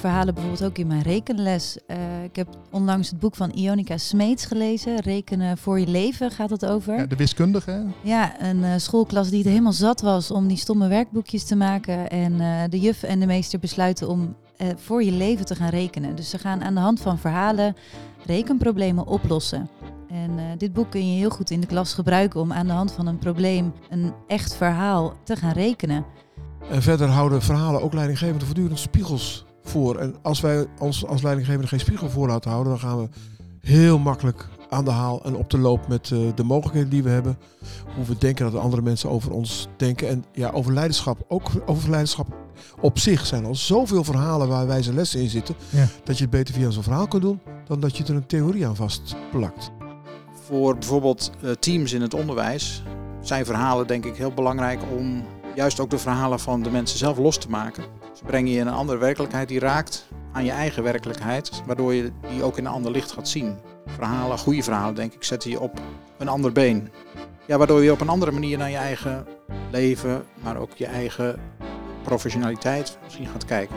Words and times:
verhalen 0.00 0.34
bijvoorbeeld 0.34 0.64
ook 0.64 0.78
in 0.78 0.86
mijn 0.86 1.02
rekenles. 1.02 1.78
Uh, 1.86 2.24
ik 2.24 2.36
heb 2.36 2.48
onlangs 2.70 3.10
het 3.10 3.18
boek 3.18 3.34
van 3.34 3.50
Ionica 3.50 3.96
Smeets 3.96 4.44
gelezen. 4.44 5.00
Rekenen 5.00 5.58
voor 5.58 5.80
je 5.80 5.86
leven 5.86 6.30
gaat 6.30 6.50
het 6.50 6.66
over. 6.66 6.96
Ja, 6.96 7.06
de 7.06 7.16
wiskundige. 7.16 7.70
Hè? 7.70 7.80
Ja, 8.02 8.42
een 8.42 8.58
uh, 8.58 8.72
schoolklas 8.76 9.28
die 9.28 9.38
het 9.38 9.48
helemaal 9.48 9.72
zat 9.72 10.00
was 10.00 10.30
om 10.30 10.48
die 10.48 10.56
stomme 10.56 10.88
werkboekjes 10.88 11.44
te 11.44 11.56
maken. 11.56 12.10
En 12.10 12.32
uh, 12.32 12.62
de 12.68 12.80
juf 12.80 13.02
en 13.02 13.20
de 13.20 13.26
meester 13.26 13.58
besluiten 13.58 14.08
om 14.08 14.36
voor 14.76 15.02
je 15.02 15.12
leven 15.12 15.46
te 15.46 15.54
gaan 15.54 15.68
rekenen. 15.68 16.14
Dus 16.16 16.30
ze 16.30 16.38
gaan 16.38 16.62
aan 16.62 16.74
de 16.74 16.80
hand 16.80 17.00
van 17.00 17.18
verhalen 17.18 17.76
rekenproblemen 18.26 19.06
oplossen. 19.06 19.68
En 20.10 20.30
uh, 20.30 20.44
dit 20.58 20.72
boek 20.72 20.90
kun 20.90 21.12
je 21.12 21.18
heel 21.18 21.30
goed 21.30 21.50
in 21.50 21.60
de 21.60 21.66
klas 21.66 21.94
gebruiken 21.94 22.40
om 22.40 22.52
aan 22.52 22.66
de 22.66 22.72
hand 22.72 22.92
van 22.92 23.06
een 23.06 23.18
probleem 23.18 23.72
een 23.90 24.12
echt 24.26 24.54
verhaal 24.54 25.14
te 25.24 25.36
gaan 25.36 25.52
rekenen. 25.52 26.04
En 26.70 26.82
verder 26.82 27.08
houden 27.08 27.42
verhalen 27.42 27.82
ook 27.82 27.92
leidinggevenden 27.92 28.46
voortdurend 28.46 28.78
spiegels 28.78 29.44
voor. 29.62 29.96
En 29.96 30.14
als 30.22 30.40
wij 30.40 30.66
ons 30.78 31.06
als 31.06 31.22
leidinggevende 31.22 31.68
geen 31.68 31.80
spiegel 31.80 32.10
voor 32.10 32.28
laten 32.28 32.50
houden, 32.50 32.72
dan 32.72 32.82
gaan 32.82 32.98
we 32.98 33.08
heel 33.60 33.98
makkelijk 33.98 34.48
aan 34.68 34.84
de 34.84 34.90
haal 34.90 35.24
en 35.24 35.36
op 35.36 35.50
de 35.50 35.58
loop 35.58 35.88
met 35.88 36.10
uh, 36.10 36.18
de 36.34 36.44
mogelijkheden 36.44 36.90
die 36.90 37.02
we 37.02 37.10
hebben. 37.10 37.38
Hoe 37.94 38.04
we 38.04 38.18
denken 38.18 38.44
dat 38.44 38.52
de 38.52 38.58
andere 38.58 38.82
mensen 38.82 39.10
over 39.10 39.32
ons 39.32 39.68
denken. 39.76 40.08
En 40.08 40.24
ja, 40.32 40.50
over 40.50 40.72
leiderschap, 40.72 41.24
ook 41.28 41.50
over 41.66 41.90
leiderschap 41.90 42.26
op 42.80 42.98
zich 42.98 43.26
zijn 43.26 43.44
al 43.44 43.54
zoveel 43.54 44.04
verhalen 44.04 44.48
waar 44.48 44.66
wijze 44.66 44.92
lessen 44.92 45.20
in 45.20 45.28
zitten. 45.28 45.54
Ja. 45.70 45.86
Dat 46.04 46.16
je 46.16 46.22
het 46.22 46.32
beter 46.32 46.54
via 46.54 46.70
zo'n 46.70 46.82
verhaal 46.82 47.08
kunt 47.08 47.22
doen 47.22 47.40
dan 47.66 47.80
dat 47.80 47.96
je 47.96 48.04
er 48.04 48.14
een 48.14 48.26
theorie 48.26 48.66
aan 48.66 48.76
vastplakt. 48.76 49.70
Voor 50.46 50.74
bijvoorbeeld 50.74 51.30
uh, 51.44 51.50
teams 51.50 51.92
in 51.92 52.02
het 52.02 52.14
onderwijs 52.14 52.82
zijn 53.20 53.44
verhalen 53.44 53.86
denk 53.86 54.04
ik 54.04 54.16
heel 54.16 54.32
belangrijk 54.32 54.80
om 54.96 55.24
juist 55.54 55.80
ook 55.80 55.90
de 55.90 55.98
verhalen 55.98 56.40
van 56.40 56.62
de 56.62 56.70
mensen 56.70 56.98
zelf 56.98 57.18
los 57.18 57.38
te 57.38 57.48
maken. 57.48 57.84
Ze 58.14 58.24
brengen 58.24 58.52
je 58.52 58.58
in 58.58 58.66
een 58.66 58.72
andere 58.72 58.98
werkelijkheid 58.98 59.48
die 59.48 59.58
raakt 59.58 60.08
aan 60.32 60.44
je 60.44 60.50
eigen 60.50 60.82
werkelijkheid, 60.82 61.62
waardoor 61.66 61.94
je 61.94 62.12
die 62.30 62.42
ook 62.42 62.58
in 62.58 62.64
een 62.64 62.72
ander 62.72 62.90
licht 62.90 63.12
gaat 63.12 63.28
zien. 63.28 63.58
Verhalen, 63.86 64.38
goede 64.38 64.62
verhalen 64.62 64.94
denk 64.94 65.12
ik, 65.12 65.24
zetten 65.24 65.50
je 65.50 65.60
op 65.60 65.80
een 66.18 66.28
ander 66.28 66.52
been. 66.52 66.90
Ja, 67.46 67.58
waardoor 67.58 67.82
je 67.82 67.92
op 67.92 68.00
een 68.00 68.08
andere 68.08 68.32
manier 68.32 68.58
naar 68.58 68.70
je 68.70 68.76
eigen 68.76 69.26
leven, 69.70 70.24
maar 70.42 70.56
ook 70.56 70.72
je 70.74 70.86
eigen 70.86 71.40
professionaliteit 72.02 72.98
misschien 73.04 73.26
gaat 73.26 73.44
kijken. 73.44 73.76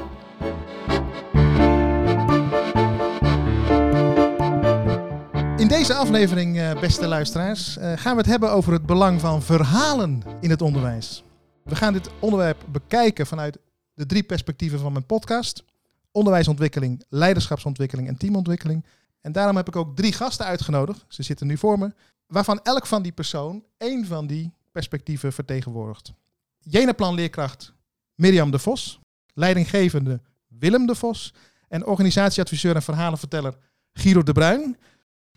In 5.58 5.68
deze 5.68 5.94
aflevering, 5.94 6.60
eh, 6.60 6.80
beste 6.80 7.08
luisteraars, 7.08 7.78
eh, 7.78 7.92
gaan 7.96 8.12
we 8.16 8.22
het 8.22 8.30
hebben 8.30 8.52
over 8.52 8.74
het 8.74 8.86
belang 8.86 9.20
van 9.22 9.42
verhalen 9.42 10.22
in 10.40 10.50
het 10.50 10.62
onderwijs. 10.62 11.24
We 11.64 11.76
gaan 11.76 11.94
dit 11.94 12.10
onderwerp 12.20 12.66
bekijken 12.72 13.28
vanuit 13.28 13.58
de 13.94 14.06
drie 14.06 14.24
perspectieven 14.24 14.80
van 14.80 14.92
mijn 14.92 15.06
podcast: 15.06 15.64
onderwijsontwikkeling, 16.12 17.04
leiderschapsontwikkeling 17.10 18.08
en 18.08 18.18
teamontwikkeling. 18.18 18.86
En 19.22 19.32
daarom 19.32 19.56
heb 19.56 19.68
ik 19.68 19.76
ook 19.76 19.96
drie 19.96 20.14
gasten 20.14 20.46
uitgenodigd. 20.46 21.06
Ze 21.08 21.24
zitten 21.24 21.48
nu 21.48 21.58
voor 21.58 21.80
me, 21.80 21.94
waarvan 22.28 22.60
elk 22.64 22.86
van 22.86 23.02
die 23.02 23.12
persoon 23.12 23.64
één 23.78 24.06
van 24.06 24.28
die 24.28 24.54
perspectieven 24.72 25.34
vertegenwoordigt. 25.34 26.14
Jenaplan 26.60 27.14
leerkracht 27.16 27.74
Mirjam 28.16 28.52
de 28.52 28.60
Vos, 28.60 29.00
leidinggevende 29.34 30.22
Willem 30.48 30.86
de 30.86 30.96
Vos 30.96 31.34
en 31.68 31.86
organisatieadviseur 31.86 32.76
en 32.76 32.82
verhalenverteller 32.82 33.58
Giro 33.94 34.24
de 34.24 34.32
Bruin. 34.32 34.78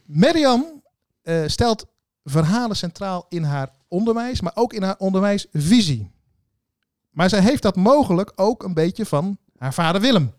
Mirjam 0.05 0.83
uh, 1.23 1.43
stelt 1.47 1.87
verhalen 2.25 2.77
centraal 2.77 3.27
in 3.29 3.43
haar 3.43 3.71
onderwijs, 3.89 4.41
maar 4.41 4.53
ook 4.55 4.73
in 4.73 4.83
haar 4.83 4.97
onderwijsvisie. 4.99 6.11
Maar 7.17 7.29
zij 7.29 7.41
heeft 7.41 7.63
dat 7.63 7.77
mogelijk 7.77 8.33
ook 8.35 8.63
een 8.63 8.75
beetje 8.75 9.07
van 9.07 9.39
haar 9.59 9.75
vader 9.75 10.01
Willem. 10.01 10.33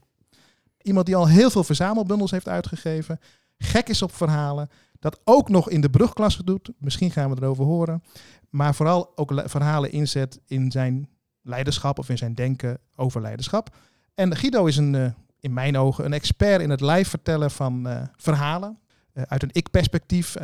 Iemand 0.82 1.06
die 1.06 1.16
al 1.16 1.28
heel 1.28 1.50
veel 1.50 1.64
verzamelbundels 1.64 2.32
heeft 2.32 2.48
uitgegeven, 2.48 3.20
gek 3.58 3.90
is 3.90 4.02
op 4.02 4.16
verhalen, 4.16 4.70
dat 5.00 5.20
ook 5.24 5.50
nog 5.50 5.70
in 5.70 5.82
de 5.82 5.90
brugklasse 5.90 6.44
doet. 6.44 6.72
Misschien 6.78 7.12
gaan 7.12 7.30
we 7.30 7.42
erover 7.42 7.64
horen. 7.64 8.04
Maar 8.50 8.76
vooral 8.76 9.12
ook 9.16 9.42
verhalen 9.46 9.92
inzet 9.92 10.40
in 10.46 10.72
zijn 10.72 11.10
leiderschap 11.42 12.00
of 12.00 12.10
in 12.10 12.18
zijn 12.18 12.34
denken 12.34 12.80
over 12.96 13.22
leiderschap. 13.22 13.76
En 14.14 14.36
Guido 14.36 14.66
is 14.66 14.78
een, 14.78 14.94
uh, 14.94 15.10
in 15.40 15.54
mijn 15.54 15.78
ogen 15.78 16.06
een 16.06 16.14
expert 16.14 16.62
in 16.62 16.70
het 16.70 16.82
live 16.82 17.10
vertellen 17.10 17.52
van 17.52 17.88
uh, 17.88 18.02
verhalen. 18.16 18.80
Uh, 19.14 19.24
uit 19.28 19.44
een 19.44 19.50
ik-perspectief, 19.52 20.36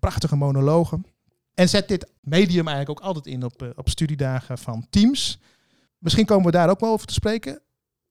prachtige 0.00 0.36
monologen. 0.36 1.04
En 1.60 1.68
zet 1.68 1.88
dit 1.88 2.06
medium 2.20 2.68
eigenlijk 2.68 3.00
ook 3.00 3.06
altijd 3.06 3.26
in 3.26 3.44
op, 3.44 3.72
op 3.76 3.88
studiedagen 3.88 4.58
van 4.58 4.86
teams. 4.90 5.38
Misschien 5.98 6.24
komen 6.26 6.44
we 6.44 6.50
daar 6.50 6.70
ook 6.70 6.80
wel 6.80 6.92
over 6.92 7.06
te 7.06 7.12
spreken. 7.12 7.60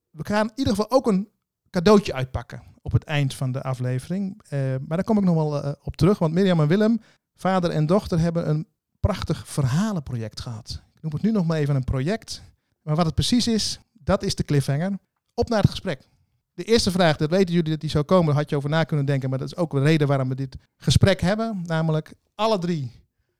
We 0.09 0.25
gaan 0.25 0.45
in 0.45 0.53
ieder 0.55 0.75
geval 0.75 0.91
ook 0.91 1.07
een 1.07 1.29
cadeautje 1.69 2.13
uitpakken 2.13 2.63
op 2.81 2.91
het 2.91 3.03
eind 3.03 3.33
van 3.33 3.51
de 3.51 3.61
aflevering. 3.61 4.41
maar 4.87 4.97
daar 4.97 5.03
kom 5.03 5.17
ik 5.17 5.23
nog 5.23 5.35
wel 5.35 5.75
op 5.83 5.95
terug, 5.95 6.19
want 6.19 6.33
Mirjam 6.33 6.59
en 6.59 6.67
Willem, 6.67 7.01
vader 7.35 7.69
en 7.69 7.85
dochter, 7.85 8.19
hebben 8.19 8.49
een 8.49 8.67
prachtig 8.99 9.47
verhalenproject 9.47 10.39
gehad. 10.39 10.81
Ik 10.95 11.01
noem 11.01 11.13
het 11.13 11.21
nu 11.21 11.31
nog 11.31 11.45
maar 11.45 11.57
even 11.57 11.75
een 11.75 11.83
project. 11.83 12.41
Maar 12.81 12.95
wat 12.95 13.05
het 13.05 13.15
precies 13.15 13.47
is, 13.47 13.79
dat 13.93 14.23
is 14.23 14.35
de 14.35 14.43
cliffhanger. 14.43 14.99
Op 15.33 15.49
naar 15.49 15.61
het 15.61 15.69
gesprek. 15.69 16.09
De 16.53 16.63
eerste 16.63 16.91
vraag, 16.91 17.17
dat 17.17 17.29
weten 17.29 17.53
jullie 17.53 17.71
dat 17.71 17.81
die 17.81 17.89
zou 17.89 18.03
komen, 18.03 18.35
had 18.35 18.49
je 18.49 18.55
over 18.55 18.69
na 18.69 18.83
kunnen 18.83 19.05
denken. 19.05 19.29
Maar 19.29 19.39
dat 19.39 19.47
is 19.47 19.55
ook 19.55 19.71
de 19.71 19.81
reden 19.81 20.07
waarom 20.07 20.29
we 20.29 20.35
dit 20.35 20.55
gesprek 20.77 21.21
hebben. 21.21 21.63
Namelijk 21.65 22.13
alle 22.35 22.59
drie 22.59 22.98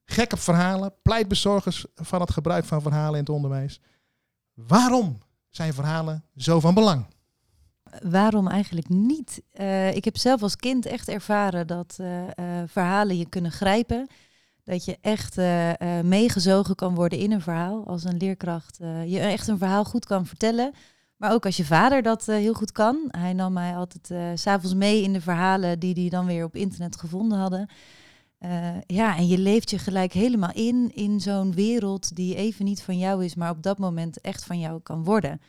gekke 0.10 0.38
verhalen, 0.38 0.94
pleitbezorgers 1.02 1.86
van 1.96 2.22
het 2.22 2.32
gebruik 2.32 2.66
van 2.66 2.82
verhalen 2.82 3.14
in 3.14 3.20
het 3.20 3.30
onderwijs. 3.30 3.82
Waarom 4.54 5.18
zijn 5.50 5.74
verhalen 5.74 6.24
zo 6.36 6.60
van 6.60 6.74
belang? 6.74 7.06
Waarom 8.02 8.48
eigenlijk 8.48 8.90
niet? 8.90 9.42
Uh, 9.54 9.96
ik 9.96 10.06
heb 10.06 10.18
zelf 10.18 10.42
als 10.42 10.56
kind 10.56 10.86
echt 10.86 11.08
ervaren 11.08 11.68
dat 11.68 11.98
uh, 12.02 12.22
uh, 12.22 12.28
verhalen 12.66 13.18
je 13.18 13.30
kunnen 13.30 13.52
grijpen. 13.52 14.08
Dat 14.64 14.86
je 14.86 14.98
echt 15.02 15.36
meegezogen 16.04 16.76
kan 16.76 16.96
worden 16.96 17.20
in 17.20 17.32
een 17.32 17.42
verhaal. 17.42 17.88
Als 17.88 18.04
een 18.04 18.18
leerkracht 18.18 18.78
je 19.06 19.20
echt 19.20 19.48
een 19.48 19.58
verhaal 19.58 19.84
goed 19.84 20.06
kan 20.06 20.26
vertellen. 20.26 20.72
Maar 21.16 21.32
ook 21.32 21.46
als 21.46 21.58
je 21.58 21.66
vader 21.66 22.02
dat 22.02 22.26
heel 22.26 22.54
goed 22.54 22.72
kan. 22.72 23.08
Hij 23.08 23.34
nam 23.34 23.54
mij 23.54 23.76
altijd 23.76 24.40
s 24.40 24.42
s'avonds 24.42 24.76
mee 24.76 25.02
in 25.02 25.14
de 25.14 25.22
verhalen 25.22 25.80
die 25.80 25.94
hij 25.94 26.10
dan 26.10 26.26
weer 26.26 26.44
op 26.44 26.56
internet 26.56 26.98
gevonden 26.98 27.38
hadden. 27.38 27.70
Ja, 28.86 29.18
en 29.18 29.28
je 29.28 29.38
leeft 29.38 29.70
je 29.70 29.78
gelijk 29.78 30.14
helemaal 30.14 30.54
in, 30.54 30.92
in 30.94 31.20
zo'n 31.20 31.54
wereld 31.54 32.16
die 32.16 32.36
even 32.36 32.66
niet 32.66 32.82
van 32.82 32.98
jou 32.98 33.26
is, 33.26 33.36
maar 33.36 33.50
op 33.50 33.64
dat 33.64 33.78
moment 33.78 34.22
echt 34.22 34.46
van 34.46 34.60
jou 34.60 34.80
kan 34.82 35.04
worden. 35.04 35.42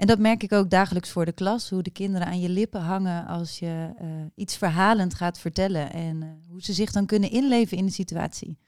En 0.00 0.06
dat 0.06 0.18
merk 0.18 0.42
ik 0.42 0.52
ook 0.52 0.70
dagelijks 0.70 1.10
voor 1.10 1.24
de 1.24 1.32
klas, 1.32 1.70
hoe 1.70 1.82
de 1.82 1.90
kinderen 1.90 2.26
aan 2.26 2.40
je 2.40 2.48
lippen 2.48 2.80
hangen 2.80 3.26
als 3.26 3.58
je 3.58 3.90
uh, 4.02 4.08
iets 4.34 4.56
verhalend 4.56 5.14
gaat 5.14 5.38
vertellen 5.38 5.92
en 5.92 6.22
uh, 6.22 6.28
hoe 6.48 6.62
ze 6.62 6.72
zich 6.72 6.92
dan 6.92 7.06
kunnen 7.06 7.30
inleven 7.30 7.76
in 7.76 7.86
de 7.86 7.92
situatie. 7.92 8.58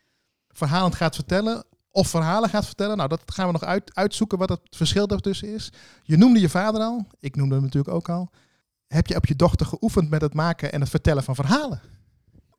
Verhalend 0.48 0.94
gaat 0.94 1.14
vertellen 1.14 1.64
of 1.90 2.08
verhalen 2.08 2.48
gaat 2.48 2.66
vertellen, 2.66 2.96
nou 2.96 3.08
dat 3.08 3.22
gaan 3.26 3.46
we 3.46 3.52
nog 3.52 3.64
uit, 3.64 3.94
uitzoeken 3.94 4.38
wat 4.38 4.48
het 4.48 4.60
verschil 4.70 5.06
daartussen 5.06 5.54
is. 5.54 5.72
Je 6.02 6.16
noemde 6.16 6.40
je 6.40 6.48
vader 6.48 6.80
al, 6.80 7.06
ik 7.20 7.36
noemde 7.36 7.54
hem 7.54 7.64
natuurlijk 7.64 7.94
ook 7.94 8.08
al. 8.08 8.30
Heb 8.86 9.06
je 9.06 9.16
op 9.16 9.26
je 9.26 9.36
dochter 9.36 9.66
geoefend 9.66 10.10
met 10.10 10.20
het 10.20 10.34
maken 10.34 10.72
en 10.72 10.80
het 10.80 10.90
vertellen 10.90 11.22
van 11.22 11.34
verhalen? 11.34 11.80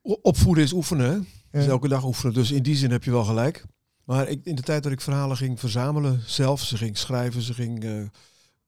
Opvoeden 0.03 0.63
is 0.63 0.73
oefenen, 0.73 1.27
ja. 1.51 1.59
dus 1.59 1.67
elke 1.67 1.87
dag 1.87 2.03
oefenen. 2.03 2.33
Dus 2.33 2.51
in 2.51 2.63
die 2.63 2.75
zin 2.75 2.91
heb 2.91 3.03
je 3.03 3.11
wel 3.11 3.23
gelijk. 3.23 3.65
Maar 4.03 4.27
ik, 4.27 4.39
in 4.43 4.55
de 4.55 4.61
tijd 4.61 4.83
dat 4.83 4.91
ik 4.91 5.01
verhalen 5.01 5.37
ging 5.37 5.59
verzamelen 5.59 6.21
zelf, 6.25 6.61
ze 6.61 6.77
ging 6.77 6.97
schrijven, 6.97 7.41
ze 7.41 7.53
ging... 7.53 7.83
Uh, 7.83 8.03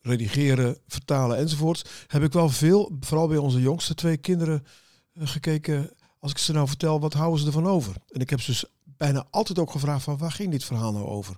redigeren, 0.05 0.77
vertalen 0.87 1.37
enzovoorts, 1.37 1.83
heb 2.07 2.23
ik 2.23 2.33
wel 2.33 2.49
veel, 2.49 2.97
vooral 2.99 3.27
bij 3.27 3.37
onze 3.37 3.61
jongste 3.61 3.95
twee 3.95 4.17
kinderen, 4.17 4.65
uh, 5.13 5.27
gekeken. 5.27 5.89
Als 6.19 6.31
ik 6.31 6.37
ze 6.37 6.53
nou 6.53 6.67
vertel, 6.67 6.99
wat 6.99 7.13
houden 7.13 7.39
ze 7.39 7.45
ervan 7.45 7.67
over? 7.67 7.95
En 8.09 8.21
ik 8.21 8.29
heb 8.29 8.41
ze 8.41 8.51
dus 8.51 8.65
bijna 8.83 9.27
altijd 9.29 9.59
ook 9.59 9.71
gevraagd 9.71 10.03
van 10.03 10.17
waar 10.17 10.31
ging 10.31 10.51
dit 10.51 10.63
verhaal 10.63 10.91
nou 10.91 11.05
over? 11.05 11.37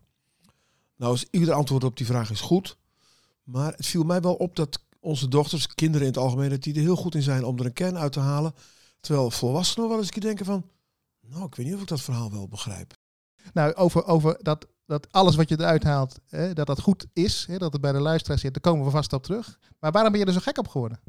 Nou, 0.95 1.13
is 1.13 1.25
ieder 1.31 1.54
antwoord 1.54 1.83
op 1.83 1.98
die 1.98 2.06
vraag 2.06 2.31
is 2.31 2.42
goed. 2.42 2.77
Maar 3.44 3.74
het 3.75 3.86
viel 3.86 4.04
mij 4.04 4.21
wel 4.21 4.33
op 4.33 4.56
dat 4.56 4.80
onze 5.00 5.27
dochters, 5.27 5.68
kinderen 5.68 6.07
in 6.07 6.13
het 6.13 6.21
algemeen, 6.21 6.50
dat 6.50 6.63
die 6.63 6.74
er 6.74 6.81
heel 6.81 6.95
goed 6.95 7.16
in 7.16 7.21
zijn 7.21 7.44
om 7.44 7.60
er 7.60 7.66
een 7.66 7.74
kern 7.74 7.98
uit 7.98 8.12
te 8.12 8.19
halen. 8.19 8.54
Terwijl 9.07 9.31
volwassenen 9.31 9.89
wel 9.89 9.98
eens 9.98 10.09
denken 10.09 10.45
van, 10.45 10.69
nou, 11.21 11.45
ik 11.45 11.56
weet 11.56 11.65
niet 11.65 11.75
of 11.75 11.81
ik 11.81 11.88
dat 11.88 12.01
verhaal 12.01 12.31
wel 12.31 12.48
begrijp. 12.48 12.94
Nou, 13.54 13.74
over, 13.74 14.06
over 14.06 14.38
dat 14.42 14.68
dat 14.86 15.12
alles 15.12 15.36
wat 15.36 15.50
je 15.50 15.59
eruit 15.59 15.83
haalt, 15.83 16.19
hè, 16.27 16.54
dat 16.54 16.68
dat 16.68 16.81
goed 16.81 17.06
is, 17.13 17.45
hè, 17.50 17.57
dat 17.57 17.71
het 17.71 17.81
bij 17.81 17.92
de 17.92 18.00
luisteraar 18.00 18.39
zit, 18.39 18.54
daar 18.54 18.74
komen 18.74 18.86
we 18.86 18.92
vast 18.92 19.13
op 19.13 19.24
terug. 19.24 19.59
Maar 19.80 19.92
waarom 19.92 20.12
ben 20.12 20.21
je 20.21 20.27
er 20.27 20.33
zo 20.33 20.39
gek 20.39 20.57
op 20.57 20.68
geworden? 20.68 21.00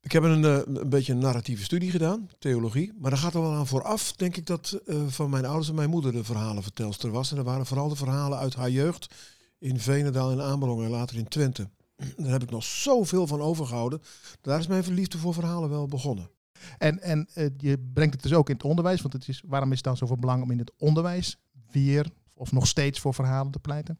Ik 0.00 0.12
heb 0.12 0.22
een, 0.22 0.44
eh, 0.44 0.60
een 0.82 0.88
beetje 0.88 1.12
een 1.12 1.18
narratieve 1.18 1.64
studie 1.64 1.90
gedaan, 1.90 2.28
theologie. 2.38 2.92
Maar 2.98 3.10
daar 3.10 3.20
gaat 3.20 3.34
er 3.34 3.40
wel 3.40 3.54
aan 3.54 3.66
vooraf, 3.66 4.12
denk 4.12 4.36
ik, 4.36 4.46
dat 4.46 4.80
uh, 4.86 5.06
van 5.06 5.30
mijn 5.30 5.44
ouders 5.44 5.68
en 5.68 5.74
mijn 5.74 5.90
moeder 5.90 6.12
de 6.12 6.24
verhalenvertelster 6.24 7.10
was. 7.10 7.30
En 7.30 7.36
dat 7.36 7.44
waren 7.44 7.66
vooral 7.66 7.88
de 7.88 7.96
verhalen 7.96 8.38
uit 8.38 8.54
haar 8.54 8.70
jeugd 8.70 9.14
in 9.58 9.80
Venendaal 9.80 10.30
en 10.30 10.42
Amerongen 10.42 10.84
en 10.84 10.90
later 10.90 11.16
in 11.16 11.28
Twente. 11.28 11.68
Daar 12.16 12.32
heb 12.32 12.42
ik 12.42 12.50
nog 12.50 12.64
zoveel 12.64 13.26
van 13.26 13.40
overgehouden. 13.40 14.02
Daar 14.40 14.58
is 14.58 14.66
mijn 14.66 14.84
verliefde 14.84 15.18
voor 15.18 15.34
verhalen 15.34 15.70
wel 15.70 15.88
begonnen. 15.88 16.30
En, 16.78 17.00
en 17.00 17.28
uh, 17.34 17.48
je 17.56 17.78
brengt 17.92 18.14
het 18.14 18.22
dus 18.22 18.34
ook 18.34 18.48
in 18.48 18.54
het 18.54 18.64
onderwijs, 18.64 19.02
want 19.02 19.14
het 19.14 19.28
is, 19.28 19.42
waarom 19.46 19.70
is 19.70 19.76
het 19.76 19.84
dan 19.84 19.96
zoveel 19.96 20.18
belang 20.18 20.42
om 20.42 20.50
in 20.50 20.58
het 20.58 20.72
onderwijs 20.78 21.38
weer 21.70 22.10
of 22.34 22.52
nog 22.52 22.66
steeds 22.66 23.00
voor 23.00 23.14
verhalen 23.14 23.52
te 23.52 23.58
pleiten? 23.58 23.98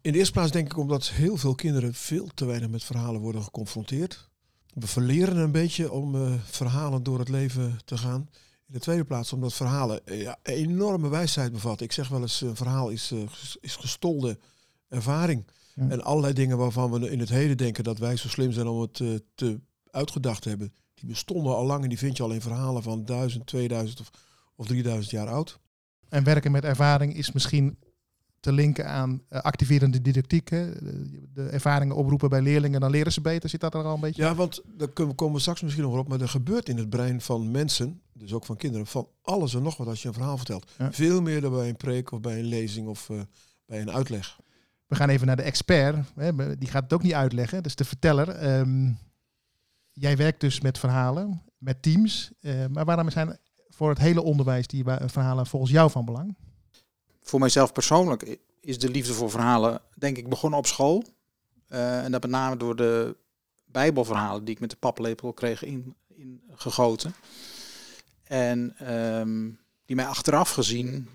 In 0.00 0.12
de 0.12 0.18
eerste 0.18 0.32
plaats 0.32 0.52
denk 0.52 0.66
ik 0.66 0.78
omdat 0.78 1.08
heel 1.08 1.36
veel 1.36 1.54
kinderen 1.54 1.94
veel 1.94 2.28
te 2.34 2.44
weinig 2.44 2.68
met 2.68 2.84
verhalen 2.84 3.20
worden 3.20 3.42
geconfronteerd. 3.42 4.30
We 4.66 4.86
verleren 4.86 5.36
een 5.36 5.52
beetje 5.52 5.92
om 5.92 6.14
uh, 6.14 6.32
verhalen 6.44 7.02
door 7.02 7.18
het 7.18 7.28
leven 7.28 7.78
te 7.84 7.96
gaan. 7.96 8.28
In 8.66 8.74
de 8.74 8.80
tweede 8.80 9.04
plaats 9.04 9.32
omdat 9.32 9.54
verhalen 9.54 10.00
ja, 10.04 10.38
enorme 10.42 11.08
wijsheid 11.08 11.52
bevatten. 11.52 11.86
Ik 11.86 11.92
zeg 11.92 12.08
wel 12.08 12.20
eens, 12.20 12.40
een 12.40 12.56
verhaal 12.56 12.88
is, 12.88 13.12
is 13.60 13.76
gestolde 13.76 14.38
ervaring. 14.88 15.44
En 15.74 16.04
allerlei 16.04 16.32
dingen 16.32 16.58
waarvan 16.58 16.90
we 16.90 17.10
in 17.10 17.20
het 17.20 17.28
heden 17.28 17.56
denken 17.56 17.84
dat 17.84 17.98
wij 17.98 18.16
zo 18.16 18.28
slim 18.28 18.52
zijn 18.52 18.66
om 18.66 18.80
het 18.80 18.94
te 19.34 19.60
uitgedacht 19.90 20.44
hebben, 20.44 20.72
die 21.02 21.10
bestonden 21.10 21.54
al 21.54 21.66
lang 21.66 21.82
en 21.82 21.88
die 21.88 21.98
vind 21.98 22.16
je 22.16 22.22
al 22.22 22.30
in 22.30 22.40
verhalen 22.40 22.82
van 22.82 23.04
1000, 23.04 23.46
2000 23.46 24.00
of, 24.00 24.10
of 24.56 24.66
3000 24.66 25.10
jaar 25.10 25.28
oud. 25.28 25.60
En 26.08 26.24
werken 26.24 26.52
met 26.52 26.64
ervaring 26.64 27.14
is 27.14 27.32
misschien 27.32 27.78
te 28.40 28.52
linken 28.52 28.88
aan 28.88 29.22
uh, 29.30 29.40
activerende 29.40 30.02
didactiek. 30.02 30.48
Hè? 30.48 30.70
De, 31.32 31.48
ervaringen 31.50 31.96
oproepen 31.96 32.28
bij 32.28 32.42
leerlingen, 32.42 32.80
dan 32.80 32.90
leren 32.90 33.12
ze 33.12 33.20
beter. 33.20 33.48
Zit 33.48 33.60
dat 33.60 33.74
er 33.74 33.84
al 33.84 33.94
een 33.94 34.00
beetje? 34.00 34.22
Ja, 34.22 34.34
want 34.34 34.62
daar 34.76 34.88
komen 34.88 35.32
we 35.32 35.38
straks 35.38 35.62
misschien 35.62 35.84
nog 35.84 35.98
op. 35.98 36.08
Maar 36.08 36.20
er 36.20 36.28
gebeurt 36.28 36.68
in 36.68 36.78
het 36.78 36.90
brein 36.90 37.20
van 37.20 37.50
mensen, 37.50 38.00
dus 38.12 38.32
ook 38.32 38.44
van 38.44 38.56
kinderen, 38.56 38.86
van 38.86 39.08
alles 39.22 39.54
en 39.54 39.62
nog 39.62 39.76
wat 39.76 39.86
als 39.86 40.02
je 40.02 40.08
een 40.08 40.14
verhaal 40.14 40.36
vertelt. 40.36 40.70
Veel 40.90 41.22
meer 41.22 41.40
dan 41.40 41.52
bij 41.52 41.68
een 41.68 41.76
preek 41.76 42.12
of 42.12 42.20
bij 42.20 42.38
een 42.38 42.44
lezing 42.44 42.88
of 42.88 43.08
uh, 43.08 43.20
bij 43.66 43.80
een 43.80 43.92
uitleg. 43.92 44.40
We 44.86 44.94
gaan 44.94 45.08
even 45.08 45.26
naar 45.26 45.36
de 45.36 45.42
expert. 45.42 45.96
Hè? 46.14 46.58
Die 46.58 46.68
gaat 46.68 46.82
het 46.82 46.92
ook 46.92 47.02
niet 47.02 47.14
uitleggen. 47.14 47.62
Dus 47.62 47.74
de 47.74 47.84
verteller. 47.84 48.58
Um, 48.58 48.98
jij 49.92 50.16
werkt 50.16 50.40
dus 50.40 50.60
met 50.60 50.78
verhalen, 50.78 51.42
met 51.58 51.82
teams. 51.82 52.30
Uh, 52.40 52.66
maar 52.66 52.84
waarom 52.84 53.10
zijn 53.10 53.38
voor 53.68 53.88
het 53.88 53.98
hele 53.98 54.22
onderwijs 54.22 54.66
die 54.66 54.84
verhalen 55.06 55.46
volgens 55.46 55.72
jou 55.72 55.90
van 55.90 56.04
belang? 56.04 56.36
Voor 57.22 57.40
mijzelf 57.40 57.72
persoonlijk 57.72 58.38
is 58.60 58.78
de 58.78 58.90
liefde 58.90 59.12
voor 59.12 59.30
verhalen 59.30 59.80
denk 59.94 60.16
ik 60.16 60.28
begonnen 60.28 60.58
op 60.58 60.66
school. 60.66 61.04
Uh, 61.68 62.04
en 62.04 62.12
dat 62.12 62.22
met 62.22 62.30
name 62.30 62.56
door 62.56 62.76
de 62.76 63.16
bijbelverhalen 63.64 64.44
die 64.44 64.54
ik 64.54 64.60
met 64.60 64.70
de 64.70 64.76
paplepel 64.76 65.32
kreeg 65.32 65.64
in, 65.64 65.94
in. 66.14 66.42
En 68.22 68.92
um, 68.92 69.58
die 69.84 69.96
mij 69.96 70.06
achteraf 70.06 70.50
gezien, 70.50 71.08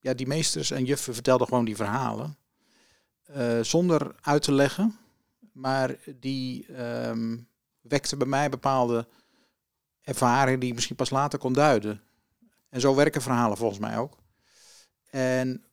ja, 0.00 0.14
die 0.14 0.26
meesters 0.26 0.70
en 0.70 0.84
juffen 0.84 1.14
vertelden 1.14 1.46
gewoon 1.46 1.64
die 1.64 1.76
verhalen. 1.76 2.36
Uh, 3.36 3.62
zonder 3.62 4.14
uit 4.20 4.42
te 4.42 4.52
leggen, 4.52 4.98
maar 5.52 5.96
die 6.20 6.82
um, 6.82 7.48
wekte 7.88 8.16
bij 8.16 8.26
mij 8.26 8.48
bepaalde 8.48 9.08
ervaringen 10.02 10.60
die 10.60 10.68
ik 10.68 10.74
misschien 10.74 10.96
pas 10.96 11.10
later 11.10 11.38
kon 11.38 11.52
duiden. 11.52 12.02
En 12.68 12.80
zo 12.80 12.94
werken 12.94 13.22
verhalen 13.22 13.56
volgens 13.56 13.80
mij 13.80 13.98
ook. 13.98 14.16
En 15.10 15.64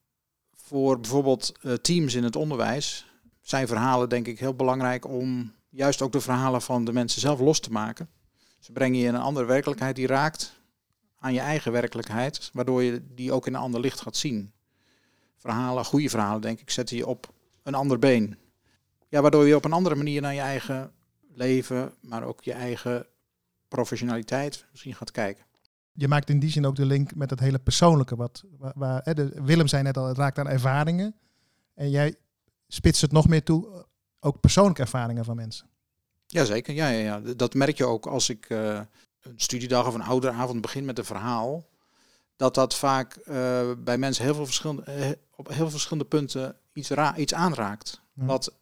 voor 0.51 0.99
bijvoorbeeld 0.99 1.51
uh, 1.61 1.73
teams 1.73 2.13
in 2.13 2.23
het 2.23 2.35
onderwijs 2.35 3.11
zijn 3.41 3.67
verhalen 3.67 4.09
denk 4.09 4.27
ik 4.27 4.39
heel 4.39 4.55
belangrijk 4.55 5.07
om 5.07 5.53
juist 5.69 6.01
ook 6.01 6.11
de 6.11 6.21
verhalen 6.21 6.61
van 6.61 6.85
de 6.85 6.93
mensen 6.93 7.21
zelf 7.21 7.39
los 7.39 7.59
te 7.59 7.71
maken. 7.71 8.09
Ze 8.59 8.71
brengen 8.71 8.99
je 8.99 9.07
in 9.07 9.13
een 9.13 9.21
andere 9.21 9.45
werkelijkheid 9.45 9.95
die 9.95 10.07
raakt 10.07 10.61
aan 11.19 11.33
je 11.33 11.39
eigen 11.39 11.71
werkelijkheid, 11.71 12.49
waardoor 12.53 12.83
je 12.83 13.13
die 13.15 13.31
ook 13.31 13.47
in 13.47 13.53
een 13.53 13.61
ander 13.61 13.79
licht 13.79 14.01
gaat 14.01 14.15
zien. 14.15 14.53
Verhalen, 15.37 15.85
goede 15.85 16.09
verhalen 16.09 16.41
denk 16.41 16.59
ik, 16.59 16.69
zetten 16.69 16.97
je 16.97 17.07
op 17.07 17.33
een 17.63 17.73
ander 17.73 17.99
been. 17.99 18.37
Ja, 19.09 19.21
waardoor 19.21 19.47
je 19.47 19.55
op 19.55 19.65
een 19.65 19.73
andere 19.73 19.95
manier 19.95 20.21
naar 20.21 20.33
je 20.33 20.39
eigen 20.39 20.93
leven, 21.35 21.93
maar 22.01 22.23
ook 22.23 22.43
je 22.43 22.53
eigen 22.53 23.05
professionaliteit 23.67 24.65
misschien 24.71 24.95
gaat 24.95 25.11
kijken. 25.11 25.45
Je 25.91 26.07
maakt 26.07 26.29
in 26.29 26.39
die 26.39 26.49
zin 26.49 26.65
ook 26.65 26.75
de 26.75 26.85
link 26.85 27.15
met 27.15 27.29
het 27.29 27.39
hele 27.39 27.59
persoonlijke. 27.59 28.15
Wat, 28.15 28.43
waar, 28.57 28.73
waar 28.75 29.15
de, 29.15 29.41
Willem 29.43 29.67
zei 29.67 29.83
net 29.83 29.97
al, 29.97 30.07
het 30.07 30.17
raakt 30.17 30.39
aan 30.39 30.47
ervaringen. 30.47 31.15
En 31.73 31.89
jij 31.89 32.15
spitst 32.67 33.01
het 33.01 33.11
nog 33.11 33.27
meer 33.27 33.43
toe, 33.43 33.85
ook 34.19 34.39
persoonlijke 34.39 34.81
ervaringen 34.81 35.25
van 35.25 35.35
mensen. 35.35 35.67
Jazeker, 36.25 36.73
ja, 36.73 36.87
ja, 36.87 36.99
ja. 36.99 37.33
dat 37.33 37.53
merk 37.53 37.77
je 37.77 37.85
ook 37.85 38.05
als 38.05 38.29
ik 38.29 38.49
uh, 38.49 38.79
een 39.21 39.39
studiedag 39.39 39.87
of 39.87 39.93
een 39.93 40.01
ouderavond 40.01 40.61
begin 40.61 40.85
met 40.85 40.97
een 40.97 41.05
verhaal. 41.05 41.65
Dat 42.35 42.55
dat 42.55 42.75
vaak 42.75 43.17
uh, 43.25 43.71
bij 43.77 43.97
mensen 43.97 44.23
heel 44.23 44.35
veel 44.35 44.45
verschillende, 44.45 44.83
uh, 44.87 45.11
op 45.35 45.47
heel 45.47 45.69
verschillende 45.69 46.05
punten 46.05 46.55
iets, 46.73 46.89
ra 46.89 47.17
iets 47.17 47.33
aanraakt. 47.33 48.01
Ja. 48.13 48.25
Wat 48.25 48.53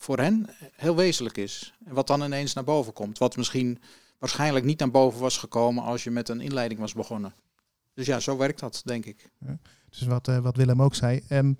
voor 0.00 0.18
hen 0.18 0.46
heel 0.76 0.96
wezenlijk 0.96 1.36
is. 1.36 1.74
En 1.84 1.94
wat 1.94 2.06
dan 2.06 2.22
ineens 2.22 2.52
naar 2.52 2.64
boven 2.64 2.92
komt. 2.92 3.18
Wat 3.18 3.36
misschien 3.36 3.78
waarschijnlijk 4.18 4.64
niet 4.64 4.78
naar 4.78 4.90
boven 4.90 5.20
was 5.20 5.36
gekomen 5.38 5.84
als 5.84 6.04
je 6.04 6.10
met 6.10 6.28
een 6.28 6.40
inleiding 6.40 6.80
was 6.80 6.92
begonnen. 6.92 7.34
Dus 7.94 8.06
ja, 8.06 8.20
zo 8.20 8.36
werkt 8.36 8.60
dat, 8.60 8.82
denk 8.84 9.04
ik. 9.04 9.30
Dus 9.88 10.02
wat, 10.02 10.28
uh, 10.28 10.38
wat 10.38 10.56
Willem 10.56 10.82
ook 10.82 10.94
zei. 10.94 11.22
Um, 11.28 11.56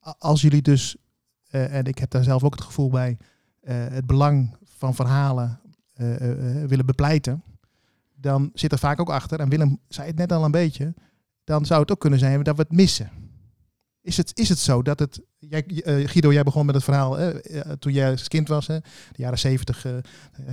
als 0.00 0.40
jullie 0.40 0.62
dus, 0.62 0.96
uh, 1.50 1.74
en 1.74 1.84
ik 1.84 1.98
heb 1.98 2.10
daar 2.10 2.24
zelf 2.24 2.44
ook 2.44 2.54
het 2.54 2.64
gevoel 2.64 2.90
bij, 2.90 3.16
uh, 3.62 3.86
het 3.88 4.06
belang 4.06 4.56
van 4.64 4.94
verhalen 4.94 5.60
willen 6.66 6.86
bepleiten, 6.86 7.42
dan 8.14 8.50
zit 8.54 8.72
er 8.72 8.78
vaak 8.78 9.00
ook 9.00 9.10
achter, 9.10 9.40
en 9.40 9.48
Willem 9.48 9.80
zei 9.88 10.06
het 10.06 10.16
net 10.16 10.32
al 10.32 10.44
een 10.44 10.50
beetje, 10.50 10.94
dan 11.44 11.66
zou 11.66 11.80
het 11.80 11.90
ook 11.90 12.00
kunnen 12.00 12.18
zijn 12.18 12.42
dat 12.42 12.56
we 12.56 12.62
het 12.62 12.72
missen. 12.72 13.10
Is 14.10 14.16
het, 14.16 14.38
is 14.38 14.48
het 14.48 14.58
zo 14.58 14.82
dat 14.82 14.98
het. 14.98 15.20
Jij, 15.38 15.64
uh, 15.66 16.08
Guido, 16.08 16.32
jij 16.32 16.42
begon 16.42 16.66
met 16.66 16.74
het 16.74 16.84
verhaal 16.84 17.16
hè, 17.16 17.76
toen 17.76 17.92
jij 17.92 18.10
als 18.10 18.28
kind 18.28 18.48
was. 18.48 18.66
Hè, 18.66 18.78
de 18.78 19.22
jaren 19.22 19.38
zeventig. 19.38 19.84
Uh, 19.84 19.94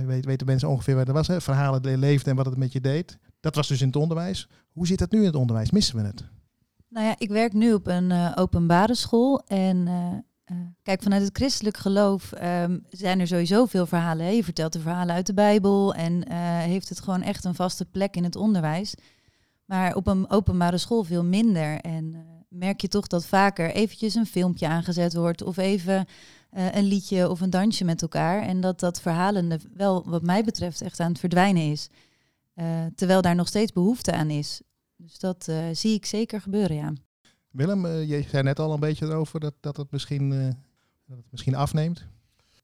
weet, 0.06 0.24
weten 0.24 0.46
mensen 0.46 0.68
ongeveer 0.68 0.94
waar 0.94 1.04
dat 1.04 1.14
was. 1.14 1.26
Hè, 1.26 1.40
verhalen 1.40 1.98
leefden 1.98 2.30
en 2.30 2.36
wat 2.36 2.46
het 2.46 2.56
met 2.56 2.72
je 2.72 2.80
deed. 2.80 3.18
Dat 3.40 3.54
was 3.54 3.68
dus 3.68 3.80
in 3.80 3.86
het 3.86 3.96
onderwijs. 3.96 4.48
Hoe 4.68 4.86
zit 4.86 4.98
dat 4.98 5.10
nu 5.10 5.18
in 5.18 5.24
het 5.24 5.34
onderwijs? 5.34 5.70
Missen 5.70 5.96
we 5.96 6.02
het? 6.02 6.24
Nou 6.88 7.06
ja, 7.06 7.14
ik 7.18 7.28
werk 7.28 7.52
nu 7.52 7.72
op 7.72 7.86
een 7.86 8.36
openbare 8.36 8.94
school. 8.94 9.42
En 9.46 9.88
kijk, 10.82 11.02
vanuit 11.02 11.22
het 11.22 11.36
christelijk 11.36 11.76
geloof 11.76 12.32
um, 12.42 12.84
zijn 12.88 13.20
er 13.20 13.26
sowieso 13.26 13.66
veel 13.66 13.86
verhalen. 13.86 14.26
Hè. 14.26 14.32
Je 14.32 14.44
vertelt 14.44 14.72
de 14.72 14.80
verhalen 14.80 15.14
uit 15.14 15.26
de 15.26 15.34
Bijbel. 15.34 15.94
En 15.94 16.32
heeft 16.62 16.88
het 16.88 17.00
gewoon 17.00 17.22
echt 17.22 17.44
een 17.44 17.54
vaste 17.54 17.84
plek 17.84 18.16
in 18.16 18.24
het 18.24 18.36
onderwijs. 18.36 18.94
Maar 19.64 19.94
op 19.94 20.06
een 20.06 20.30
openbare 20.30 20.78
school 20.78 21.04
veel 21.04 21.24
minder. 21.24 21.80
En 21.80 22.26
merk 22.48 22.80
je 22.80 22.88
toch 22.88 23.06
dat 23.06 23.26
vaker 23.26 23.70
eventjes 23.70 24.14
een 24.14 24.26
filmpje 24.26 24.68
aangezet 24.68 25.14
wordt 25.14 25.42
of 25.42 25.56
even 25.56 26.06
uh, 26.52 26.74
een 26.74 26.84
liedje 26.84 27.30
of 27.30 27.40
een 27.40 27.50
dansje 27.50 27.84
met 27.84 28.02
elkaar. 28.02 28.42
En 28.42 28.60
dat 28.60 28.80
dat 28.80 29.00
verhalende 29.00 29.60
wel, 29.74 30.08
wat 30.08 30.22
mij 30.22 30.44
betreft, 30.44 30.80
echt 30.80 31.00
aan 31.00 31.10
het 31.10 31.18
verdwijnen 31.18 31.70
is. 31.70 31.88
Uh, 32.54 32.86
terwijl 32.94 33.22
daar 33.22 33.34
nog 33.34 33.48
steeds 33.48 33.72
behoefte 33.72 34.12
aan 34.12 34.30
is. 34.30 34.60
Dus 34.96 35.18
dat 35.18 35.46
uh, 35.50 35.64
zie 35.72 35.94
ik 35.94 36.06
zeker 36.06 36.40
gebeuren, 36.40 36.76
ja. 36.76 36.92
Willem, 37.50 37.86
je 37.86 38.24
zei 38.28 38.42
net 38.42 38.58
al 38.58 38.72
een 38.72 38.80
beetje 38.80 39.06
erover 39.06 39.40
dat, 39.40 39.54
dat, 39.60 39.76
het 39.76 39.90
misschien, 39.90 40.30
dat 41.06 41.16
het 41.16 41.30
misschien 41.30 41.54
afneemt. 41.54 42.06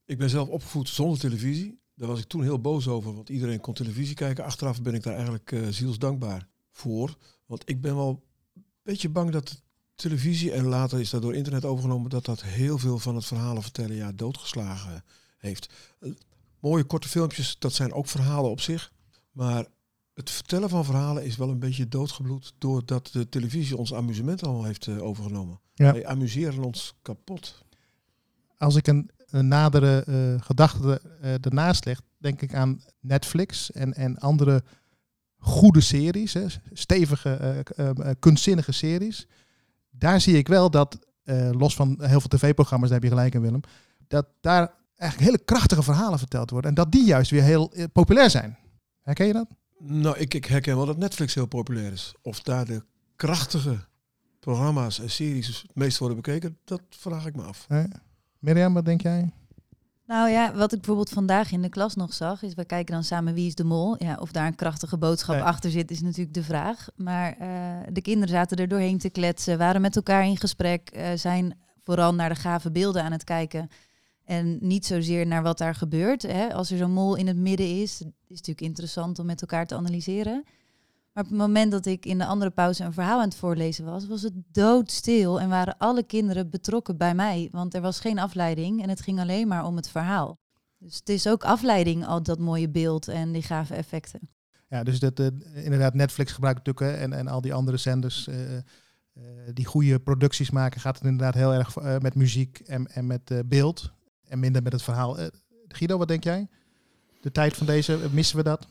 Ik 0.04 0.18
ben 0.18 0.30
zelf 0.30 0.48
opgevoed 0.48 0.88
zonder 0.88 1.18
televisie. 1.18 1.80
Daar 1.94 2.08
was 2.08 2.20
ik 2.20 2.26
toen 2.26 2.42
heel 2.42 2.60
boos 2.60 2.88
over, 2.88 3.14
want 3.14 3.28
iedereen 3.28 3.60
kon 3.60 3.74
televisie 3.74 4.14
kijken. 4.14 4.44
Achteraf 4.44 4.82
ben 4.82 4.94
ik 4.94 5.02
daar 5.02 5.14
eigenlijk 5.14 5.56
zielsdankbaar 5.70 6.48
voor. 6.70 7.16
Want 7.46 7.62
ik 7.68 7.80
ben 7.80 7.96
wel 7.96 8.22
een 8.54 8.64
beetje 8.82 9.08
bang 9.08 9.30
dat 9.30 9.62
televisie 9.94 10.52
en 10.52 10.64
later 10.64 11.00
is 11.00 11.10
dat 11.10 11.22
door 11.22 11.34
internet 11.34 11.64
overgenomen 11.64 12.10
dat 12.10 12.24
dat 12.24 12.42
heel 12.42 12.78
veel 12.78 12.98
van 12.98 13.14
het 13.14 13.24
verhalen 13.24 13.62
vertellen 13.62 13.96
ja, 13.96 14.12
doodgeslagen 14.12 15.04
heeft. 15.38 15.72
Uh, 16.00 16.14
mooie 16.60 16.84
korte 16.84 17.08
filmpjes, 17.08 17.56
dat 17.58 17.72
zijn 17.72 17.92
ook 17.92 18.06
verhalen 18.06 18.50
op 18.50 18.60
zich. 18.60 18.92
Maar 19.32 19.66
het 20.14 20.30
vertellen 20.30 20.68
van 20.68 20.84
verhalen 20.84 21.24
is 21.24 21.36
wel 21.36 21.48
een 21.48 21.58
beetje 21.58 21.88
doodgebloed 21.88 22.54
doordat 22.58 23.08
de 23.12 23.28
televisie 23.28 23.76
ons 23.76 23.94
amusement 23.94 24.42
allemaal 24.42 24.64
heeft 24.64 24.86
uh, 24.86 25.02
overgenomen. 25.02 25.60
Ja. 25.74 25.92
Wij 25.92 26.06
amuseren 26.06 26.64
ons 26.64 26.94
kapot. 27.02 27.64
Als 28.56 28.74
ik 28.74 28.86
een, 28.86 29.10
een 29.26 29.48
nadere 29.48 30.04
uh, 30.08 30.42
gedachte 30.42 31.00
ernaast 31.20 31.84
leg, 31.84 32.00
denk 32.18 32.42
ik 32.42 32.54
aan 32.54 32.82
Netflix 33.00 33.72
en, 33.72 33.94
en 33.94 34.18
andere 34.18 34.64
goede 35.38 35.80
series, 35.80 36.32
hè, 36.32 36.46
stevige, 36.72 37.64
kunstzinnige 38.18 38.72
series 38.72 39.26
daar 39.98 40.20
zie 40.20 40.36
ik 40.36 40.48
wel 40.48 40.70
dat, 40.70 40.98
uh, 41.24 41.50
los 41.50 41.74
van 41.74 41.96
heel 42.00 42.20
veel 42.20 42.38
tv-programma's, 42.38 42.88
daar 42.88 43.00
heb 43.00 43.08
je 43.08 43.14
gelijk 43.16 43.34
in 43.34 43.40
Willem, 43.40 43.60
dat 44.08 44.26
daar 44.40 44.72
eigenlijk 44.96 45.30
hele 45.30 45.44
krachtige 45.44 45.82
verhalen 45.82 46.18
verteld 46.18 46.50
worden. 46.50 46.70
En 46.70 46.76
dat 46.76 46.92
die 46.92 47.04
juist 47.04 47.30
weer 47.30 47.42
heel 47.42 47.70
uh, 47.74 47.84
populair 47.92 48.30
zijn. 48.30 48.58
Herken 49.02 49.26
je 49.26 49.32
dat? 49.32 49.48
Nou, 49.78 50.18
ik, 50.18 50.34
ik 50.34 50.44
herken 50.44 50.76
wel 50.76 50.86
dat 50.86 50.96
Netflix 50.96 51.34
heel 51.34 51.46
populair 51.46 51.92
is. 51.92 52.14
Of 52.22 52.40
daar 52.40 52.64
de 52.64 52.84
krachtige 53.16 53.78
programma's 54.40 55.00
en 55.00 55.10
series 55.10 55.46
het 55.46 55.74
meest 55.74 55.98
worden 55.98 56.16
bekeken, 56.16 56.58
dat 56.64 56.82
vraag 56.88 57.26
ik 57.26 57.36
me 57.36 57.42
af. 57.42 57.64
Eh, 57.68 57.84
Mirjam, 58.38 58.74
wat 58.74 58.84
denk 58.84 59.00
jij? 59.00 59.32
Nou 60.06 60.30
ja, 60.30 60.54
wat 60.54 60.72
ik 60.72 60.78
bijvoorbeeld 60.78 61.10
vandaag 61.10 61.52
in 61.52 61.62
de 61.62 61.68
klas 61.68 61.94
nog 61.94 62.12
zag, 62.12 62.42
is 62.42 62.54
we 62.54 62.64
kijken 62.64 62.94
dan 62.94 63.04
samen 63.04 63.34
wie 63.34 63.46
is 63.46 63.54
de 63.54 63.64
mol. 63.64 64.02
Ja, 64.02 64.16
of 64.20 64.32
daar 64.32 64.46
een 64.46 64.54
krachtige 64.54 64.98
boodschap 64.98 65.40
achter 65.40 65.70
zit, 65.70 65.90
is 65.90 66.00
natuurlijk 66.00 66.34
de 66.34 66.42
vraag. 66.42 66.88
Maar 66.96 67.36
uh, 67.40 67.46
de 67.92 68.00
kinderen 68.00 68.34
zaten 68.34 68.56
er 68.56 68.68
doorheen 68.68 68.98
te 68.98 69.10
kletsen, 69.10 69.58
waren 69.58 69.80
met 69.80 69.96
elkaar 69.96 70.24
in 70.24 70.36
gesprek, 70.36 70.90
uh, 70.96 71.06
zijn 71.14 71.58
vooral 71.82 72.14
naar 72.14 72.28
de 72.28 72.34
gave 72.34 72.70
beelden 72.70 73.02
aan 73.02 73.12
het 73.12 73.24
kijken. 73.24 73.68
En 74.24 74.58
niet 74.60 74.86
zozeer 74.86 75.26
naar 75.26 75.42
wat 75.42 75.58
daar 75.58 75.74
gebeurt. 75.74 76.22
Hè. 76.22 76.54
Als 76.54 76.70
er 76.70 76.78
zo'n 76.78 76.92
mol 76.92 77.14
in 77.14 77.26
het 77.26 77.36
midden 77.36 77.80
is, 77.80 77.90
is 77.90 77.98
het 78.00 78.28
natuurlijk 78.28 78.60
interessant 78.60 79.18
om 79.18 79.26
met 79.26 79.40
elkaar 79.40 79.66
te 79.66 79.74
analyseren. 79.74 80.44
Maar 81.14 81.24
op 81.24 81.30
het 81.30 81.38
moment 81.38 81.72
dat 81.72 81.86
ik 81.86 82.06
in 82.06 82.18
de 82.18 82.26
andere 82.26 82.50
pauze 82.50 82.84
een 82.84 82.92
verhaal 82.92 83.18
aan 83.18 83.28
het 83.28 83.36
voorlezen 83.36 83.84
was, 83.84 84.06
was 84.06 84.22
het 84.22 84.32
doodstil 84.52 85.40
en 85.40 85.48
waren 85.48 85.78
alle 85.78 86.02
kinderen 86.02 86.50
betrokken 86.50 86.96
bij 86.96 87.14
mij. 87.14 87.48
Want 87.52 87.74
er 87.74 87.80
was 87.80 88.00
geen 88.00 88.18
afleiding 88.18 88.82
en 88.82 88.88
het 88.88 89.00
ging 89.00 89.20
alleen 89.20 89.48
maar 89.48 89.66
om 89.66 89.76
het 89.76 89.88
verhaal. 89.88 90.38
Dus 90.78 90.96
het 90.96 91.08
is 91.08 91.28
ook 91.28 91.44
afleiding, 91.44 92.06
al 92.06 92.22
dat 92.22 92.38
mooie 92.38 92.68
beeld 92.68 93.08
en 93.08 93.32
die 93.32 93.42
gave 93.42 93.74
effecten. 93.74 94.20
Ja, 94.68 94.82
dus 94.82 94.98
dat, 94.98 95.20
uh, 95.20 95.26
inderdaad, 95.54 95.94
Netflix 95.94 96.32
gebruikt 96.32 96.66
natuurlijk 96.66 96.98
en, 97.00 97.12
en 97.12 97.28
al 97.28 97.40
die 97.40 97.54
andere 97.54 97.76
zenders 97.76 98.28
uh, 98.28 98.52
uh, 98.52 98.60
die 99.52 99.64
goede 99.64 100.00
producties 100.00 100.50
maken, 100.50 100.80
gaat 100.80 100.94
het 100.94 101.04
inderdaad 101.04 101.34
heel 101.34 101.54
erg 101.54 102.00
met 102.00 102.14
muziek 102.14 102.58
en, 102.58 102.86
en 102.86 103.06
met 103.06 103.42
beeld 103.46 103.92
en 104.28 104.38
minder 104.38 104.62
met 104.62 104.72
het 104.72 104.82
verhaal. 104.82 105.16
Guido, 105.68 105.98
wat 105.98 106.08
denk 106.08 106.24
jij? 106.24 106.48
De 107.20 107.32
tijd 107.32 107.56
van 107.56 107.66
deze, 107.66 107.98
missen 108.12 108.36
we 108.36 108.42
dat? 108.42 108.66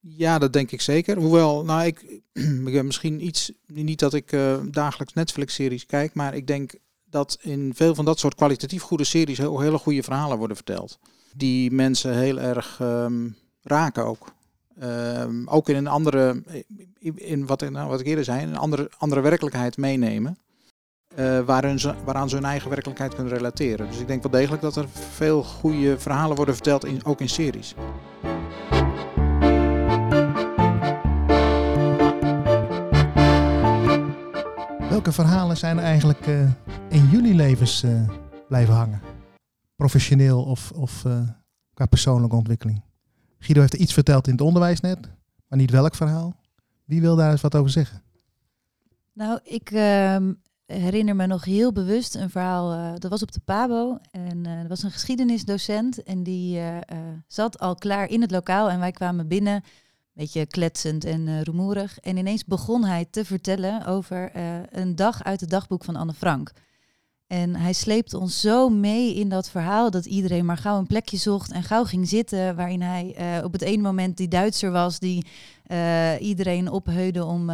Ja, 0.00 0.38
dat 0.38 0.52
denk 0.52 0.70
ik 0.70 0.80
zeker. 0.80 1.16
Hoewel, 1.16 1.64
nou, 1.64 1.84
ik, 1.84 2.20
misschien 2.84 3.26
iets, 3.26 3.52
niet 3.66 3.98
dat 3.98 4.14
ik 4.14 4.36
dagelijks 4.70 5.12
Netflix-series 5.12 5.86
kijk, 5.86 6.14
maar 6.14 6.34
ik 6.34 6.46
denk 6.46 6.72
dat 7.04 7.38
in 7.40 7.72
veel 7.74 7.94
van 7.94 8.04
dat 8.04 8.18
soort 8.18 8.34
kwalitatief 8.34 8.82
goede 8.82 9.04
series 9.04 9.38
heel, 9.38 9.60
hele 9.60 9.78
goede 9.78 10.02
verhalen 10.02 10.38
worden 10.38 10.56
verteld. 10.56 10.98
Die 11.34 11.70
mensen 11.70 12.18
heel 12.18 12.38
erg 12.38 12.78
um, 12.82 13.36
raken 13.62 14.04
ook. 14.04 14.32
Um, 14.82 15.48
ook 15.48 15.68
in 15.68 15.76
een 15.76 15.86
andere, 15.86 16.42
in 17.14 17.46
wat, 17.46 17.70
nou, 17.70 17.88
wat 17.88 18.00
ik 18.00 18.06
eerder 18.06 18.24
zei, 18.24 18.42
een 18.42 18.56
andere, 18.56 18.90
andere 18.98 19.20
werkelijkheid 19.20 19.76
meenemen. 19.76 20.38
Uh, 21.18 21.40
waarin 21.40 21.78
ze, 21.78 21.94
waaraan 22.04 22.28
ze 22.28 22.34
hun 22.34 22.44
eigen 22.44 22.70
werkelijkheid 22.70 23.14
kunnen 23.14 23.32
relateren. 23.32 23.86
Dus 23.86 23.98
ik 23.98 24.06
denk 24.06 24.22
wel 24.22 24.32
degelijk 24.32 24.62
dat 24.62 24.76
er 24.76 24.88
veel 24.88 25.42
goede 25.42 25.98
verhalen 25.98 26.36
worden 26.36 26.54
verteld, 26.54 26.84
in, 26.84 27.04
ook 27.04 27.20
in 27.20 27.28
series. 27.28 27.74
Welke 35.00 35.20
verhalen 35.22 35.56
zijn 35.56 35.78
er 35.78 35.84
eigenlijk 35.84 36.26
uh, 36.26 36.50
in 36.88 37.08
jullie 37.08 37.34
levens 37.34 37.84
uh, 37.84 38.10
blijven 38.48 38.74
hangen? 38.74 39.00
Professioneel 39.76 40.42
of, 40.42 40.70
of 40.72 41.04
uh, 41.04 41.28
qua 41.74 41.86
persoonlijke 41.86 42.36
ontwikkeling? 42.36 42.82
Guido 43.38 43.60
heeft 43.60 43.74
iets 43.74 43.92
verteld 43.92 44.26
in 44.26 44.32
het 44.32 44.40
onderwijs 44.40 44.80
net, 44.80 44.98
maar 45.48 45.58
niet 45.58 45.70
welk 45.70 45.94
verhaal. 45.94 46.34
Wie 46.84 47.00
wil 47.00 47.16
daar 47.16 47.30
eens 47.30 47.40
wat 47.40 47.54
over 47.54 47.70
zeggen? 47.70 48.02
Nou, 49.12 49.40
ik 49.42 49.70
ehm, 49.70 50.32
herinner 50.66 51.16
me 51.16 51.26
nog 51.26 51.44
heel 51.44 51.72
bewust 51.72 52.14
een 52.14 52.30
verhaal. 52.30 52.98
dat 52.98 53.10
was 53.10 53.22
op 53.22 53.32
de 53.32 53.40
Pabo. 53.44 53.98
En 54.10 54.46
er 54.46 54.68
was 54.68 54.82
een 54.82 54.90
geschiedenisdocent. 54.90 56.02
En 56.02 56.22
die 56.22 56.60
zat 57.26 57.58
al 57.58 57.74
klaar 57.74 58.08
in 58.08 58.20
het 58.20 58.30
lokaal. 58.30 58.70
En 58.70 58.80
wij 58.80 58.92
kwamen 58.92 59.28
binnen 59.28 59.62
beetje 60.12 60.46
kletsend 60.46 61.04
en 61.04 61.26
uh, 61.26 61.40
rumoerig. 61.40 61.98
En 61.98 62.16
ineens 62.16 62.44
begon 62.44 62.84
hij 62.84 63.06
te 63.10 63.24
vertellen 63.24 63.86
over 63.86 64.36
uh, 64.36 64.42
een 64.70 64.96
dag 64.96 65.24
uit 65.24 65.40
het 65.40 65.50
dagboek 65.50 65.84
van 65.84 65.96
Anne 65.96 66.12
Frank. 66.14 66.52
En 67.26 67.56
hij 67.56 67.72
sleepte 67.72 68.18
ons 68.18 68.40
zo 68.40 68.68
mee 68.68 69.14
in 69.14 69.28
dat 69.28 69.50
verhaal 69.50 69.90
dat 69.90 70.06
iedereen 70.06 70.44
maar 70.44 70.56
gauw 70.56 70.78
een 70.78 70.86
plekje 70.86 71.16
zocht 71.16 71.52
en 71.52 71.62
gauw 71.62 71.84
ging 71.84 72.08
zitten. 72.08 72.56
Waarin 72.56 72.82
hij 72.82 73.16
uh, 73.38 73.44
op 73.44 73.52
het 73.52 73.62
ene 73.62 73.82
moment 73.82 74.16
die 74.16 74.28
Duitser 74.28 74.70
was 74.70 74.98
die 74.98 75.26
iedereen 76.20 76.70
opheudde 76.70 77.24
om 77.24 77.48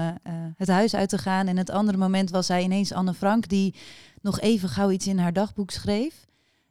het 0.57 0.69
huis 0.69 0.95
uit 0.95 1.09
te 1.09 1.19
gaan. 1.19 1.47
En 1.47 1.57
het 1.57 1.71
andere 1.71 1.99
moment 1.99 2.31
was 2.31 2.49
hij 2.49 2.63
ineens 2.63 2.93
Anne 2.93 3.15
Frank 3.15 3.49
die 3.49 3.75
nog 4.21 4.41
even 4.41 4.69
gauw 4.69 4.91
iets 4.91 5.07
in 5.07 5.19
haar 5.19 5.33
dagboek 5.33 5.71
schreef. 5.71 6.27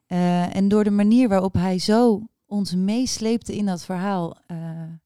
en 0.07 0.67
door 0.67 0.83
de 0.83 0.91
manier 0.91 1.27
waarop 1.27 1.53
hij 1.53 1.79
zo 1.79 2.21
ons 2.45 2.75
meesleepte 2.75 3.55
in 3.55 3.65
dat 3.65 3.83
verhaal, 3.83 4.37
uh, 4.51 4.57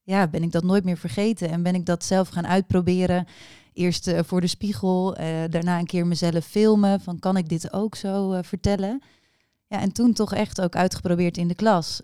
ja, 0.03 0.27
ben 0.27 0.43
ik 0.43 0.51
dat 0.51 0.63
nooit 0.63 0.83
meer 0.83 0.97
vergeten. 0.97 1.49
En 1.49 1.63
ben 1.63 1.75
ik 1.75 1.85
dat 1.85 2.03
zelf 2.03 2.29
gaan 2.29 2.47
uitproberen. 2.47 3.27
Eerst 3.73 4.07
uh, 4.07 4.19
voor 4.23 4.41
de 4.41 4.47
spiegel, 4.47 5.19
uh, 5.19 5.25
daarna 5.49 5.79
een 5.79 5.85
keer 5.85 6.07
mezelf 6.07 6.45
filmen. 6.45 7.01
Van 7.01 7.19
kan 7.19 7.37
ik 7.37 7.49
dit 7.49 7.73
ook 7.73 7.95
zo 7.95 8.41
vertellen? 8.41 9.01
Ja, 9.67 9.79
en 9.79 9.91
toen 9.91 10.13
toch 10.13 10.33
echt 10.33 10.61
ook 10.61 10.75
uitgeprobeerd 10.75 11.37
in 11.37 11.47
de 11.47 11.55
klas. 11.55 12.01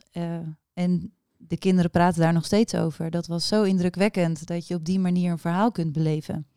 en 0.73 1.13
de 1.37 1.57
kinderen 1.57 1.91
praten 1.91 2.21
daar 2.21 2.33
nog 2.33 2.45
steeds 2.45 2.75
over. 2.75 3.11
Dat 3.11 3.27
was 3.27 3.47
zo 3.47 3.63
indrukwekkend 3.63 4.47
dat 4.47 4.67
je 4.67 4.75
op 4.75 4.85
die 4.85 4.99
manier 4.99 5.31
een 5.31 5.37
verhaal 5.37 5.71
kunt 5.71 5.91
beleven. 5.91 6.47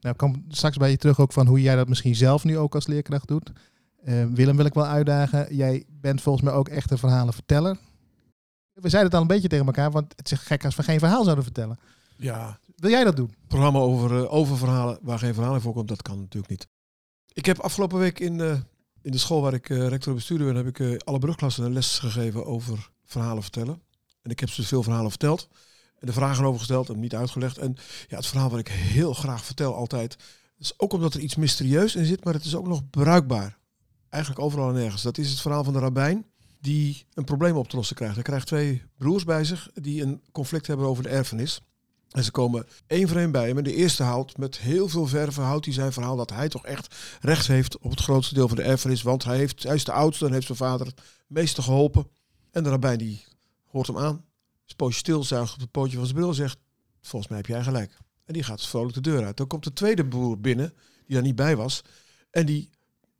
Nou, 0.00 0.14
ik 0.14 0.16
kom 0.16 0.44
straks 0.48 0.76
bij 0.76 0.90
je 0.90 0.96
terug 0.96 1.20
ook 1.20 1.32
van 1.32 1.46
hoe 1.46 1.60
jij 1.60 1.76
dat 1.76 1.88
misschien 1.88 2.14
zelf 2.14 2.44
nu 2.44 2.58
ook 2.58 2.74
als 2.74 2.86
leerkracht 2.86 3.28
doet. 3.28 3.52
Uh, 4.04 4.24
Willem 4.26 4.56
wil 4.56 4.64
ik 4.64 4.74
wel 4.74 4.86
uitdagen. 4.86 5.56
Jij 5.56 5.84
bent 5.88 6.20
volgens 6.22 6.44
mij 6.44 6.54
ook 6.54 6.68
echt 6.68 6.90
een 6.90 6.98
verhalenverteller. 6.98 7.78
We 8.72 8.88
zeiden 8.88 9.04
het 9.04 9.14
al 9.14 9.20
een 9.20 9.26
beetje 9.26 9.48
tegen 9.48 9.66
elkaar, 9.66 9.90
want 9.90 10.12
het 10.16 10.30
is 10.30 10.38
gek 10.38 10.64
als 10.64 10.76
we 10.76 10.82
geen 10.82 10.98
verhaal 10.98 11.22
zouden 11.22 11.44
vertellen. 11.44 11.78
Ja. 12.16 12.58
Wil 12.76 12.90
jij 12.90 13.04
dat 13.04 13.16
doen? 13.16 13.34
Programma 13.46 13.78
over, 13.78 14.12
uh, 14.12 14.32
over 14.32 14.56
verhalen 14.56 14.98
waar 15.02 15.18
geen 15.18 15.34
verhaal 15.34 15.54
in 15.54 15.60
voorkomt, 15.60 15.88
dat 15.88 16.02
kan 16.02 16.18
natuurlijk 16.18 16.50
niet. 16.50 16.68
Ik 17.32 17.46
heb 17.46 17.58
afgelopen 17.58 17.98
week 17.98 18.20
in, 18.20 18.38
uh, 18.38 18.52
in 19.02 19.12
de 19.12 19.18
school 19.18 19.40
waar 19.40 19.54
ik 19.54 19.68
uh, 19.68 19.88
rector 19.88 20.14
bestuurder 20.14 20.46
ben, 20.46 20.56
heb 20.56 20.78
ik 20.78 21.02
alle 21.04 21.18
brugklassen 21.18 21.64
een 21.64 21.72
les 21.72 21.98
gegeven 21.98 22.46
over 22.46 22.90
verhalen 23.04 23.42
vertellen. 23.42 23.82
En 24.22 24.30
ik 24.30 24.40
heb 24.40 24.48
ze 24.50 24.62
veel 24.62 24.82
verhalen 24.82 25.10
verteld. 25.10 25.48
En 25.98 26.06
de 26.06 26.12
vragen 26.12 26.44
over 26.44 26.58
gesteld 26.58 26.88
en 26.88 27.00
niet 27.00 27.14
uitgelegd. 27.14 27.58
En 27.58 27.76
ja, 28.08 28.16
het 28.16 28.26
verhaal 28.26 28.50
wat 28.50 28.58
ik 28.58 28.68
heel 28.68 29.14
graag 29.14 29.44
vertel 29.44 29.74
altijd, 29.74 30.16
is 30.58 30.74
ook 30.76 30.92
omdat 30.92 31.14
er 31.14 31.20
iets 31.20 31.36
mysterieus 31.36 31.96
in 31.96 32.04
zit, 32.04 32.24
maar 32.24 32.34
het 32.34 32.44
is 32.44 32.54
ook 32.54 32.66
nog 32.66 32.90
bruikbaar 32.90 33.58
eigenlijk 34.12 34.44
overal 34.44 34.68
en 34.68 34.74
nergens. 34.74 35.02
Dat 35.02 35.18
is 35.18 35.30
het 35.30 35.40
verhaal 35.40 35.64
van 35.64 35.72
de 35.72 35.78
rabbijn 35.78 36.26
die 36.60 37.06
een 37.14 37.24
probleem 37.24 37.56
op 37.56 37.68
te 37.68 37.76
lossen 37.76 37.96
krijgt. 37.96 38.14
Hij 38.14 38.24
krijgt 38.24 38.46
twee 38.46 38.82
broers 38.98 39.24
bij 39.24 39.44
zich 39.44 39.70
die 39.74 40.02
een 40.02 40.22
conflict 40.32 40.66
hebben 40.66 40.86
over 40.86 41.02
de 41.02 41.08
erfenis. 41.08 41.60
En 42.10 42.24
ze 42.24 42.30
komen 42.30 42.66
één 42.86 43.08
voor 43.08 43.16
één 43.16 43.32
bij 43.32 43.46
hem. 43.46 43.58
En 43.58 43.64
de 43.64 43.74
eerste 43.74 44.02
haalt 44.02 44.38
met 44.38 44.58
heel 44.58 44.88
veel 44.88 45.06
verven 45.06 45.42
houdt 45.42 45.64
hij 45.64 45.74
zijn 45.74 45.92
verhaal 45.92 46.16
dat 46.16 46.30
hij 46.30 46.48
toch 46.48 46.64
echt 46.64 46.96
recht 47.20 47.46
heeft 47.46 47.78
op 47.78 47.90
het 47.90 48.00
grootste 48.00 48.34
deel 48.34 48.48
van 48.48 48.56
de 48.56 48.62
erfenis. 48.62 49.02
Want 49.02 49.24
hij, 49.24 49.36
heeft, 49.36 49.62
hij 49.62 49.74
is 49.74 49.84
de 49.84 49.92
oudste 49.92 50.26
en 50.26 50.32
heeft 50.32 50.46
zijn 50.46 50.58
vader 50.58 50.86
het 50.86 51.00
meeste 51.26 51.62
geholpen. 51.62 52.06
En 52.50 52.62
de 52.62 52.68
rabbijn 52.68 52.98
die 52.98 53.24
hoort 53.66 53.86
hem 53.86 53.98
aan, 53.98 54.24
is 54.66 54.74
poosje 54.74 54.98
stil, 54.98 55.24
zuigt 55.24 55.54
op 55.54 55.60
het 55.60 55.70
pootje 55.70 55.96
van 55.96 56.04
zijn 56.04 56.16
bril 56.16 56.28
en 56.28 56.34
zegt, 56.34 56.58
volgens 57.00 57.30
mij 57.30 57.40
heb 57.40 57.48
jij 57.48 57.62
gelijk. 57.62 57.98
En 58.24 58.32
die 58.32 58.42
gaat 58.42 58.66
vrolijk 58.66 58.94
de 58.94 59.00
deur 59.00 59.24
uit. 59.24 59.36
Dan 59.36 59.46
komt 59.46 59.64
de 59.64 59.72
tweede 59.72 60.06
broer 60.06 60.40
binnen, 60.40 60.74
die 61.06 61.14
daar 61.14 61.22
niet 61.22 61.36
bij 61.36 61.56
was. 61.56 61.82
En 62.30 62.46
die 62.46 62.70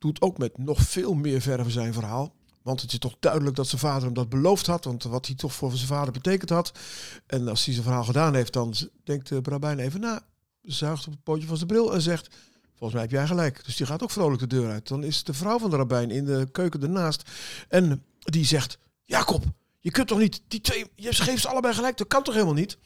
doet 0.03 0.21
ook 0.21 0.37
met 0.37 0.57
nog 0.57 0.81
veel 0.81 1.13
meer 1.13 1.41
verven 1.41 1.71
zijn 1.71 1.93
verhaal. 1.93 2.33
Want 2.61 2.81
het 2.81 2.91
is 2.91 2.99
toch 2.99 3.15
duidelijk 3.19 3.55
dat 3.55 3.67
zijn 3.67 3.81
vader 3.81 4.03
hem 4.03 4.13
dat 4.13 4.29
beloofd 4.29 4.65
had. 4.65 4.85
Want 4.85 5.03
wat 5.03 5.25
hij 5.25 5.35
toch 5.35 5.53
voor 5.53 5.71
zijn 5.71 5.87
vader 5.87 6.13
betekend 6.13 6.49
had. 6.49 6.71
En 7.27 7.47
als 7.47 7.65
hij 7.65 7.73
zijn 7.73 7.85
verhaal 7.85 8.03
gedaan 8.03 8.35
heeft, 8.35 8.53
dan 8.53 8.73
denkt 9.03 9.29
de 9.29 9.41
Brabijn 9.41 9.79
even 9.79 9.99
na. 9.99 10.21
Zuigt 10.61 11.07
op 11.07 11.13
het 11.13 11.23
pootje 11.23 11.47
van 11.47 11.55
zijn 11.55 11.67
bril 11.67 11.93
en 11.93 12.01
zegt... 12.01 12.35
Volgens 12.69 12.93
mij 12.93 13.01
heb 13.01 13.11
jij 13.11 13.27
gelijk. 13.27 13.65
Dus 13.65 13.75
die 13.75 13.85
gaat 13.85 14.03
ook 14.03 14.11
vrolijk 14.11 14.39
de 14.39 14.47
deur 14.47 14.69
uit. 14.69 14.87
Dan 14.87 15.03
is 15.03 15.23
de 15.23 15.33
vrouw 15.33 15.59
van 15.59 15.69
de 15.69 15.75
rabbijn 15.75 16.11
in 16.11 16.25
de 16.25 16.47
keuken 16.51 16.81
ernaast. 16.81 17.29
En 17.67 18.03
die 18.19 18.45
zegt... 18.45 18.77
Jacob, 19.03 19.43
je 19.79 19.91
kunt 19.91 20.07
toch 20.07 20.19
niet... 20.19 20.41
Die 20.47 20.61
twee, 20.61 20.85
je 20.95 21.13
geeft 21.13 21.41
ze 21.41 21.47
allebei 21.47 21.73
gelijk. 21.73 21.97
Dat 21.97 22.07
kan 22.07 22.23
toch 22.23 22.33
helemaal 22.33 22.53
niet? 22.53 22.77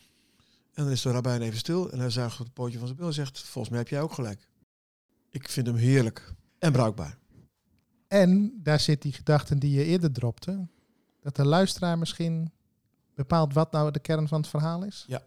En 0.73 0.83
dan 0.83 0.91
is 0.91 1.01
de 1.01 1.11
rabbijn 1.11 1.41
even 1.41 1.57
stil. 1.57 1.91
En 1.91 1.99
hij 1.99 2.09
zuigt 2.09 2.39
op 2.39 2.45
het 2.45 2.53
pootje 2.53 2.77
van 2.77 2.87
zijn 2.87 2.97
bril 2.97 3.09
en 3.09 3.15
zegt... 3.15 3.39
Volgens 3.39 3.69
mij 3.69 3.79
heb 3.79 3.89
jij 3.89 4.01
ook 4.01 4.13
gelijk. 4.13 4.47
Ik 5.29 5.49
vind 5.49 5.67
hem 5.67 5.75
heerlijk 5.75 6.35
en 6.67 6.73
bruikbaar. 6.73 7.17
En 8.07 8.59
daar 8.63 8.79
zit 8.79 9.01
die 9.01 9.13
gedachte 9.13 9.57
die 9.57 9.71
je 9.71 9.83
eerder 9.83 10.11
dropte. 10.11 10.67
Dat 11.21 11.35
de 11.35 11.45
luisteraar 11.45 11.97
misschien 11.97 12.51
bepaalt 13.15 13.53
wat 13.53 13.71
nou 13.71 13.91
de 13.91 13.99
kern 13.99 14.27
van 14.27 14.41
het 14.41 14.49
verhaal 14.49 14.83
is. 14.83 15.05
Ja. 15.07 15.23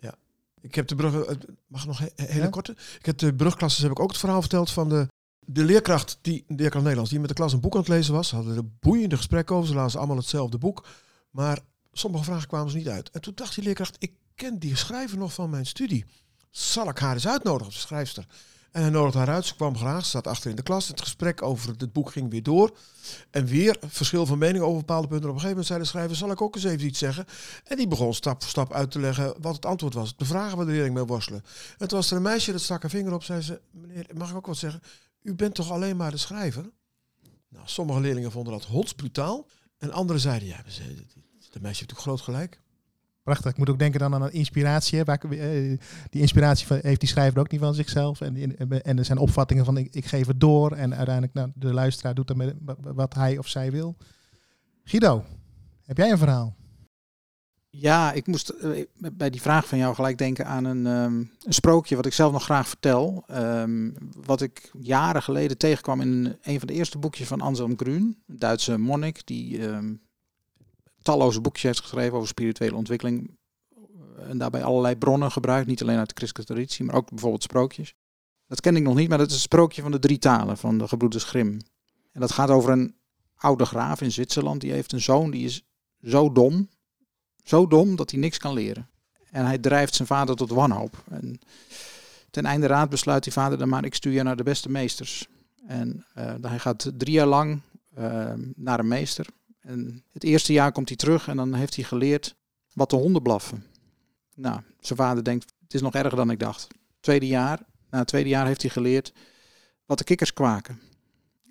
ja. 0.00 0.14
Ik 0.60 0.74
heb 0.74 0.88
de 0.88 0.94
brug, 0.94 1.24
eh, 1.24 1.36
mag 1.66 1.86
nog 1.86 1.98
hele 2.16 2.42
ja? 2.42 2.48
korte? 2.48 2.72
Ik 2.98 3.06
heb 3.06 3.18
de 3.18 3.34
brugklasses 3.34 3.82
heb 3.82 3.90
ik 3.90 4.00
ook 4.00 4.10
het 4.10 4.18
verhaal 4.18 4.40
verteld 4.40 4.70
van 4.70 4.88
de, 4.88 5.08
de 5.40 5.64
leerkracht, 5.64 6.18
die, 6.20 6.44
de 6.46 6.54
leerkracht 6.54 6.82
Nederlands, 6.82 7.10
die 7.10 7.20
met 7.20 7.28
de 7.28 7.34
klas 7.34 7.52
een 7.52 7.60
boek 7.60 7.74
aan 7.74 7.80
het 7.80 7.88
lezen 7.88 8.14
was. 8.14 8.30
Hadden 8.30 8.56
er 8.56 8.68
boeiende 8.80 9.16
gesprekken 9.16 9.56
over. 9.56 9.68
Ze 9.68 9.74
lazen 9.74 9.98
allemaal 9.98 10.16
hetzelfde 10.16 10.58
boek. 10.58 10.86
Maar 11.30 11.58
sommige 11.92 12.24
vragen 12.24 12.48
kwamen 12.48 12.70
ze 12.70 12.76
niet 12.76 12.88
uit. 12.88 13.10
En 13.10 13.20
toen 13.20 13.34
dacht 13.34 13.54
die 13.54 13.64
leerkracht, 13.64 13.96
ik 13.98 14.12
ken 14.34 14.58
die 14.58 14.76
schrijver 14.76 15.18
nog 15.18 15.32
van 15.32 15.50
mijn 15.50 15.66
studie. 15.66 16.04
Zal 16.50 16.88
ik 16.88 16.98
haar 16.98 17.14
eens 17.14 17.28
uitnodigen, 17.28 17.72
de 17.72 17.78
schrijfster? 17.78 18.26
En 18.76 18.82
hij 18.82 18.90
nodigde 18.90 19.18
haar 19.18 19.28
uit. 19.28 19.46
Ze 19.46 19.54
kwam 19.54 19.76
graag. 19.76 20.04
Ze 20.04 20.10
zat 20.10 20.26
achter 20.26 20.50
in 20.50 20.56
de 20.56 20.62
klas. 20.62 20.88
Het 20.88 21.00
gesprek 21.00 21.42
over 21.42 21.74
het 21.78 21.92
boek 21.92 22.10
ging 22.10 22.30
weer 22.30 22.42
door. 22.42 22.76
En 23.30 23.46
weer 23.46 23.76
verschil 23.86 24.26
van 24.26 24.38
mening 24.38 24.64
over 24.64 24.78
bepaalde 24.78 25.08
punten. 25.08 25.28
Op 25.28 25.34
een 25.34 25.40
gegeven 25.40 25.48
moment 25.48 25.66
zei 25.66 25.78
de 25.78 25.84
schrijver, 25.84 26.16
zal 26.16 26.30
ik 26.30 26.40
ook 26.40 26.54
eens 26.54 26.64
even 26.64 26.86
iets 26.86 26.98
zeggen? 26.98 27.24
En 27.64 27.76
die 27.76 27.88
begon 27.88 28.14
stap 28.14 28.40
voor 28.40 28.50
stap 28.50 28.72
uit 28.72 28.90
te 28.90 29.00
leggen 29.00 29.34
wat 29.40 29.54
het 29.54 29.66
antwoord 29.66 29.94
was. 29.94 30.16
De 30.16 30.24
vragen 30.24 30.56
waar 30.56 30.66
de 30.66 30.72
leerling 30.72 30.94
mee 30.94 31.04
worstelen. 31.04 31.44
En 31.78 31.88
toen 31.88 31.98
was 31.98 32.10
er 32.10 32.16
een 32.16 32.22
meisje 32.22 32.52
dat 32.52 32.60
stak 32.60 32.82
haar 32.82 32.90
vinger 32.90 33.12
op. 33.12 33.22
Zei 33.22 33.40
ze, 33.40 33.60
meneer, 33.70 34.06
mag 34.14 34.30
ik 34.30 34.36
ook 34.36 34.46
wat 34.46 34.56
zeggen? 34.56 34.82
U 35.22 35.34
bent 35.34 35.54
toch 35.54 35.70
alleen 35.70 35.96
maar 35.96 36.10
de 36.10 36.16
schrijver? 36.16 36.70
Nou, 37.48 37.64
sommige 37.64 38.00
leerlingen 38.00 38.32
vonden 38.32 38.52
dat 38.52 38.64
hotsbrutaal. 38.64 39.48
En 39.78 39.92
anderen 39.92 40.20
zeiden, 40.20 40.48
ja, 40.48 40.56
de 40.56 40.62
meisje 40.72 40.86
heeft 41.50 41.64
natuurlijk 41.64 41.98
groot 41.98 42.20
gelijk. 42.20 42.60
Prachtig. 43.26 43.50
Ik 43.50 43.58
moet 43.58 43.70
ook 43.70 43.78
denken 43.78 44.00
dan 44.00 44.14
aan 44.14 44.22
een 44.22 44.32
inspiratie. 44.32 45.04
Waar, 45.04 45.20
uh, 45.28 45.78
die 46.10 46.20
inspiratie 46.20 46.66
heeft 46.82 47.00
die 47.00 47.08
schrijver 47.08 47.40
ook 47.40 47.50
niet 47.50 47.60
van 47.60 47.74
zichzelf. 47.74 48.20
En, 48.20 48.58
en 48.82 48.98
er 48.98 49.04
zijn 49.04 49.18
opvattingen 49.18 49.64
van 49.64 49.76
ik, 49.76 50.06
geef 50.06 50.26
het 50.26 50.40
door. 50.40 50.72
En 50.72 50.94
uiteindelijk 50.94 51.34
nou, 51.34 51.50
de 51.54 51.72
luisteraar 51.72 52.14
doet 52.14 52.30
ermee 52.30 52.52
wat 52.78 53.14
hij 53.14 53.38
of 53.38 53.48
zij 53.48 53.70
wil. 53.70 53.96
Guido, 54.84 55.24
heb 55.84 55.96
jij 55.96 56.10
een 56.10 56.18
verhaal? 56.18 56.56
Ja, 57.68 58.12
ik 58.12 58.26
moest 58.26 58.48
eh, 58.48 58.84
bij 59.12 59.30
die 59.30 59.40
vraag 59.40 59.66
van 59.66 59.78
jou 59.78 59.94
gelijk 59.94 60.18
denken 60.18 60.46
aan 60.46 60.64
een, 60.64 60.86
ehm, 60.86 61.16
een 61.18 61.54
sprookje 61.54 61.96
wat 61.96 62.06
ik 62.06 62.12
zelf 62.12 62.32
nog 62.32 62.44
graag 62.44 62.68
vertel. 62.68 63.24
Ehm, 63.26 63.90
wat 64.24 64.40
ik 64.40 64.70
jaren 64.80 65.22
geleden 65.22 65.58
tegenkwam 65.58 66.00
in 66.00 66.36
een 66.42 66.58
van 66.58 66.66
de 66.66 66.74
eerste 66.74 66.98
boekjes 66.98 67.28
van 67.28 67.40
Anselm 67.40 67.76
Grün, 67.76 68.22
een 68.26 68.38
Duitse 68.38 68.78
monnik 68.78 69.26
die 69.26 69.68
ehm, 69.68 69.94
talloze 71.06 71.40
boekjes 71.40 71.62
heeft 71.62 71.80
geschreven 71.80 72.16
over 72.16 72.28
spirituele 72.28 72.76
ontwikkeling. 72.76 73.36
Eh, 73.70 74.30
en 74.30 74.38
daarbij 74.38 74.64
allerlei 74.64 74.96
bronnen 74.96 75.32
gebruikt, 75.32 75.66
niet 75.66 75.82
alleen 75.82 75.98
uit 75.98 76.08
de 76.08 76.14
christelijke 76.14 76.52
traditie, 76.52 76.84
maar 76.84 76.94
ook 76.94 77.10
bijvoorbeeld 77.10 77.42
sprookjes. 77.42 77.94
Dat 78.46 78.60
ken 78.60 78.76
ik 78.76 78.82
nog 78.82 78.94
niet, 78.94 79.08
maar 79.08 79.18
dat 79.18 79.26
is 79.26 79.32
het 79.32 79.42
sprookje 79.42 79.82
van 79.82 79.90
de 79.90 79.98
drie 79.98 80.18
talen 80.18 80.56
van 80.56 80.78
de 80.78 80.88
gebroeders 80.88 81.24
Grimm. 81.24 81.58
En 82.12 82.20
dat 82.20 82.32
gaat 82.32 82.50
over 82.50 82.70
een 82.70 82.94
oude 83.36 83.64
graaf 83.64 84.00
in 84.00 84.12
Zwitserland. 84.12 84.60
Die 84.60 84.72
heeft 84.72 84.92
een 84.92 85.00
zoon 85.00 85.30
die 85.30 85.44
is 85.44 85.62
zo 86.02 86.32
dom, 86.32 86.68
zo 87.44 87.66
dom 87.66 87.96
dat 87.96 88.10
hij 88.10 88.20
niks 88.20 88.38
kan 88.38 88.52
leren. 88.52 88.88
En 89.30 89.46
hij 89.46 89.58
drijft 89.58 89.94
zijn 89.94 90.08
vader 90.08 90.36
tot 90.36 90.50
wanhoop. 90.50 91.04
En 91.10 91.38
ten 92.30 92.44
einde 92.44 92.66
raad 92.66 92.88
besluit 92.88 93.24
die 93.24 93.32
vader 93.32 93.58
dan 93.58 93.68
maar, 93.68 93.84
ik 93.84 93.94
stuur 93.94 94.12
je 94.12 94.22
naar 94.22 94.36
de 94.36 94.42
beste 94.42 94.68
meesters. 94.68 95.28
En 95.66 96.06
uh, 96.18 96.34
hij 96.40 96.58
gaat 96.58 96.92
drie 96.96 97.12
jaar 97.12 97.26
lang 97.26 97.60
uh, 97.98 98.32
naar 98.54 98.78
een 98.78 98.88
meester. 98.88 99.26
En 99.66 100.04
het 100.12 100.24
eerste 100.24 100.52
jaar 100.52 100.72
komt 100.72 100.88
hij 100.88 100.96
terug 100.96 101.28
en 101.28 101.36
dan 101.36 101.54
heeft 101.54 101.74
hij 101.74 101.84
geleerd 101.84 102.36
wat 102.72 102.90
de 102.90 102.96
honden 102.96 103.22
blaffen. 103.22 103.64
Nou, 104.34 104.60
zijn 104.80 104.98
vader 104.98 105.24
denkt, 105.24 105.52
het 105.62 105.74
is 105.74 105.80
nog 105.80 105.94
erger 105.94 106.16
dan 106.16 106.30
ik 106.30 106.38
dacht. 106.38 106.66
Tweede 107.00 107.26
jaar, 107.26 107.62
na 107.90 107.98
het 107.98 108.08
tweede 108.08 108.28
jaar 108.28 108.46
heeft 108.46 108.62
hij 108.62 108.70
geleerd 108.70 109.12
wat 109.86 109.98
de 109.98 110.04
kikkers 110.04 110.32
kwaken. 110.32 110.80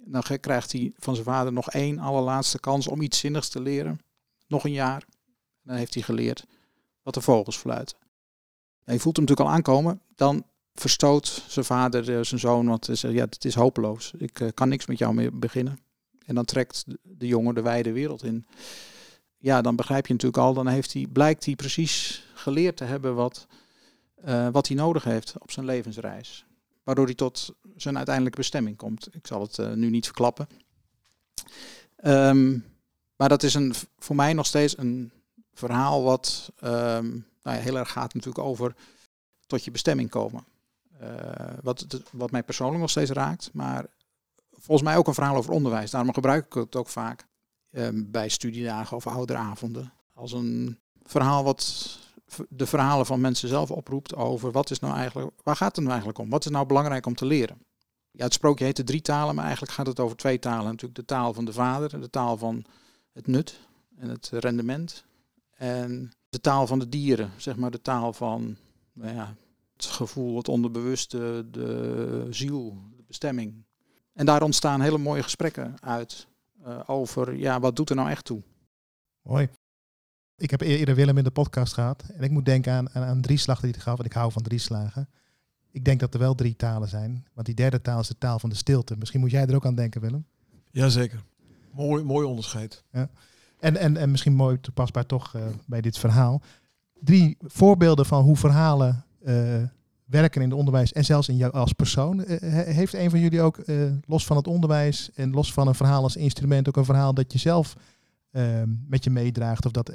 Dan 0.05 0.23
krijgt 0.39 0.71
hij 0.71 0.93
van 0.97 1.13
zijn 1.13 1.25
vader 1.25 1.53
nog 1.53 1.69
één 1.69 1.99
allerlaatste 1.99 2.59
kans 2.59 2.87
om 2.87 3.01
iets 3.01 3.19
zinnigs 3.19 3.49
te 3.49 3.61
leren. 3.61 3.99
Nog 4.47 4.63
een 4.63 4.71
jaar. 4.71 5.05
Dan 5.63 5.75
heeft 5.75 5.93
hij 5.93 6.03
geleerd 6.03 6.45
wat 7.01 7.13
de 7.13 7.21
vogels 7.21 7.57
fluiten. 7.57 7.97
En 8.83 8.93
je 8.93 8.99
voelt 8.99 9.15
hem 9.15 9.25
natuurlijk 9.25 9.49
al 9.49 9.55
aankomen. 9.55 10.01
Dan 10.15 10.45
verstoot 10.73 11.43
zijn 11.47 11.65
vader 11.65 12.17
eh, 12.17 12.23
zijn 12.23 12.39
zoon, 12.39 12.67
want 12.67 12.87
hij 12.87 12.95
zegt, 12.95 13.13
ja, 13.13 13.23
het 13.23 13.45
is 13.45 13.55
hopeloos. 13.55 14.13
Ik 14.17 14.39
uh, 14.39 14.49
kan 14.53 14.69
niks 14.69 14.85
met 14.85 14.97
jou 14.97 15.13
meer 15.13 15.39
beginnen. 15.39 15.79
En 16.25 16.35
dan 16.35 16.45
trekt 16.45 16.85
de 17.01 17.27
jongen 17.27 17.55
de 17.55 17.61
wijde 17.61 17.91
wereld 17.91 18.23
in. 18.23 18.45
Ja, 19.37 19.61
dan 19.61 19.75
begrijp 19.75 20.07
je 20.07 20.13
natuurlijk 20.13 20.43
al, 20.43 20.53
dan 20.53 20.67
heeft 20.67 20.93
hij, 20.93 21.07
blijkt 21.13 21.45
hij 21.45 21.55
precies 21.55 22.25
geleerd 22.33 22.77
te 22.77 22.83
hebben 22.83 23.15
wat, 23.15 23.47
uh, 24.25 24.47
wat 24.49 24.67
hij 24.67 24.75
nodig 24.75 25.03
heeft 25.03 25.33
op 25.39 25.51
zijn 25.51 25.65
levensreis. 25.65 26.45
Waardoor 26.83 27.05
hij 27.05 27.15
tot 27.15 27.53
zijn 27.75 27.95
uiteindelijke 27.95 28.39
bestemming 28.39 28.77
komt. 28.77 29.07
Ik 29.11 29.27
zal 29.27 29.41
het 29.41 29.57
uh, 29.57 29.73
nu 29.73 29.89
niet 29.89 30.05
verklappen. 30.05 30.47
Um, 32.03 32.65
maar 33.15 33.29
dat 33.29 33.43
is 33.43 33.53
een, 33.53 33.73
voor 33.99 34.15
mij 34.15 34.33
nog 34.33 34.45
steeds 34.45 34.77
een 34.77 35.11
verhaal 35.53 36.03
wat 36.03 36.51
um, 36.63 37.25
nou 37.43 37.57
ja, 37.57 37.63
heel 37.63 37.77
erg 37.77 37.91
gaat 37.91 38.13
natuurlijk 38.13 38.45
over 38.45 38.75
tot 39.47 39.63
je 39.63 39.71
bestemming 39.71 40.09
komen. 40.09 40.43
Uh, 41.01 41.09
wat, 41.61 41.85
wat 42.11 42.31
mij 42.31 42.43
persoonlijk 42.43 42.79
nog 42.79 42.89
steeds 42.89 43.11
raakt, 43.11 43.49
maar 43.53 43.85
volgens 44.65 44.87
mij 44.87 44.97
ook 44.97 45.07
een 45.07 45.13
verhaal 45.13 45.35
over 45.35 45.51
onderwijs. 45.51 45.91
Daarom 45.91 46.13
gebruik 46.13 46.45
ik 46.45 46.53
het 46.53 46.75
ook 46.75 46.87
vaak 46.87 47.27
um, 47.71 48.11
bij 48.11 48.29
studiedagen 48.29 48.97
of 48.97 49.07
ouderavonden. 49.07 49.93
Als 50.13 50.31
een 50.31 50.79
verhaal 51.03 51.43
wat 51.43 51.97
de 52.49 52.65
verhalen 52.65 53.05
van 53.05 53.21
mensen 53.21 53.49
zelf 53.49 53.71
oproept 53.71 54.15
over 54.15 54.51
wat 54.51 54.69
is 54.69 54.79
nou 54.79 54.95
eigenlijk, 54.95 55.31
waar 55.43 55.55
gaat 55.55 55.75
het 55.75 55.79
nou 55.79 55.89
eigenlijk 55.89 56.19
om? 56.19 56.29
Wat 56.29 56.45
is 56.45 56.51
nou 56.51 56.65
belangrijk 56.65 57.05
om 57.05 57.15
te 57.15 57.25
leren? 57.25 57.57
Ja, 58.11 58.23
het 58.23 58.33
sprookje 58.33 58.65
heet 58.65 58.75
de 58.75 58.83
drie 58.83 59.01
talen, 59.01 59.35
maar 59.35 59.43
eigenlijk 59.43 59.73
gaat 59.73 59.87
het 59.87 59.99
over 59.99 60.17
twee 60.17 60.39
talen. 60.39 60.65
Natuurlijk 60.65 60.95
de 60.95 61.05
taal 61.05 61.33
van 61.33 61.45
de 61.45 61.53
vader 61.53 61.99
de 61.99 62.09
taal 62.09 62.37
van 62.37 62.65
het 63.11 63.27
nut 63.27 63.59
en 63.97 64.09
het 64.09 64.29
rendement. 64.33 65.05
En 65.51 66.11
de 66.29 66.41
taal 66.41 66.67
van 66.67 66.79
de 66.79 66.89
dieren, 66.89 67.31
zeg 67.37 67.55
maar 67.55 67.71
de 67.71 67.81
taal 67.81 68.13
van 68.13 68.57
nou 68.93 69.15
ja, 69.15 69.35
het 69.75 69.85
gevoel, 69.85 70.37
het 70.37 70.47
onderbewuste, 70.47 71.45
de 71.51 72.27
ziel, 72.29 72.77
de 72.95 73.03
bestemming. 73.07 73.64
En 74.15 74.25
daar 74.25 74.41
ontstaan 74.41 74.81
hele 74.81 74.97
mooie 74.97 75.23
gesprekken 75.23 75.75
uit 75.81 76.27
uh, 76.67 76.79
over, 76.85 77.35
ja, 77.35 77.59
wat 77.59 77.75
doet 77.75 77.89
er 77.89 77.95
nou 77.95 78.09
echt 78.09 78.25
toe? 78.25 78.41
Mooi. 79.21 79.49
Ik 80.37 80.51
heb 80.51 80.61
eerder 80.61 80.95
Willem 80.95 81.17
in 81.17 81.23
de 81.23 81.31
podcast 81.31 81.73
gehad 81.73 82.03
en 82.13 82.23
ik 82.23 82.31
moet 82.31 82.45
denken 82.45 82.73
aan, 82.73 82.89
aan, 82.89 83.03
aan 83.03 83.21
drie 83.21 83.37
slag 83.37 83.59
die 83.59 83.71
hij 83.71 83.79
gaf, 83.79 83.95
want 83.95 84.09
ik 84.09 84.15
hou 84.15 84.31
van 84.31 84.41
drie 84.41 84.59
slagen. 84.59 85.09
Ik 85.71 85.85
denk 85.85 85.99
dat 85.99 86.13
er 86.13 86.19
wel 86.19 86.35
drie 86.35 86.55
talen 86.55 86.87
zijn, 86.87 87.25
want 87.33 87.45
die 87.45 87.55
derde 87.55 87.81
taal 87.81 87.99
is 87.99 88.07
de 88.07 88.17
taal 88.17 88.39
van 88.39 88.49
de 88.49 88.55
stilte. 88.55 88.95
Misschien 88.97 89.19
moet 89.19 89.31
jij 89.31 89.45
er 89.45 89.55
ook 89.55 89.65
aan 89.65 89.75
denken, 89.75 90.01
Willem. 90.01 90.25
Jazeker. 90.71 91.23
Mooi, 91.71 92.03
mooi 92.03 92.25
onderscheid. 92.25 92.83
Ja. 92.91 93.09
En, 93.59 93.77
en, 93.77 93.97
en 93.97 94.11
misschien 94.11 94.33
mooi 94.33 94.59
toepasbaar 94.59 95.05
toch 95.05 95.33
uh, 95.35 95.45
bij 95.65 95.81
dit 95.81 95.97
verhaal. 95.97 96.41
Drie 96.99 97.37
voorbeelden 97.39 98.05
van 98.05 98.23
hoe 98.23 98.35
verhalen 98.35 99.05
uh, 99.21 99.63
werken 100.05 100.41
in 100.41 100.49
het 100.49 100.57
onderwijs 100.57 100.93
en 100.93 101.05
zelfs 101.05 101.29
in 101.29 101.37
jou 101.37 101.53
als 101.53 101.73
persoon. 101.73 102.19
Uh, 102.19 102.37
heeft 102.51 102.93
een 102.93 103.09
van 103.09 103.19
jullie 103.19 103.41
ook, 103.41 103.63
los 104.05 104.25
van 104.25 104.37
het 104.37 104.47
onderwijs 104.47 105.09
en 105.13 105.31
los 105.31 105.53
van 105.53 105.67
een 105.67 105.75
verhaal 105.75 106.03
als 106.03 106.15
instrument, 106.15 106.67
ook 106.67 106.77
een 106.77 106.85
verhaal 106.85 107.13
dat 107.13 107.31
je 107.31 107.39
zelf 107.39 107.75
ehm, 108.31 108.69
met 108.87 109.03
je 109.03 109.09
meedraagt 109.09 109.65
of 109.65 109.71
dat, 109.71 109.91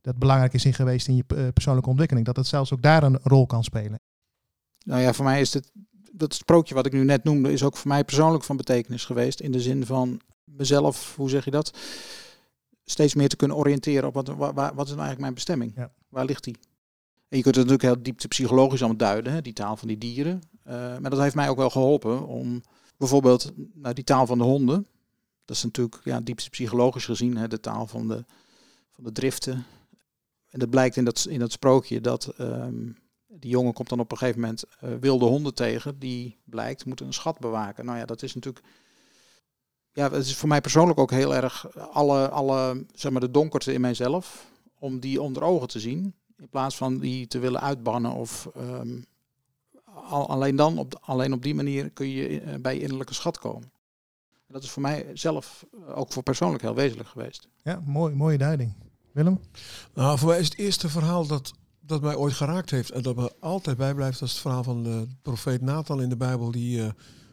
dat 0.00 0.18
belangrijk 0.18 0.54
is 0.54 0.64
in 0.64 0.74
geweest 0.74 1.08
in 1.08 1.16
je 1.16 1.52
persoonlijke 1.52 1.88
ontwikkeling? 1.88 2.26
Dat 2.26 2.36
het 2.36 2.46
zelfs 2.46 2.72
ook 2.72 2.82
daar 2.82 3.02
een 3.02 3.18
rol 3.22 3.46
kan 3.46 3.64
spelen? 3.64 4.00
Nou 4.84 5.00
ja, 5.00 5.12
voor 5.12 5.24
mij 5.24 5.40
is 5.40 5.54
het, 5.54 5.70
dat 6.12 6.34
sprookje 6.34 6.74
wat 6.74 6.86
ik 6.86 6.92
nu 6.92 7.04
net 7.04 7.24
noemde, 7.24 7.52
is 7.52 7.62
ook 7.62 7.76
voor 7.76 7.88
mij 7.88 8.04
persoonlijk 8.04 8.44
van 8.44 8.56
betekenis 8.56 9.04
geweest. 9.04 9.40
In 9.40 9.52
de 9.52 9.60
zin 9.60 9.86
van 9.86 10.20
mezelf, 10.44 11.16
hoe 11.16 11.30
zeg 11.30 11.44
je 11.44 11.50
dat? 11.50 11.78
Steeds 12.84 13.14
meer 13.14 13.28
te 13.28 13.36
kunnen 13.36 13.56
oriënteren 13.56 14.08
op 14.08 14.14
wat, 14.14 14.28
waar, 14.28 14.54
wat 14.54 14.66
is 14.66 14.72
nou 14.74 14.78
eigenlijk 14.84 15.18
mijn 15.18 15.34
bestemming? 15.34 15.72
Ja. 15.76 15.90
Waar 16.08 16.24
ligt 16.24 16.44
die? 16.44 16.56
En 17.28 17.36
je 17.36 17.42
kunt 17.42 17.56
het 17.56 17.66
natuurlijk 17.66 17.94
heel 17.94 18.02
diepte 18.02 18.28
psychologisch 18.28 18.82
aan 18.82 18.96
duiden, 18.96 19.32
hè, 19.32 19.40
die 19.42 19.52
taal 19.52 19.76
van 19.76 19.88
die 19.88 19.98
dieren. 19.98 20.40
Uh, 20.66 20.72
maar 20.74 21.10
dat 21.10 21.20
heeft 21.20 21.34
mij 21.34 21.48
ook 21.48 21.56
wel 21.56 21.70
geholpen 21.70 22.26
om 22.26 22.62
bijvoorbeeld 22.96 23.52
nou, 23.74 23.94
die 23.94 24.04
taal 24.04 24.26
van 24.26 24.38
de 24.38 24.44
honden. 24.44 24.86
Dat 25.44 25.56
is 25.56 25.62
natuurlijk 25.62 26.00
ja, 26.04 26.20
diepste 26.20 26.50
psychologisch 26.50 27.04
gezien 27.04 27.36
hè, 27.36 27.48
de 27.48 27.60
taal 27.60 27.86
van 27.86 28.08
de, 28.08 28.24
van 28.90 29.04
de 29.04 29.12
driften. 29.12 29.66
En 30.50 30.58
dat 30.58 30.70
blijkt 30.70 30.96
in 30.96 31.04
dat, 31.04 31.26
in 31.28 31.38
dat 31.38 31.52
sprookje 31.52 32.00
dat 32.00 32.34
um, 32.38 32.96
die 33.26 33.50
jongen 33.50 33.72
komt 33.72 33.88
dan 33.88 34.00
op 34.00 34.12
een 34.12 34.18
gegeven 34.18 34.40
moment 34.40 34.64
uh, 34.84 34.90
wilde 35.00 35.24
honden 35.24 35.54
tegen. 35.54 35.98
Die 35.98 36.36
blijkt 36.44 36.84
moeten 36.84 37.06
een 37.06 37.12
schat 37.12 37.38
bewaken. 37.38 37.84
Nou 37.84 37.98
ja, 37.98 38.04
dat 38.04 38.22
is 38.22 38.34
natuurlijk 38.34 38.64
ja, 39.98 40.10
het 40.10 40.26
is 40.26 40.36
voor 40.36 40.48
mij 40.48 40.60
persoonlijk 40.60 40.98
ook 40.98 41.10
heel 41.10 41.34
erg 41.34 41.76
alle, 41.76 42.28
alle 42.28 42.84
zeg 42.94 43.12
maar, 43.12 43.20
de 43.20 43.30
donkerte 43.30 43.72
in 43.72 43.80
mijzelf, 43.80 44.46
om 44.78 45.00
die 45.00 45.22
onder 45.22 45.42
ogen 45.42 45.68
te 45.68 45.80
zien. 45.80 46.14
In 46.38 46.48
plaats 46.48 46.76
van 46.76 46.98
die 46.98 47.26
te 47.26 47.38
willen 47.38 47.60
uitbannen 47.60 48.12
of 48.12 48.50
um, 48.56 49.04
al, 49.84 50.28
alleen 50.28 50.56
dan, 50.56 50.78
op, 50.78 50.98
alleen 51.00 51.32
op 51.32 51.42
die 51.42 51.54
manier 51.54 51.90
kun 51.90 52.08
je 52.08 52.42
uh, 52.42 52.54
bij 52.60 52.74
je 52.74 52.80
innerlijke 52.80 53.14
schat 53.14 53.38
komen. 53.38 53.72
En 54.30 54.54
dat 54.54 54.62
is 54.62 54.70
voor 54.70 54.82
mij 54.82 55.10
zelf 55.14 55.66
uh, 55.74 55.98
ook 55.98 56.12
voor 56.12 56.22
persoonlijk 56.22 56.62
heel 56.62 56.74
wezenlijk 56.74 57.08
geweest. 57.08 57.48
Ja, 57.62 57.82
mooi, 57.86 58.14
mooie 58.14 58.38
duiding. 58.38 58.74
Willem? 59.12 59.40
Nou, 59.94 60.18
voor 60.18 60.28
mij 60.28 60.38
is 60.38 60.44
het 60.44 60.58
eerste 60.58 60.88
verhaal 60.88 61.26
dat, 61.26 61.52
dat 61.80 62.02
mij 62.02 62.14
ooit 62.14 62.34
geraakt 62.34 62.70
heeft 62.70 62.90
en 62.90 63.02
dat 63.02 63.16
me 63.16 63.32
altijd 63.40 63.76
bijblijft, 63.76 64.18
dat 64.18 64.28
is 64.28 64.34
het 64.34 64.42
verhaal 64.42 64.64
van 64.64 64.82
de 64.82 65.06
profeet 65.22 65.60
Nathan 65.60 66.02
in 66.02 66.08
de 66.08 66.16
Bijbel, 66.16 66.50
die 66.50 66.78
uh, 66.78 66.88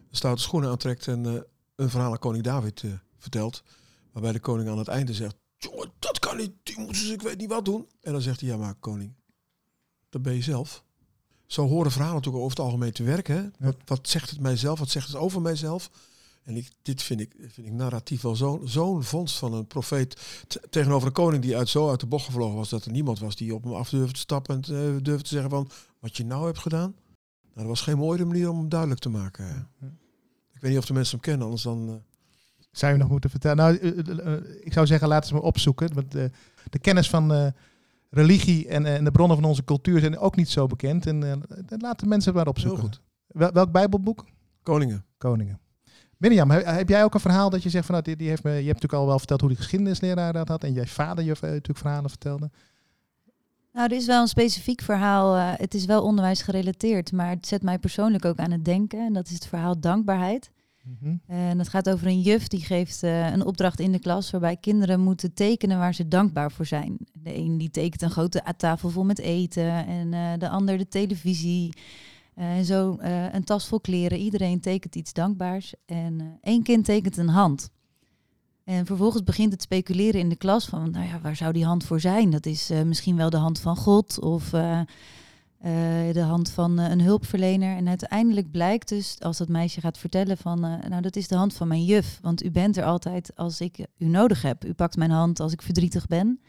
de 0.09 0.15
stoute 0.15 0.41
schoenen 0.41 0.69
aantrekt 0.69 1.07
en 1.07 1.45
een 1.75 1.89
verhaal 1.89 2.11
aan 2.11 2.19
koning 2.19 2.43
David 2.43 2.81
uh, 2.81 2.93
vertelt. 3.17 3.63
Waarbij 4.11 4.31
de 4.31 4.39
koning 4.39 4.69
aan 4.69 4.77
het 4.77 4.87
einde 4.87 5.13
zegt, 5.13 5.35
jongen, 5.69 5.91
dat 5.99 6.19
kan 6.19 6.37
niet, 6.37 6.51
die 6.63 6.79
moeten 6.79 7.05
ze, 7.05 7.13
ik 7.13 7.21
weet 7.21 7.37
niet 7.37 7.49
wat 7.49 7.65
doen. 7.65 7.87
En 8.01 8.11
dan 8.11 8.21
zegt 8.21 8.39
hij, 8.39 8.49
ja 8.49 8.57
maar 8.57 8.75
koning, 8.75 9.13
dat 10.09 10.21
ben 10.21 10.33
je 10.33 10.41
zelf. 10.41 10.83
Zo 11.45 11.67
horen 11.67 11.91
verhalen 11.91 12.15
natuurlijk 12.15 12.43
over 12.43 12.57
het 12.57 12.65
algemeen 12.65 12.91
te 12.91 13.03
werken. 13.03 13.35
Hè? 13.35 13.65
Wat, 13.65 13.77
wat, 13.85 14.09
zegt 14.09 14.29
het 14.29 14.39
mijzelf, 14.39 14.79
wat 14.79 14.89
zegt 14.89 15.07
het 15.07 15.15
over 15.15 15.41
mijzelf? 15.41 15.89
En 16.43 16.55
ik, 16.55 16.71
dit 16.81 17.03
vind 17.03 17.19
ik, 17.19 17.35
vind 17.37 17.67
ik 17.67 17.73
narratief 17.73 18.21
wel 18.21 18.35
zo'n 18.35 18.67
zo'n 18.67 19.03
vondst 19.03 19.37
van 19.37 19.53
een 19.53 19.67
profeet 19.67 20.21
tegenover 20.69 21.07
een 21.07 21.13
koning 21.13 21.43
die 21.43 21.57
uit 21.57 21.69
zo 21.69 21.89
uit 21.89 21.99
de 21.99 22.05
bocht 22.05 22.25
gevlogen 22.25 22.55
was 22.55 22.69
dat 22.69 22.85
er 22.85 22.91
niemand 22.91 23.19
was 23.19 23.35
die 23.35 23.53
op 23.53 23.63
hem 23.63 23.73
af 23.73 23.89
durfde 23.89 24.13
te 24.13 24.19
stappen 24.19 24.55
en 24.55 24.73
uh, 24.73 25.03
durfde 25.03 25.23
te 25.23 25.29
zeggen 25.29 25.49
van 25.49 25.69
wat 25.99 26.17
je 26.17 26.25
nou 26.25 26.45
hebt 26.45 26.59
gedaan. 26.59 26.95
Nou, 27.43 27.53
dat 27.53 27.65
was 27.65 27.81
geen 27.81 27.97
mooie 27.97 28.25
manier 28.25 28.49
om 28.49 28.57
hem 28.57 28.69
duidelijk 28.69 28.99
te 28.99 29.09
maken. 29.09 29.69
Ik 30.53 30.61
weet 30.61 30.71
niet 30.71 30.79
of 30.79 30.85
de 30.85 30.93
mensen 30.93 31.13
hem 31.13 31.25
kennen, 31.25 31.45
anders 31.45 31.63
dan... 31.63 31.89
Uh... 31.89 31.95
Zou 32.77 32.91
je 32.91 32.97
nog 32.97 33.09
moeten 33.09 33.29
vertellen? 33.29 33.57
Nou, 33.57 33.79
uh, 33.79 34.33
ik 34.59 34.73
zou 34.73 34.85
zeggen, 34.85 35.07
laten 35.07 35.27
ze 35.27 35.33
me 35.33 35.41
opzoeken. 35.41 35.93
Want 35.93 36.11
de, 36.11 36.31
de 36.69 36.79
kennis 36.79 37.09
van 37.09 37.53
religie 38.09 38.67
en, 38.67 38.85
en, 38.85 39.03
de 39.03 39.11
bronnen 39.11 39.37
van 39.37 39.45
onze 39.45 39.63
cultuur 39.63 39.99
zijn 39.99 40.17
ook 40.17 40.35
niet 40.35 40.49
zo 40.49 40.67
bekend. 40.67 41.05
En 41.05 41.19
laten 41.67 42.03
de 42.03 42.07
mensen 42.07 42.31
het 42.31 42.35
maar 42.35 42.47
opzoeken. 42.47 42.79
Heel 42.79 42.89
goed. 42.89 43.01
Wel, 43.27 43.51
welk 43.51 43.71
bijbelboek? 43.71 44.25
Koningen. 44.63 45.05
Koningen. 45.17 45.59
Mirjam, 46.17 46.51
heb, 46.51 46.65
heb, 46.65 46.89
jij 46.89 47.03
ook 47.03 47.13
een 47.13 47.19
verhaal 47.19 47.49
dat 47.49 47.63
je 47.63 47.69
zegt 47.69 47.85
van, 47.85 47.93
nou, 47.93 48.05
die, 48.07 48.15
die 48.15 48.29
heeft 48.29 48.43
me, 48.43 48.49
je 48.49 48.55
hebt 48.55 48.65
natuurlijk 48.67 49.01
al 49.01 49.07
wel 49.07 49.17
verteld 49.17 49.39
hoe 49.39 49.49
die 49.49 49.57
geschiedenisleraar 49.57 50.33
dat 50.33 50.47
had 50.47 50.63
en 50.63 50.73
jij 50.73 50.87
vader 50.87 51.23
je 51.23 51.35
natuurlijk 51.41 51.77
verhalen 51.77 52.09
vertelde. 52.09 52.49
Nou, 53.73 53.89
er 53.89 53.95
is 53.97 54.05
wel 54.05 54.21
een 54.21 54.27
specifiek 54.27 54.81
verhaal. 54.81 55.35
Uh, 55.35 55.53
het 55.55 55.73
is 55.73 55.85
wel 55.85 56.03
onderwijs 56.03 56.41
gerelateerd, 56.41 57.11
maar 57.11 57.29
het 57.29 57.47
zet 57.47 57.61
mij 57.61 57.79
persoonlijk 57.79 58.25
ook 58.25 58.37
aan 58.37 58.51
het 58.51 58.65
denken. 58.65 58.99
En 58.99 59.13
dat 59.13 59.27
is 59.27 59.33
het 59.33 59.47
verhaal 59.47 59.79
dankbaarheid. 59.79 60.51
Mhm. 60.85 61.15
En 61.27 61.59
het 61.59 61.69
gaat 61.69 61.89
over 61.89 62.07
een 62.07 62.21
juf 62.21 62.47
die 62.47 62.61
geeft 62.61 63.03
eh, 63.03 63.31
een 63.31 63.45
opdracht 63.45 63.79
in 63.79 63.91
de 63.91 63.99
klas 63.99 64.31
waarbij 64.31 64.57
kinderen 64.57 64.99
moeten 64.99 65.33
tekenen 65.33 65.77
waar 65.77 65.93
ze 65.93 66.07
dankbaar 66.07 66.51
voor 66.51 66.65
zijn. 66.65 66.97
De 67.13 67.35
een 67.35 67.57
die 67.57 67.69
tekent 67.69 68.01
een 68.01 68.11
grote 68.11 68.43
tafel 68.57 68.89
vol 68.89 69.03
met 69.03 69.19
eten 69.19 69.85
en 69.85 70.13
eh, 70.13 70.31
de 70.37 70.49
ander 70.49 70.77
de 70.77 70.87
televisie. 70.87 71.73
En 72.35 72.65
zo 72.65 72.95
eh, 72.95 73.33
een 73.33 73.43
tas 73.43 73.67
vol 73.67 73.79
kleren. 73.79 74.17
Iedereen 74.17 74.59
tekent 74.59 74.95
iets 74.95 75.13
dankbaars. 75.13 75.73
En 75.85 76.37
één 76.41 76.63
kind 76.63 76.85
tekent 76.85 77.17
een 77.17 77.29
hand. 77.29 77.69
En 78.63 78.85
vervolgens 78.85 79.23
begint 79.23 79.51
het 79.51 79.61
speculeren 79.61 80.19
in 80.19 80.29
de 80.29 80.35
klas 80.35 80.65
van, 80.65 80.91
nou 80.91 81.07
ja, 81.07 81.19
waar 81.21 81.35
zou 81.35 81.53
die 81.53 81.65
hand 81.65 81.83
voor 81.83 81.99
zijn? 81.99 82.29
Dat 82.29 82.45
is 82.45 82.71
misschien 82.85 83.15
wel 83.15 83.29
de 83.29 83.37
hand 83.37 83.59
van 83.59 83.75
God 83.75 84.19
of 84.19 84.51
de 86.13 86.23
hand 86.27 86.49
van 86.49 86.79
eh, 86.79 86.89
een 86.89 87.01
hulpverlener. 87.01 87.77
En 87.77 87.87
uiteindelijk 87.87 88.51
blijkt 88.51 88.89
dus, 88.89 89.15
als 89.19 89.37
dat 89.37 89.47
meisje 89.47 89.81
gaat 89.81 89.97
vertellen 89.97 90.37
van, 90.37 90.63
eh, 90.65 90.89
nou 90.89 91.01
dat 91.01 91.15
is 91.15 91.27
de 91.27 91.35
hand 91.35 91.53
van 91.53 91.67
mijn 91.67 91.83
juf. 91.83 92.19
Want 92.21 92.43
u 92.43 92.51
bent 92.51 92.77
er 92.77 92.83
altijd 92.83 93.35
als 93.35 93.61
ik 93.61 93.85
u 93.97 94.05
nodig 94.05 94.41
heb. 94.41 94.65
U 94.65 94.73
pakt 94.73 94.97
mijn 94.97 95.11
hand 95.11 95.39
als 95.39 95.51
ik 95.51 95.61
verdrietig 95.61 96.07
ben. 96.07 96.39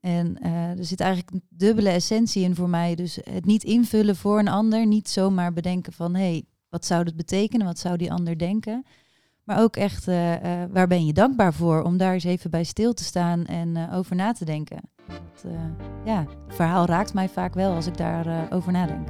En 0.00 0.38
eh, 0.38 0.78
er 0.78 0.84
zit 0.84 1.00
eigenlijk 1.00 1.30
een 1.30 1.42
dubbele 1.48 1.88
essentie 1.88 2.42
in 2.42 2.54
voor 2.54 2.68
mij. 2.68 2.94
Dus 2.94 3.18
het 3.30 3.44
niet 3.44 3.64
invullen 3.64 4.16
voor 4.16 4.38
een 4.38 4.48
ander. 4.48 4.86
Niet 4.86 5.08
zomaar 5.08 5.52
bedenken 5.52 5.92
van, 5.92 6.14
hé, 6.14 6.20
hey, 6.30 6.44
wat 6.68 6.84
zou 6.84 7.04
dat 7.04 7.16
betekenen? 7.16 7.66
Wat 7.66 7.78
zou 7.78 7.96
die 7.96 8.12
ander 8.12 8.38
denken? 8.38 8.84
Maar 9.48 9.62
ook 9.62 9.76
echt, 9.76 10.08
eh, 10.08 10.62
eh, 10.62 10.70
waar 10.70 10.86
ben 10.86 11.06
je 11.06 11.12
dankbaar 11.12 11.54
voor? 11.54 11.82
Om 11.82 11.96
daar 11.96 12.12
eens 12.12 12.24
even 12.24 12.50
bij 12.50 12.64
stil 12.64 12.94
te 12.94 13.04
staan 13.04 13.46
en 13.46 13.76
eh, 13.76 13.96
over 13.96 14.16
na 14.16 14.32
te 14.32 14.44
denken. 14.44 14.80
Dat, 15.08 15.52
eh, 15.52 15.58
ja, 16.04 16.24
het 16.46 16.56
verhaal 16.56 16.86
raakt 16.86 17.14
mij 17.14 17.28
vaak 17.28 17.54
wel 17.54 17.74
als 17.74 17.86
ik 17.86 17.96
daarover 17.96 18.52
over 18.52 18.72
nadenk. 18.72 19.08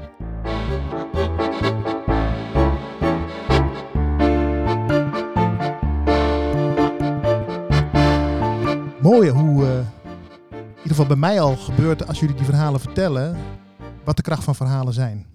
Mooi 9.03 9.31
hoe, 9.31 9.65
eh, 9.65 9.79
in 10.51 10.67
ieder 10.77 10.83
geval 10.83 11.07
bij 11.07 11.17
mij 11.17 11.41
al 11.41 11.57
gebeurt 11.57 12.07
als 12.07 12.21
jullie 12.21 12.35
die 12.35 12.45
verhalen 12.45 12.81
vertellen, 12.81 13.37
wat 14.05 14.17
de 14.17 14.23
kracht 14.23 14.45
van 14.45 14.55
verhalen 14.55 14.93
zijn. 14.93 15.27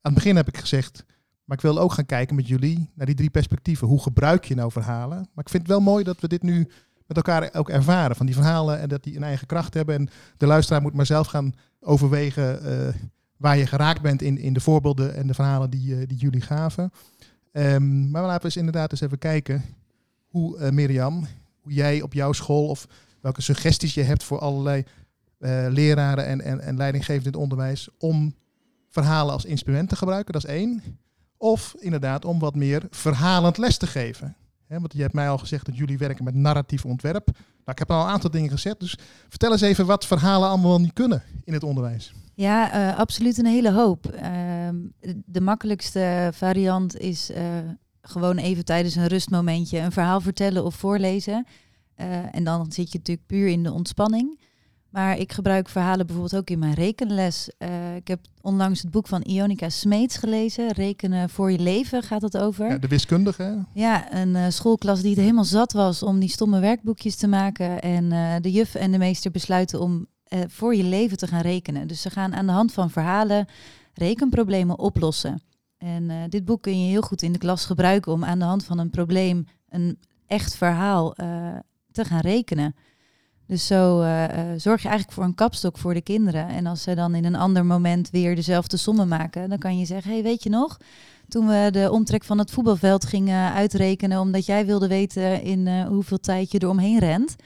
Aan 0.00 0.12
het 0.12 0.14
begin 0.14 0.36
heb 0.36 0.48
ik 0.48 0.56
gezegd, 0.56 1.04
maar 1.44 1.56
ik 1.56 1.62
wil 1.62 1.78
ook 1.78 1.92
gaan 1.92 2.06
kijken 2.06 2.36
met 2.36 2.48
jullie 2.48 2.90
naar 2.94 3.06
die 3.06 3.14
drie 3.14 3.30
perspectieven. 3.30 3.88
Hoe 3.88 4.02
gebruik 4.02 4.44
je 4.44 4.54
nou 4.54 4.72
verhalen? 4.72 5.16
Maar 5.18 5.44
ik 5.44 5.48
vind 5.48 5.62
het 5.62 5.72
wel 5.72 5.80
mooi 5.80 6.04
dat 6.04 6.20
we 6.20 6.28
dit 6.28 6.42
nu 6.42 6.68
met 7.06 7.16
elkaar 7.16 7.50
ook 7.54 7.70
ervaren. 7.70 8.16
Van 8.16 8.26
die 8.26 8.34
verhalen 8.34 8.80
en 8.80 8.88
dat 8.88 9.02
die 9.02 9.16
een 9.16 9.22
eigen 9.22 9.46
kracht 9.46 9.74
hebben. 9.74 9.94
En 9.94 10.08
de 10.36 10.46
luisteraar 10.46 10.82
moet 10.82 10.94
maar 10.94 11.06
zelf 11.06 11.26
gaan 11.26 11.54
overwegen 11.80 12.62
eh, 12.62 12.94
waar 13.36 13.56
je 13.56 13.66
geraakt 13.66 14.02
bent 14.02 14.22
in, 14.22 14.38
in 14.38 14.52
de 14.52 14.60
voorbeelden 14.60 15.14
en 15.14 15.26
de 15.26 15.34
verhalen 15.34 15.70
die, 15.70 15.96
eh, 15.96 16.06
die 16.06 16.18
jullie 16.18 16.40
gaven. 16.40 16.92
Ehm, 17.52 18.10
maar 18.10 18.22
laten 18.22 18.38
we 18.38 18.44
eens 18.44 18.56
inderdaad 18.56 18.90
eens 18.90 19.00
even 19.00 19.18
kijken 19.18 19.62
hoe, 20.26 20.58
eh, 20.58 20.70
Mirjam, 20.70 21.26
hoe 21.60 21.72
jij 21.72 22.02
op 22.02 22.12
jouw 22.12 22.32
school 22.32 22.68
of 22.68 22.86
welke 23.20 23.42
suggesties 23.42 23.94
je 23.94 24.02
hebt 24.02 24.24
voor 24.24 24.38
allerlei 24.38 24.84
leraren 25.68 26.26
en, 26.26 26.40
en, 26.40 26.60
en 26.60 26.76
leidinggevenden 26.76 27.32
in 27.32 27.38
het 27.38 27.42
onderwijs 27.42 27.88
om 27.98 28.34
verhalen 28.88 29.32
als 29.32 29.44
instrument 29.44 29.88
te 29.88 29.96
gebruiken, 29.96 30.32
dat 30.32 30.44
is 30.44 30.50
één. 30.50 30.82
Of 31.36 31.74
inderdaad 31.78 32.24
om 32.24 32.38
wat 32.38 32.54
meer 32.54 32.86
verhalend 32.90 33.58
les 33.58 33.76
te 33.76 33.86
geven. 33.86 34.36
Want 34.68 34.92
je 34.92 35.00
hebt 35.00 35.14
mij 35.14 35.28
al 35.28 35.38
gezegd 35.38 35.66
dat 35.66 35.76
jullie 35.76 35.98
werken 35.98 36.24
met 36.24 36.34
narratief 36.34 36.84
ontwerp. 36.84 37.26
Nou, 37.26 37.40
ik 37.64 37.78
heb 37.78 37.90
al 37.90 38.02
een 38.02 38.10
aantal 38.12 38.30
dingen 38.30 38.50
gezegd, 38.50 38.80
dus 38.80 38.98
vertel 39.28 39.52
eens 39.52 39.60
even 39.60 39.86
wat 39.86 40.06
verhalen 40.06 40.48
allemaal 40.48 40.80
niet 40.80 40.92
kunnen 40.92 41.22
in 41.44 41.52
het 41.52 41.62
onderwijs. 41.62 42.12
Ja, 42.34 42.72
eh, 42.72 42.98
absoluut 42.98 43.38
een 43.38 43.46
hele 43.46 43.72
hoop. 43.72 44.06
Ehm, 44.06 44.74
de 45.24 45.40
makkelijkste 45.40 46.30
variant 46.32 46.98
is 46.98 47.30
eh, 47.30 47.44
gewoon 48.00 48.36
even 48.36 48.64
tijdens 48.64 48.94
een 48.94 49.06
rustmomentje 49.06 49.78
een 49.78 49.92
verhaal 49.92 50.20
vertellen 50.20 50.64
of 50.64 50.74
voorlezen. 50.74 51.46
Eh, 51.94 52.34
en 52.34 52.44
dan 52.44 52.72
zit 52.72 52.92
je 52.92 52.98
natuurlijk 52.98 53.26
puur 53.26 53.48
in 53.48 53.62
de 53.62 53.72
ontspanning. 53.72 54.40
Maar 54.90 55.18
ik 55.18 55.32
gebruik 55.32 55.68
verhalen 55.68 56.06
bijvoorbeeld 56.06 56.40
ook 56.40 56.50
in 56.50 56.58
mijn 56.58 56.74
rekenles. 56.74 57.50
Eh, 57.58 57.96
ik 57.96 58.08
heb 58.08 58.20
onlangs 58.40 58.82
het 58.82 58.90
boek 58.90 59.06
van 59.06 59.22
Ionica 59.22 59.68
Smeets 59.68 60.16
gelezen. 60.16 60.72
Rekenen 60.72 61.30
voor 61.30 61.52
je 61.52 61.58
leven 61.58 62.02
gaat 62.02 62.22
het 62.22 62.36
over. 62.36 62.68
Ja, 62.68 62.78
de 62.78 62.88
wiskundige. 62.88 63.42
hè? 63.42 63.80
Ja, 63.80 64.14
een 64.14 64.36
eh, 64.36 64.44
schoolklas 64.48 65.00
die 65.00 65.10
het 65.10 65.20
helemaal 65.20 65.44
zat 65.44 65.72
was 65.72 66.02
om 66.02 66.18
die 66.18 66.28
stomme 66.28 66.60
werkboekjes 66.60 67.16
te 67.16 67.26
maken. 67.26 67.80
En 67.80 68.12
eh, 68.12 68.34
de 68.40 68.50
juf 68.50 68.74
en 68.74 68.92
de 68.92 68.98
meester 68.98 69.30
besluiten 69.30 69.80
om 69.80 70.06
voor 70.48 70.74
je 70.74 70.82
leven 70.82 71.16
te 71.16 71.26
gaan 71.26 71.40
rekenen. 71.40 71.88
Dus 71.88 72.02
ze 72.02 72.10
gaan 72.10 72.34
aan 72.34 72.46
de 72.46 72.52
hand 72.52 72.72
van 72.72 72.90
verhalen 72.90 73.46
rekenproblemen 73.94 74.78
oplossen. 74.78 75.42
En 75.78 76.28
dit 76.28 76.44
boek 76.44 76.62
kun 76.62 76.80
je 76.80 76.90
heel 76.90 77.00
goed 77.00 77.22
in 77.22 77.32
de 77.32 77.38
klas 77.38 77.64
gebruiken 77.64 78.12
om 78.12 78.24
aan 78.24 78.38
de 78.38 78.44
hand 78.44 78.64
van 78.64 78.78
een 78.78 78.90
probleem 78.90 79.46
een 79.68 79.98
echt 80.26 80.56
verhaal 80.56 81.14
te 81.92 82.04
gaan 82.04 82.20
rekenen. 82.20 82.74
Dus 83.46 83.66
zo 83.66 84.00
eh, 84.00 84.24
eh, 84.24 84.60
zorg 84.60 84.82
je 84.82 84.88
eigenlijk 84.88 85.18
voor 85.18 85.24
een 85.24 85.34
kapstok 85.34 85.78
voor 85.78 85.94
de 85.94 86.00
kinderen. 86.00 86.48
En 86.48 86.66
als 86.66 86.82
ze 86.82 86.94
dan 86.94 87.14
in 87.14 87.24
een 87.24 87.36
ander 87.36 87.66
moment 87.66 88.10
weer 88.10 88.34
dezelfde 88.34 88.76
sommen 88.76 89.08
maken, 89.08 89.48
dan 89.48 89.58
kan 89.58 89.78
je 89.78 89.84
zeggen: 89.84 90.12
hey, 90.12 90.22
weet 90.22 90.42
je 90.42 90.50
nog? 90.50 90.78
Toen 91.28 91.46
we 91.46 91.68
de 91.72 91.90
omtrek 91.90 92.24
van 92.24 92.38
het 92.38 92.50
voetbalveld 92.50 93.04
gingen 93.04 93.52
uitrekenen, 93.52 94.20
omdat 94.20 94.46
jij 94.46 94.66
wilde 94.66 94.88
weten 94.88 95.42
in 95.42 95.66
eh, 95.66 95.86
hoeveel 95.86 96.18
tijd 96.18 96.52
je 96.52 96.58
er 96.58 96.68
omheen 96.68 96.98
rent. 96.98 97.36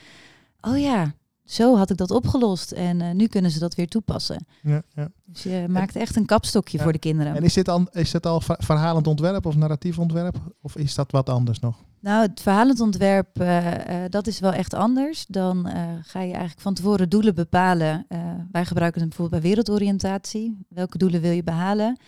Oh 0.60 0.78
ja, 0.78 1.14
zo 1.50 1.76
had 1.76 1.90
ik 1.90 1.96
dat 1.96 2.10
opgelost. 2.10 2.72
En 2.72 3.00
eh, 3.00 3.10
nu 3.10 3.26
kunnen 3.26 3.50
ze 3.50 3.58
dat 3.58 3.74
weer 3.74 3.88
toepassen. 3.88 4.46
Ja, 4.62 4.82
ja. 4.94 5.08
Dus 5.24 5.42
je 5.42 5.64
maakt 5.68 5.96
echt 5.96 6.16
een 6.16 6.26
kapstokje 6.26 6.76
Ja. 6.78 6.82
voor 6.82 6.92
de 6.92 6.98
kinderen. 6.98 7.36
En 7.36 7.42
is 7.42 7.52
dit, 7.54 7.68
al, 7.68 7.86
is 7.92 8.10
dit 8.10 8.26
al 8.26 8.40
ver- 8.40 8.56
verhalend 8.64 9.06
ontwerp 9.06 9.46
of 9.46 9.56
narratief 9.56 9.98
ontwerp? 9.98 10.36
Of 10.62 10.76
is 10.76 10.94
dat 10.94 11.10
wat 11.12 11.28
anders 11.28 11.58
nog? 11.58 11.76
Nou, 12.00 12.22
het 12.22 12.40
verhalend 12.40 12.80
ontwerp, 12.80 13.40
eh, 13.40 14.04
eh, 14.04 14.10
dat 14.10 14.26
is 14.26 14.40
wel 14.40 14.52
echt 14.52 14.74
anders. 14.74 15.26
Dan 15.28 15.66
ga 16.02 16.20
je 16.20 16.32
eigenlijk 16.32 16.60
van 16.60 16.74
tevoren 16.74 17.08
doelen 17.08 17.34
bepalen. 17.34 18.06
Wij 18.52 18.64
gebruiken 18.64 19.00
het 19.00 19.08
bijvoorbeeld 19.10 19.42
bij 19.42 19.50
wereldoriëntatie. 19.50 20.58
Welke 20.68 20.98
doelen 20.98 21.20
wil 21.20 21.30
je 21.32 21.42
behalen? 21.42 22.00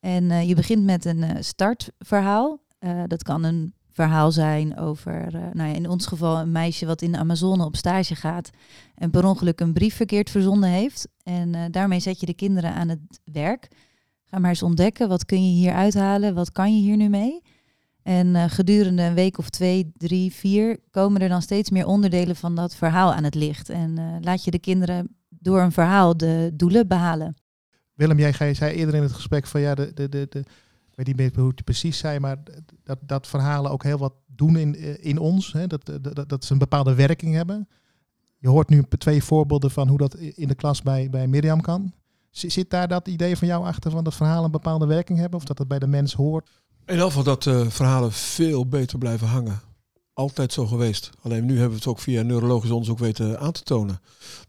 En 0.00 0.46
je 0.46 0.54
begint 0.54 0.84
met 0.84 1.04
een 1.04 1.44
startverhaal. 1.44 2.58
Dat 3.06 3.22
kan 3.22 3.44
een 3.44 3.74
verhaal 3.92 4.32
zijn 4.32 4.78
over, 4.78 5.34
eh, 5.34 5.40
nou 5.52 5.68
ja, 5.68 5.74
in 5.74 5.88
ons 5.88 6.06
geval 6.06 6.38
een 6.38 6.52
meisje 6.52 6.86
wat 6.86 7.02
in 7.02 7.12
de 7.12 7.18
Amazone 7.18 7.64
op 7.64 7.76
stage 7.76 8.14
gaat 8.14 8.50
en 8.94 9.10
per 9.10 9.24
ongeluk 9.24 9.60
een 9.60 9.72
brief 9.72 9.94
verkeerd 9.94 10.30
verzonden 10.30 10.68
heeft. 10.68 11.08
En 11.22 11.54
eh, 11.54 11.62
daarmee 11.70 12.00
zet 12.00 12.20
je 12.20 12.26
de 12.26 12.34
kinderen 12.34 12.74
aan 12.74 12.88
het 12.88 13.20
werk. 13.24 13.68
Ga 14.24 14.38
maar 14.38 14.50
eens 14.50 14.62
ontdekken, 14.62 15.08
wat 15.08 15.24
kun 15.24 15.46
je 15.46 15.52
hier 15.52 15.72
uithalen? 15.72 16.34
Wat 16.34 16.52
kan 16.52 16.76
je 16.76 16.82
hier 16.82 16.96
nu 16.96 17.08
mee? 17.08 17.42
En 18.02 18.36
eh, 18.36 18.44
gedurende 18.48 19.02
een 19.02 19.14
week 19.14 19.38
of 19.38 19.50
twee, 19.50 19.92
drie, 19.96 20.32
vier 20.32 20.78
komen 20.90 21.20
er 21.20 21.28
dan 21.28 21.42
steeds 21.42 21.70
meer 21.70 21.86
onderdelen 21.86 22.36
van 22.36 22.54
dat 22.54 22.74
verhaal 22.74 23.14
aan 23.14 23.24
het 23.24 23.34
licht. 23.34 23.68
En 23.68 24.18
laat 24.20 24.44
je 24.44 24.50
de 24.50 24.58
kinderen 24.58 25.16
door 25.28 25.60
een 25.60 25.72
verhaal 25.72 26.16
de 26.16 26.50
doelen 26.54 26.88
behalen. 26.88 27.34
Willem, 27.94 28.18
jij 28.18 28.54
zei 28.54 28.74
eerder 28.74 28.94
in 28.94 29.02
het 29.02 29.12
gesprek 29.12 29.46
van 29.46 29.60
ja, 29.60 29.74
de, 29.74 29.92
de, 29.94 30.08
de, 30.08 30.26
de, 30.28 30.44
ik 30.90 30.96
weet 30.96 31.06
niet 31.06 31.16
meer 31.16 31.32
hoe 31.34 31.48
het 31.48 31.64
precies 31.64 31.98
zei, 31.98 32.18
maar 32.18 32.36
dat, 32.84 32.98
dat 33.02 33.26
verhalen 33.26 33.70
ook 33.70 33.82
heel 33.82 33.98
wat 33.98 34.12
doen 34.26 34.56
in, 34.56 34.76
eh, 34.76 35.04
in 35.04 35.18
ons. 35.18 35.52
Hè? 35.52 35.66
Dat, 35.66 35.86
dat, 35.86 36.14
dat, 36.16 36.28
dat 36.28 36.44
ze 36.44 36.52
een 36.52 36.58
bepaalde 36.58 36.94
werking 36.94 37.34
hebben. 37.34 37.68
Je 38.38 38.48
hoort 38.48 38.68
nu 38.68 38.84
twee 38.98 39.24
voorbeelden 39.24 39.70
van 39.70 39.88
hoe 39.88 39.98
dat 39.98 40.14
in 40.14 40.48
de 40.48 40.54
klas 40.54 40.82
bij, 40.82 41.10
bij 41.10 41.26
Mirjam 41.26 41.60
kan. 41.60 41.92
Zit 42.30 42.70
daar 42.70 42.88
dat 42.88 43.08
idee 43.08 43.36
van 43.36 43.48
jou 43.48 43.64
achter 43.64 43.90
van 43.90 44.04
dat 44.04 44.14
verhalen 44.14 44.44
een 44.44 44.50
bepaalde 44.50 44.86
werking 44.86 45.18
hebben? 45.18 45.38
Of 45.38 45.44
dat 45.44 45.58
het 45.58 45.68
bij 45.68 45.78
de 45.78 45.86
mens 45.86 46.14
hoort? 46.14 46.48
In 46.84 46.92
ieder 46.92 47.06
geval 47.06 47.22
dat 47.22 47.46
eh, 47.46 47.66
verhalen 47.66 48.12
veel 48.12 48.66
beter 48.66 48.98
blijven 48.98 49.26
hangen. 49.26 49.60
Altijd 50.20 50.52
zo 50.52 50.66
geweest. 50.66 51.10
Alleen 51.22 51.44
nu 51.44 51.52
hebben 51.52 51.70
we 51.70 51.76
het 51.76 51.86
ook 51.86 51.98
via 51.98 52.22
neurologisch 52.22 52.70
onderzoek 52.70 52.98
weten 52.98 53.38
aan 53.40 53.52
te 53.52 53.62
tonen. 53.62 54.00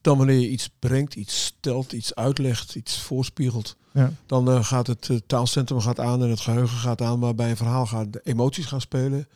Dan 0.01 0.17
wanneer 0.17 0.39
je 0.39 0.49
iets 0.49 0.69
brengt, 0.79 1.15
iets 1.15 1.43
stelt, 1.45 1.91
iets 1.93 2.15
uitlegt, 2.15 2.75
iets 2.75 2.99
voorspiegelt. 3.01 3.75
Ja. 3.93 4.11
Dan 4.25 4.49
eh, 4.51 4.63
gaat 4.63 4.87
het 4.87 5.09
eh, 5.09 5.17
taalcentrum 5.27 5.79
gaat 5.79 5.99
aan 5.99 6.23
en 6.23 6.29
het 6.29 6.39
geheugen 6.39 6.77
gaat 6.77 7.01
aan. 7.01 7.19
Maar 7.19 7.35
bij 7.35 7.49
een 7.49 7.57
verhaal 7.57 7.85
gaan 7.85 8.11
de 8.11 8.21
emoties 8.23 8.65
gaan 8.65 8.81
spelen. 8.81 9.27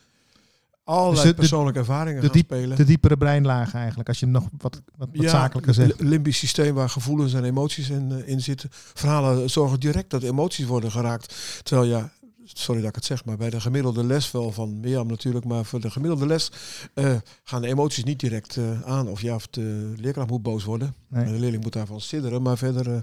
Allerlei 0.84 1.22
Dus 1.22 1.30
de- 1.30 1.34
persoonlijke 1.36 1.80
ervaringen 1.80 2.22
de 2.22 2.28
gaan 2.28 2.36
diep- 2.36 2.46
spelen. 2.46 2.78
De 2.78 2.84
diepere 2.84 3.18
breinlagen 3.18 3.80
eigenlijk, 3.80 4.10
als 4.10 4.20
je 4.20 4.26
nog 4.26 4.48
wat, 4.58 4.82
wat, 4.98 5.10
wat 5.14 5.30
zakelijker 5.30 5.74
zegt. 5.74 6.00
limbisch 6.00 6.38
systeem 6.38 6.74
waar 6.74 6.90
gevoelens 6.90 7.34
en 7.34 7.44
emoties 7.44 7.90
in, 7.90 8.12
eh, 8.12 8.28
in 8.28 8.42
zitten. 8.42 8.70
Verhalen 8.72 9.50
zorgen 9.50 9.80
direct 9.80 10.10
dat 10.10 10.24
emoties 10.24 10.66
worden 10.66 10.92
geraakt. 10.92 11.36
Terwijl 11.64 11.90
ja, 11.90 12.12
sorry 12.46 12.80
dat 12.82 12.90
ik 12.90 12.96
het 12.96 13.06
zeg, 13.06 13.26
maar 13.26 13.38
bij 13.38 13.50
de 13.50 13.62
gemiddelde 13.62 14.04
les 14.04 14.32
wel 14.32 14.52
van 14.52 14.80
Mirjam 14.80 15.08
natuurlijk, 15.08 15.46
maar 15.46 15.66
voor 15.66 15.80
de 15.82 15.90
gemiddelde 15.92 16.26
les 16.26 16.52
eh, 16.94 17.16
gaan 17.44 17.62
de 17.62 17.68
emoties 17.68 18.04
niet 18.04 18.20
direct 18.20 18.58
eh, 18.58 18.82
aan. 18.82 19.08
Of 19.08 19.22
ja, 19.22 19.36
of 19.36 19.48
de 19.48 19.94
leerkracht 19.96 20.30
moet 20.30 20.42
boos 20.42 20.64
worden. 20.64 20.94
Nee. 21.08 21.26
De 21.26 21.40
leerling 21.40 21.64
moet 21.64 21.74
daarvan 21.74 22.02
sidderen, 22.02 22.42
maar 22.42 22.58
verder. 22.58 22.92
eh, 22.96 23.02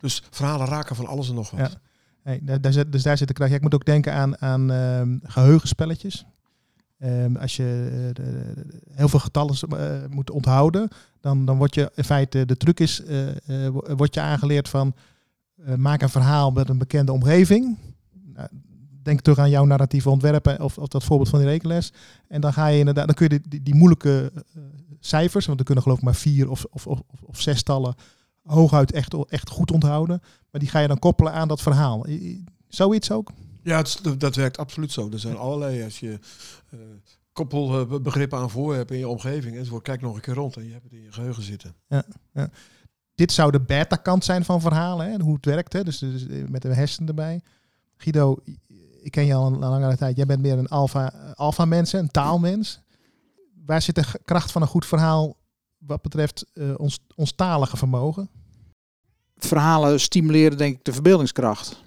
dus 0.00 0.22
verhalen 0.30 0.66
raken 0.66 0.96
van 0.96 1.06
alles 1.06 1.28
en 1.28 1.34
nog 1.34 1.50
wat. 1.50 1.60
Ja. 1.60 1.70
Nee, 2.24 2.60
daar, 2.60 2.72
zit, 2.72 2.92
dus 2.92 3.02
daar 3.02 3.16
zit 3.16 3.28
de 3.28 3.34
kracht. 3.34 3.50
Ja, 3.50 3.56
ik 3.56 3.62
moet 3.62 3.74
ook 3.74 3.84
denken 3.84 4.12
aan, 4.12 4.40
aan 4.40 4.70
ehm, 4.70 5.16
geheugenspelletjes. 5.22 6.24
Ehm, 6.98 7.36
als 7.36 7.56
je 7.56 7.90
de- 8.12 8.22
de- 8.22 8.64
heel 8.94 9.08
veel 9.08 9.18
getallen 9.18 9.56
moet 10.10 10.30
onthouden, 10.30 10.88
dan, 11.20 11.44
dan 11.44 11.56
wordt 11.56 11.74
je 11.74 11.90
in 11.94 12.04
feite, 12.04 12.44
de 12.46 12.56
truc 12.56 12.80
is, 12.80 13.02
wordt 13.96 14.14
je 14.14 14.20
aangeleerd 14.20 14.68
van 14.68 14.94
maak 15.76 16.02
een 16.02 16.08
verhaal 16.08 16.50
met 16.50 16.68
een 16.68 16.78
bekende 16.78 17.12
omgeving. 17.12 17.78
Nou, 18.50 18.62
denk 19.02 19.20
terug 19.20 19.38
aan 19.38 19.50
jouw 19.50 19.64
narratieve 19.64 20.10
ontwerpen 20.10 20.60
of, 20.60 20.78
of 20.78 20.88
dat 20.88 21.04
voorbeeld 21.04 21.28
van 21.28 21.38
die 21.38 21.48
rekenles. 21.48 21.92
En 22.28 22.40
dan 22.40 22.52
ga 22.52 22.66
je 22.66 22.78
inderdaad, 22.78 23.06
dan 23.06 23.14
kun 23.14 23.28
je 23.28 23.40
die, 23.48 23.62
die, 23.62 23.74
moeilijke 23.74 24.32
uh, 24.34 24.62
cijfers, 25.00 25.46
want 25.46 25.58
er 25.58 25.64
kunnen 25.64 25.82
geloof 25.82 25.98
ik 25.98 26.04
maar 26.04 26.14
vier 26.14 26.50
of, 26.50 26.64
of, 26.70 26.86
of, 26.86 27.00
of 27.22 27.40
zestallen 27.40 27.94
hooguit 28.42 28.92
echt, 28.92 29.14
echt 29.28 29.48
goed 29.48 29.70
onthouden. 29.70 30.20
Maar 30.50 30.60
die 30.60 30.70
ga 30.70 30.78
je 30.78 30.88
dan 30.88 30.98
koppelen 30.98 31.32
aan 31.32 31.48
dat 31.48 31.62
verhaal. 31.62 32.06
Zoiets 32.68 33.10
ook? 33.10 33.32
Ja, 33.62 33.76
het, 33.76 34.00
dat 34.18 34.34
werkt 34.34 34.58
absoluut 34.58 34.92
zo. 34.92 35.08
Er 35.10 35.18
zijn 35.18 35.36
allerlei, 35.36 35.84
als 35.84 36.00
je 36.00 36.18
uh, 36.70 36.80
koppelbegrippen 37.32 38.38
aan 38.38 38.50
voor 38.50 38.74
hebt 38.74 38.90
in 38.90 38.98
je 38.98 39.08
omgeving 39.08 39.56
enzovoort, 39.56 39.82
kijk 39.82 40.00
nog 40.00 40.14
een 40.14 40.20
keer 40.20 40.34
rond 40.34 40.56
en 40.56 40.66
je 40.66 40.72
hebt 40.72 40.84
het 40.84 40.92
in 40.92 41.02
je 41.02 41.12
geheugen 41.12 41.42
zitten. 41.42 41.74
Ja, 41.86 42.04
ja. 42.32 42.50
Dit 43.14 43.32
zou 43.32 43.50
de 43.50 43.60
beta-kant 43.60 44.24
zijn 44.24 44.44
van 44.44 44.60
verhalen, 44.60 45.10
hè? 45.10 45.18
hoe 45.18 45.34
het 45.34 45.44
werkt, 45.44 45.72
hè? 45.72 45.84
Dus, 45.84 45.98
dus 45.98 46.26
met 46.48 46.62
de 46.62 46.74
hersenen 46.74 47.08
erbij. 47.08 47.40
Guido, 48.02 48.36
ik 49.02 49.10
ken 49.10 49.26
je 49.26 49.34
al 49.34 49.46
een 49.46 49.58
langere 49.58 49.96
tijd. 49.96 50.16
Jij 50.16 50.26
bent 50.26 50.42
meer 50.42 50.58
een 50.58 50.68
alfa, 50.68 51.32
alfa 51.34 51.64
mens, 51.64 51.92
een 51.92 52.10
taalmens. 52.10 52.80
Waar 53.66 53.82
zit 53.82 53.94
de 53.94 54.04
kracht 54.24 54.52
van 54.52 54.62
een 54.62 54.68
goed 54.68 54.86
verhaal 54.86 55.36
wat 55.78 56.02
betreft 56.02 56.46
uh, 56.54 56.74
ons, 56.76 56.98
ons 57.14 57.32
talige 57.32 57.76
vermogen? 57.76 58.28
Verhalen 59.36 60.00
stimuleren 60.00 60.58
denk 60.58 60.76
ik 60.76 60.84
de 60.84 60.92
verbeeldingskracht. 60.92 61.82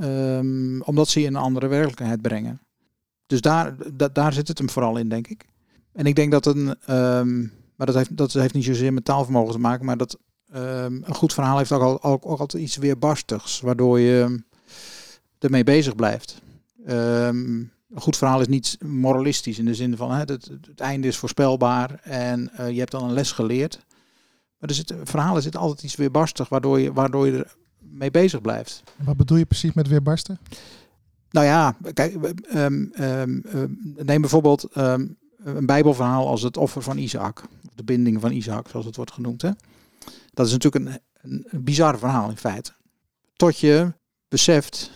Um, 0.00 0.82
omdat 0.82 1.08
ze 1.08 1.20
je 1.20 1.26
in 1.26 1.34
een 1.34 1.42
andere 1.42 1.66
werkelijkheid 1.66 2.22
brengen. 2.22 2.60
Dus 3.26 3.40
daar, 3.40 3.76
daar 4.12 4.32
zit 4.32 4.48
het 4.48 4.58
hem 4.58 4.70
vooral 4.70 4.96
in, 4.96 5.08
denk 5.08 5.26
ik. 5.26 5.46
En 5.92 6.06
ik 6.06 6.14
denk 6.16 6.30
dat 6.30 6.46
een, 6.46 6.94
um, 6.94 7.52
maar 7.76 7.86
dat 7.86 7.94
heeft, 7.94 8.16
dat 8.16 8.32
heeft 8.32 8.54
niet 8.54 8.64
zozeer 8.64 8.92
met 8.92 9.04
taalvermogen 9.04 9.52
te 9.52 9.58
maken, 9.58 9.86
maar 9.86 9.96
dat 9.96 10.18
um, 10.54 11.02
een 11.04 11.14
goed 11.14 11.32
verhaal 11.32 11.58
heeft 11.58 11.72
ook, 11.72 11.82
al, 11.82 12.02
ook, 12.02 12.26
ook 12.26 12.40
altijd 12.40 12.62
iets 12.62 12.76
weerbarstigs, 12.76 13.60
waardoor 13.60 14.00
je 14.00 14.46
ermee 15.38 15.64
bezig 15.64 15.94
blijft. 15.94 16.42
Um, 16.88 17.72
een 17.90 18.00
goed 18.00 18.16
verhaal 18.16 18.40
is 18.40 18.46
niet 18.46 18.78
moralistisch 18.84 19.58
in 19.58 19.64
de 19.64 19.74
zin 19.74 19.96
van 19.96 20.10
hè, 20.10 20.18
het, 20.18 20.50
het, 20.66 20.80
einde 20.80 21.08
is 21.08 21.16
voorspelbaar 21.16 22.00
en 22.02 22.50
uh, 22.60 22.70
je 22.70 22.78
hebt 22.78 22.90
dan 22.90 23.04
een 23.04 23.12
les 23.12 23.32
geleerd. 23.32 23.78
Maar 24.58 24.68
er 24.68 24.74
zit, 24.74 24.94
verhalen 25.02 25.42
zit 25.42 25.56
altijd 25.56 25.82
iets 25.82 25.96
weerbarstig, 25.96 26.48
waardoor 26.48 26.80
je, 26.80 26.92
waardoor 26.92 27.26
je 27.26 27.38
er 27.38 27.56
mee 27.78 28.10
bezig 28.10 28.40
blijft. 28.40 28.82
Wat 28.96 29.16
bedoel 29.16 29.38
je 29.38 29.46
precies 29.46 29.72
met 29.72 29.88
weerbarsten? 29.88 30.38
Nou 31.30 31.46
ja, 31.46 31.76
kijk, 31.94 32.14
um, 32.54 32.92
um, 33.00 33.42
neem 33.96 34.20
bijvoorbeeld 34.20 34.68
een 34.72 35.66
Bijbelverhaal 35.66 36.28
als 36.28 36.42
het 36.42 36.56
offer 36.56 36.82
van 36.82 36.98
Isaac. 36.98 37.42
De 37.74 37.84
binding 37.84 38.20
van 38.20 38.32
Isaac, 38.32 38.68
zoals 38.68 38.86
het 38.86 38.96
wordt 38.96 39.12
genoemd. 39.12 39.42
Hè? 39.42 39.50
Dat 40.32 40.46
is 40.46 40.52
natuurlijk 40.52 40.84
een, 40.84 41.00
een 41.52 41.64
bizar 41.64 41.98
verhaal 41.98 42.30
in 42.30 42.36
feite. 42.36 42.72
Tot 43.36 43.58
je 43.58 43.92
beseft 44.28 44.90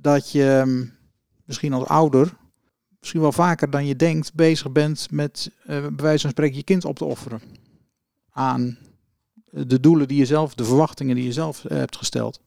dat 0.00 0.30
je 0.30 0.84
misschien 1.44 1.72
als 1.72 1.84
ouder, 1.84 2.36
misschien 3.00 3.20
wel 3.20 3.32
vaker 3.32 3.70
dan 3.70 3.86
je 3.86 3.96
denkt, 3.96 4.34
bezig 4.34 4.72
bent 4.72 5.10
met 5.10 5.50
uh, 5.60 5.66
bij 5.66 5.90
wijze 5.96 6.20
van 6.20 6.30
spreken 6.30 6.56
je 6.56 6.62
kind 6.62 6.84
op 6.84 6.96
te 6.96 7.04
offeren. 7.04 7.40
Aan 8.30 8.78
de 9.50 9.80
doelen 9.80 10.08
die 10.08 10.18
je 10.18 10.26
zelf, 10.26 10.54
de 10.54 10.64
verwachtingen 10.64 11.14
die 11.14 11.24
je 11.24 11.32
zelf 11.32 11.64
uh, 11.64 11.70
hebt 11.70 11.96
gesteld. 11.96 12.40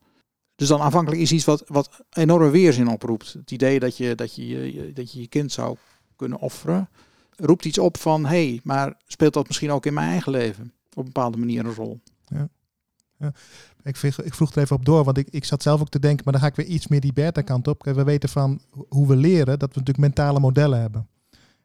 Dus 0.54 0.68
dan 0.68 0.80
aanvankelijk 0.80 1.22
is 1.22 1.32
iets 1.32 1.44
wat, 1.44 1.64
wat 1.66 2.04
enorme 2.10 2.50
weerzin 2.50 2.88
oproept. 2.88 3.32
Het 3.32 3.50
idee 3.50 3.80
dat 3.80 3.96
je, 3.96 4.14
dat, 4.14 4.34
je, 4.34 4.90
dat 4.94 5.12
je 5.12 5.20
je 5.20 5.28
kind 5.28 5.52
zou 5.52 5.76
kunnen 6.16 6.38
offeren, 6.38 6.88
roept 7.36 7.64
iets 7.64 7.78
op 7.78 7.96
van, 7.96 8.26
hé, 8.26 8.48
hey, 8.48 8.60
maar 8.64 8.96
speelt 9.06 9.32
dat 9.32 9.46
misschien 9.46 9.70
ook 9.70 9.86
in 9.86 9.94
mijn 9.94 10.10
eigen 10.10 10.32
leven 10.32 10.72
op 10.90 10.96
een 10.96 11.04
bepaalde 11.04 11.38
manier 11.38 11.64
een 11.64 11.74
rol? 11.74 12.00
Ja. 12.26 12.48
ja. 13.18 13.32
Ik, 13.82 13.96
vroeg, 13.96 14.20
ik 14.22 14.34
vroeg 14.34 14.52
er 14.52 14.62
even 14.62 14.76
op 14.76 14.84
door, 14.84 15.04
want 15.04 15.18
ik, 15.18 15.28
ik 15.30 15.44
zat 15.44 15.62
zelf 15.62 15.80
ook 15.80 15.88
te 15.88 15.98
denken, 15.98 16.24
maar 16.24 16.32
dan 16.32 16.42
ga 16.42 16.48
ik 16.48 16.54
weer 16.54 16.66
iets 16.66 16.88
meer 16.88 17.00
die 17.00 17.12
beta-kant 17.12 17.68
op. 17.68 17.84
We 17.84 18.04
weten 18.04 18.28
van 18.28 18.60
hoe 18.88 19.06
we 19.06 19.16
leren 19.16 19.58
dat 19.58 19.74
we 19.74 19.78
natuurlijk 19.78 19.98
mentale 19.98 20.40
modellen 20.40 20.80
hebben. 20.80 21.08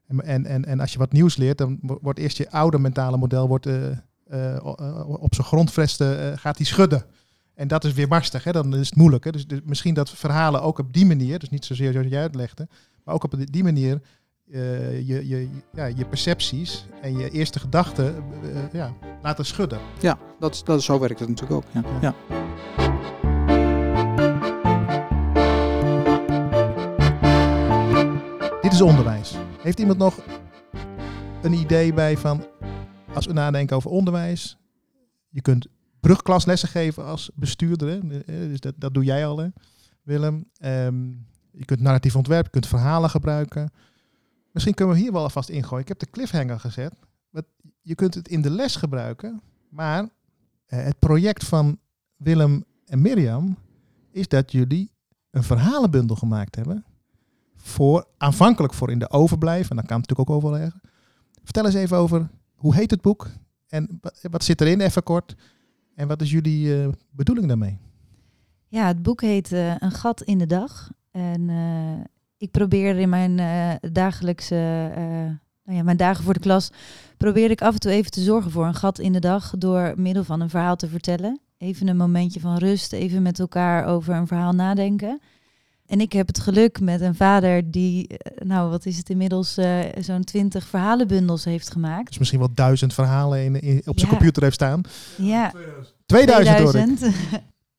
En, 0.07 0.45
en, 0.45 0.65
en, 0.65 0.79
als 0.79 0.91
je 0.91 0.97
wat 0.97 1.11
nieuws 1.11 1.35
leert, 1.35 1.57
dan 1.57 1.79
wordt 1.81 2.19
eerst 2.19 2.37
je 2.37 2.51
oude 2.51 2.79
mentale 2.79 3.17
model 3.17 3.47
wordt, 3.47 3.67
uh, 3.67 3.91
uh, 4.31 4.59
op 5.05 5.35
zijn 5.35 5.47
grondvesten 5.47 6.31
uh, 6.31 6.37
gaat 6.37 6.57
die 6.57 6.65
schudden. 6.65 7.05
En 7.53 7.67
dat 7.67 7.83
is 7.83 7.93
weer 7.93 8.07
barstig, 8.07 8.43
hè? 8.43 8.51
dan 8.51 8.75
is 8.75 8.89
het 8.89 8.95
moeilijk. 8.95 9.23
Hè? 9.23 9.31
Dus, 9.31 9.47
dus, 9.47 9.59
misschien 9.63 9.93
dat 9.93 10.09
verhalen 10.09 10.61
ook 10.61 10.79
op 10.79 10.93
die 10.93 11.05
manier, 11.05 11.39
dus 11.39 11.49
niet 11.49 11.65
zozeer 11.65 11.91
zoals 11.91 12.07
jij 12.07 12.21
uitlegde, 12.21 12.67
maar 13.03 13.15
ook 13.15 13.23
op 13.23 13.35
die 13.51 13.63
manier 13.63 14.01
je, 14.45 15.21
je, 15.25 15.49
ja, 15.73 15.85
je 15.85 16.05
percepties 16.05 16.85
en 17.01 17.17
je 17.17 17.29
eerste 17.29 17.59
gedachten 17.59 18.23
ja, 18.71 18.93
laten 19.25 19.45
schudden. 19.45 19.79
Ja, 19.99 20.17
dat, 20.39 20.61
dat, 20.65 20.83
zo 20.83 20.99
werkt 20.99 21.19
het 21.19 21.29
natuurlijk 21.29 21.55
ook. 21.55 21.71
Ja. 21.71 21.83
ja. 22.01 22.13
Dit 28.61 28.73
is 28.73 28.81
onderwijs. 28.81 29.35
Heeft 29.61 29.79
iemand 29.79 29.97
nog 29.97 30.19
een 31.41 31.53
idee 31.53 31.93
bij 31.93 32.17
van, 32.17 32.45
als 33.13 33.25
we 33.25 33.33
nadenken 33.33 33.75
over 33.75 33.89
onderwijs, 33.89 34.57
je 35.29 35.41
kunt 35.41 35.67
brugklaslessen 35.99 36.69
geven 36.69 37.05
als 37.05 37.31
bestuurder. 37.35 37.89
Hè? 37.89 37.99
Dus 38.25 38.59
dat, 38.59 38.73
dat 38.77 38.93
doe 38.93 39.03
jij 39.03 39.27
al, 39.27 39.37
hè? 39.37 39.47
Willem. 40.03 40.45
Um, 40.59 41.27
je 41.51 41.65
kunt 41.65 41.79
narratief 41.79 42.15
ontwerpen, 42.15 42.45
je 42.45 42.59
kunt 42.59 42.67
verhalen 42.67 43.09
gebruiken. 43.09 43.71
Misschien 44.51 44.73
kunnen 44.73 44.95
we 44.95 45.01
hier 45.01 45.11
wel 45.11 45.21
alvast 45.21 45.49
ingooien. 45.49 45.81
Ik 45.81 45.87
heb 45.87 45.99
de 45.99 46.09
cliffhanger 46.09 46.59
gezet. 46.59 46.93
Je 47.81 47.95
kunt 47.95 48.13
het 48.13 48.27
in 48.27 48.41
de 48.41 48.49
les 48.49 48.75
gebruiken, 48.75 49.41
maar 49.69 50.09
eh, 50.65 50.83
het 50.83 50.99
project 50.99 51.45
van 51.45 51.79
Willem 52.15 52.63
en 52.85 53.01
Mirjam 53.01 53.57
is 54.11 54.27
dat 54.27 54.51
jullie 54.51 54.91
een 55.31 55.43
verhalenbundel 55.43 56.15
gemaakt 56.15 56.55
hebben. 56.55 56.85
Voor, 57.55 58.07
aanvankelijk 58.17 58.73
voor 58.73 58.91
in 58.91 58.99
de 58.99 59.09
overblijf, 59.09 59.69
en 59.69 59.75
dan 59.75 59.85
kan 59.85 59.99
natuurlijk 59.99 60.29
ook 60.29 60.35
overleggen. 60.35 60.81
Vertel 61.43 61.65
eens 61.65 61.73
even 61.73 61.97
over, 61.97 62.29
hoe 62.53 62.75
heet 62.75 62.91
het 62.91 63.01
boek? 63.01 63.27
En 63.67 63.99
wat 64.21 64.43
zit 64.43 64.61
erin, 64.61 64.81
even 64.81 65.03
kort? 65.03 65.35
En 65.95 66.07
wat 66.07 66.21
is 66.21 66.31
jullie 66.31 66.67
uh, 66.67 66.87
bedoeling 67.09 67.47
daarmee? 67.47 67.79
Ja, 68.67 68.87
het 68.87 69.01
boek 69.01 69.21
heet 69.21 69.51
uh, 69.51 69.75
Een 69.77 69.91
gat 69.91 70.21
in 70.21 70.37
de 70.37 70.45
dag. 70.45 70.91
En 71.11 71.49
ik 72.37 72.51
probeer 72.51 72.97
in 72.97 73.09
mijn 73.09 73.39
dagelijkse, 73.91 74.91
nou 75.65 75.77
ja, 75.77 75.83
mijn 75.83 75.97
dagen 75.97 76.23
voor 76.23 76.33
de 76.33 76.39
klas, 76.39 76.69
probeer 77.17 77.51
ik 77.51 77.61
af 77.61 77.73
en 77.73 77.79
toe 77.79 77.91
even 77.91 78.11
te 78.11 78.21
zorgen 78.21 78.51
voor 78.51 78.65
een 78.65 78.75
gat 78.75 78.99
in 78.99 79.13
de 79.13 79.19
dag 79.19 79.53
door 79.57 79.93
middel 79.97 80.23
van 80.23 80.41
een 80.41 80.49
verhaal 80.49 80.75
te 80.75 80.87
vertellen. 80.87 81.39
Even 81.57 81.87
een 81.87 81.97
momentje 81.97 82.39
van 82.39 82.57
rust, 82.57 82.93
even 82.93 83.21
met 83.21 83.39
elkaar 83.39 83.85
over 83.85 84.15
een 84.15 84.27
verhaal 84.27 84.53
nadenken. 84.53 85.21
En 85.85 86.01
ik 86.01 86.13
heb 86.13 86.27
het 86.27 86.39
geluk 86.39 86.79
met 86.79 87.01
een 87.01 87.15
vader 87.15 87.71
die, 87.71 88.07
eh, 88.07 88.47
nou 88.47 88.69
wat 88.69 88.85
is 88.85 88.97
het 88.97 89.09
inmiddels, 89.09 89.57
uh, 89.57 89.79
zo'n 89.99 90.23
twintig 90.23 90.67
verhalenbundels 90.67 91.43
heeft 91.43 91.71
gemaakt. 91.71 92.07
Dus 92.07 92.17
misschien 92.17 92.39
wel 92.39 92.53
duizend 92.53 92.93
verhalen 92.93 93.43
in, 93.43 93.61
in 93.61 93.81
op 93.85 93.99
zijn 93.99 94.11
computer 94.11 94.43
heeft 94.43 94.55
staan. 94.55 94.81
Ja, 95.17 95.53
2000, 96.05 96.57
2000 96.57 97.01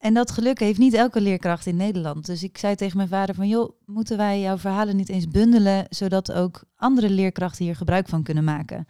En 0.06 0.14
dat 0.14 0.30
geluk 0.30 0.58
heeft 0.58 0.78
niet 0.78 0.94
elke 0.94 1.20
leerkracht 1.20 1.66
in 1.66 1.76
Nederland. 1.76 2.26
Dus 2.26 2.42
ik 2.42 2.58
zei 2.58 2.74
tegen 2.74 2.96
mijn 2.96 3.08
vader 3.08 3.34
van, 3.34 3.48
joh, 3.48 3.70
moeten 3.86 4.16
wij 4.16 4.40
jouw 4.40 4.58
verhalen 4.58 4.96
niet 4.96 5.08
eens 5.08 5.28
bundelen, 5.28 5.86
zodat 5.88 6.32
ook 6.32 6.64
andere 6.76 7.10
leerkrachten 7.10 7.64
hier 7.64 7.76
gebruik 7.76 8.08
van 8.08 8.22
kunnen 8.22 8.44
maken? 8.44 8.86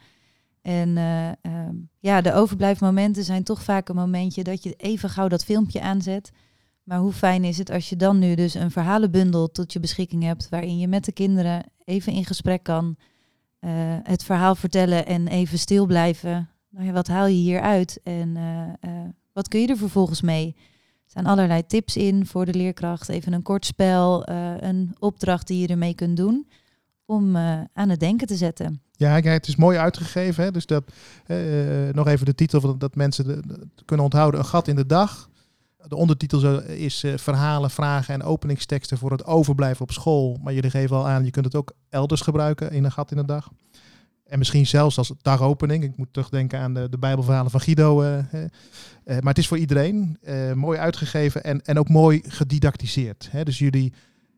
En 0.62 0.88
uh, 0.88 1.28
uh, 1.28 1.32
ja, 1.98 2.20
de 2.20 2.32
overblijfmomenten 2.32 3.24
zijn 3.24 3.42
toch 3.42 3.62
vaak 3.62 3.88
een 3.88 3.96
momentje 3.96 4.42
dat 4.42 4.62
je 4.62 4.74
even 4.76 5.10
gauw 5.10 5.28
dat 5.28 5.44
filmpje 5.44 5.80
aanzet. 5.80 6.30
Maar 6.82 6.98
hoe 6.98 7.12
fijn 7.12 7.44
is 7.44 7.58
het 7.58 7.70
als 7.70 7.88
je 7.88 7.96
dan 7.96 8.18
nu 8.18 8.34
dus 8.34 8.54
een 8.54 8.70
verhalenbundel 8.70 9.50
tot 9.50 9.72
je 9.72 9.80
beschikking 9.80 10.22
hebt, 10.22 10.48
waarin 10.48 10.78
je 10.78 10.88
met 10.88 11.04
de 11.04 11.12
kinderen 11.12 11.64
even 11.84 12.12
in 12.12 12.24
gesprek 12.24 12.62
kan, 12.62 12.96
uh, 13.60 13.70
het 14.02 14.24
verhaal 14.24 14.54
vertellen 14.54 15.06
en 15.06 15.28
even 15.28 15.58
stil 15.58 15.86
blijven. 15.86 16.48
Nou 16.70 16.86
ja, 16.86 16.92
wat 16.92 17.08
haal 17.08 17.26
je 17.26 17.34
hier 17.34 17.60
uit 17.60 18.00
en 18.02 18.36
wat 19.32 19.48
kun 19.48 19.60
je 19.60 19.66
er 19.66 19.76
vervolgens 19.76 20.20
mee? 20.20 20.56
Staan 21.06 21.26
allerlei 21.26 21.66
tips 21.66 21.96
in 21.96 22.26
voor 22.26 22.44
de 22.46 22.54
leerkracht. 22.54 23.08
Even 23.08 23.32
een 23.32 23.42
kort 23.42 23.66
spel, 23.66 24.30
uh, 24.30 24.54
een 24.60 24.96
opdracht 24.98 25.46
die 25.46 25.60
je 25.60 25.66
ermee 25.66 25.94
kunt 25.94 26.16
doen 26.16 26.48
om 27.04 27.36
uh, 27.36 27.60
aan 27.72 27.88
het 27.88 28.00
denken 28.00 28.26
te 28.26 28.36
zetten. 28.36 28.82
Ja, 28.92 29.20
het 29.20 29.48
is 29.48 29.56
mooi 29.56 29.78
uitgegeven. 29.78 30.44
Hè? 30.44 30.50
Dus 30.50 30.66
dat, 30.66 30.84
uh, 31.26 31.36
nog 31.92 32.06
even 32.06 32.26
de 32.26 32.34
titel, 32.34 32.78
dat 32.78 32.94
mensen 32.94 33.42
kunnen 33.84 34.04
onthouden. 34.04 34.40
Een 34.40 34.46
gat 34.46 34.68
in 34.68 34.76
de 34.76 34.86
dag. 34.86 35.28
De 35.88 35.96
ondertitel 35.96 36.60
is 36.62 37.04
verhalen, 37.16 37.70
vragen 37.70 38.14
en 38.14 38.22
openingsteksten 38.22 38.98
voor 38.98 39.10
het 39.10 39.24
overblijven 39.24 39.82
op 39.82 39.92
school. 39.92 40.38
Maar 40.42 40.54
jullie 40.54 40.70
geven 40.70 40.96
al 40.96 41.08
aan, 41.08 41.24
je 41.24 41.30
kunt 41.30 41.44
het 41.44 41.54
ook 41.54 41.72
elders 41.88 42.20
gebruiken 42.20 42.70
in 42.70 42.84
een 42.84 42.92
gat 42.92 43.10
in 43.10 43.16
de 43.16 43.24
dag. 43.24 43.50
En 44.26 44.38
misschien 44.38 44.66
zelfs 44.66 44.98
als 44.98 45.12
dagopening. 45.22 45.84
Ik 45.84 45.96
moet 45.96 46.12
terugdenken 46.12 46.58
aan 46.58 46.74
de, 46.74 46.88
de 46.88 46.98
Bijbelverhalen 46.98 47.50
van 47.50 47.60
Guido. 47.60 48.02
Uh, 48.02 48.18
uh, 48.32 48.46
maar 49.04 49.20
het 49.22 49.38
is 49.38 49.48
voor 49.48 49.58
iedereen 49.58 50.18
uh, 50.22 50.52
mooi 50.52 50.78
uitgegeven 50.78 51.44
en, 51.44 51.62
en 51.62 51.78
ook 51.78 51.88
mooi 51.88 52.22
gedidactiseerd. 52.26 53.28
Hè? 53.30 53.44
Dus 53.44 53.58
jullie 53.58 53.92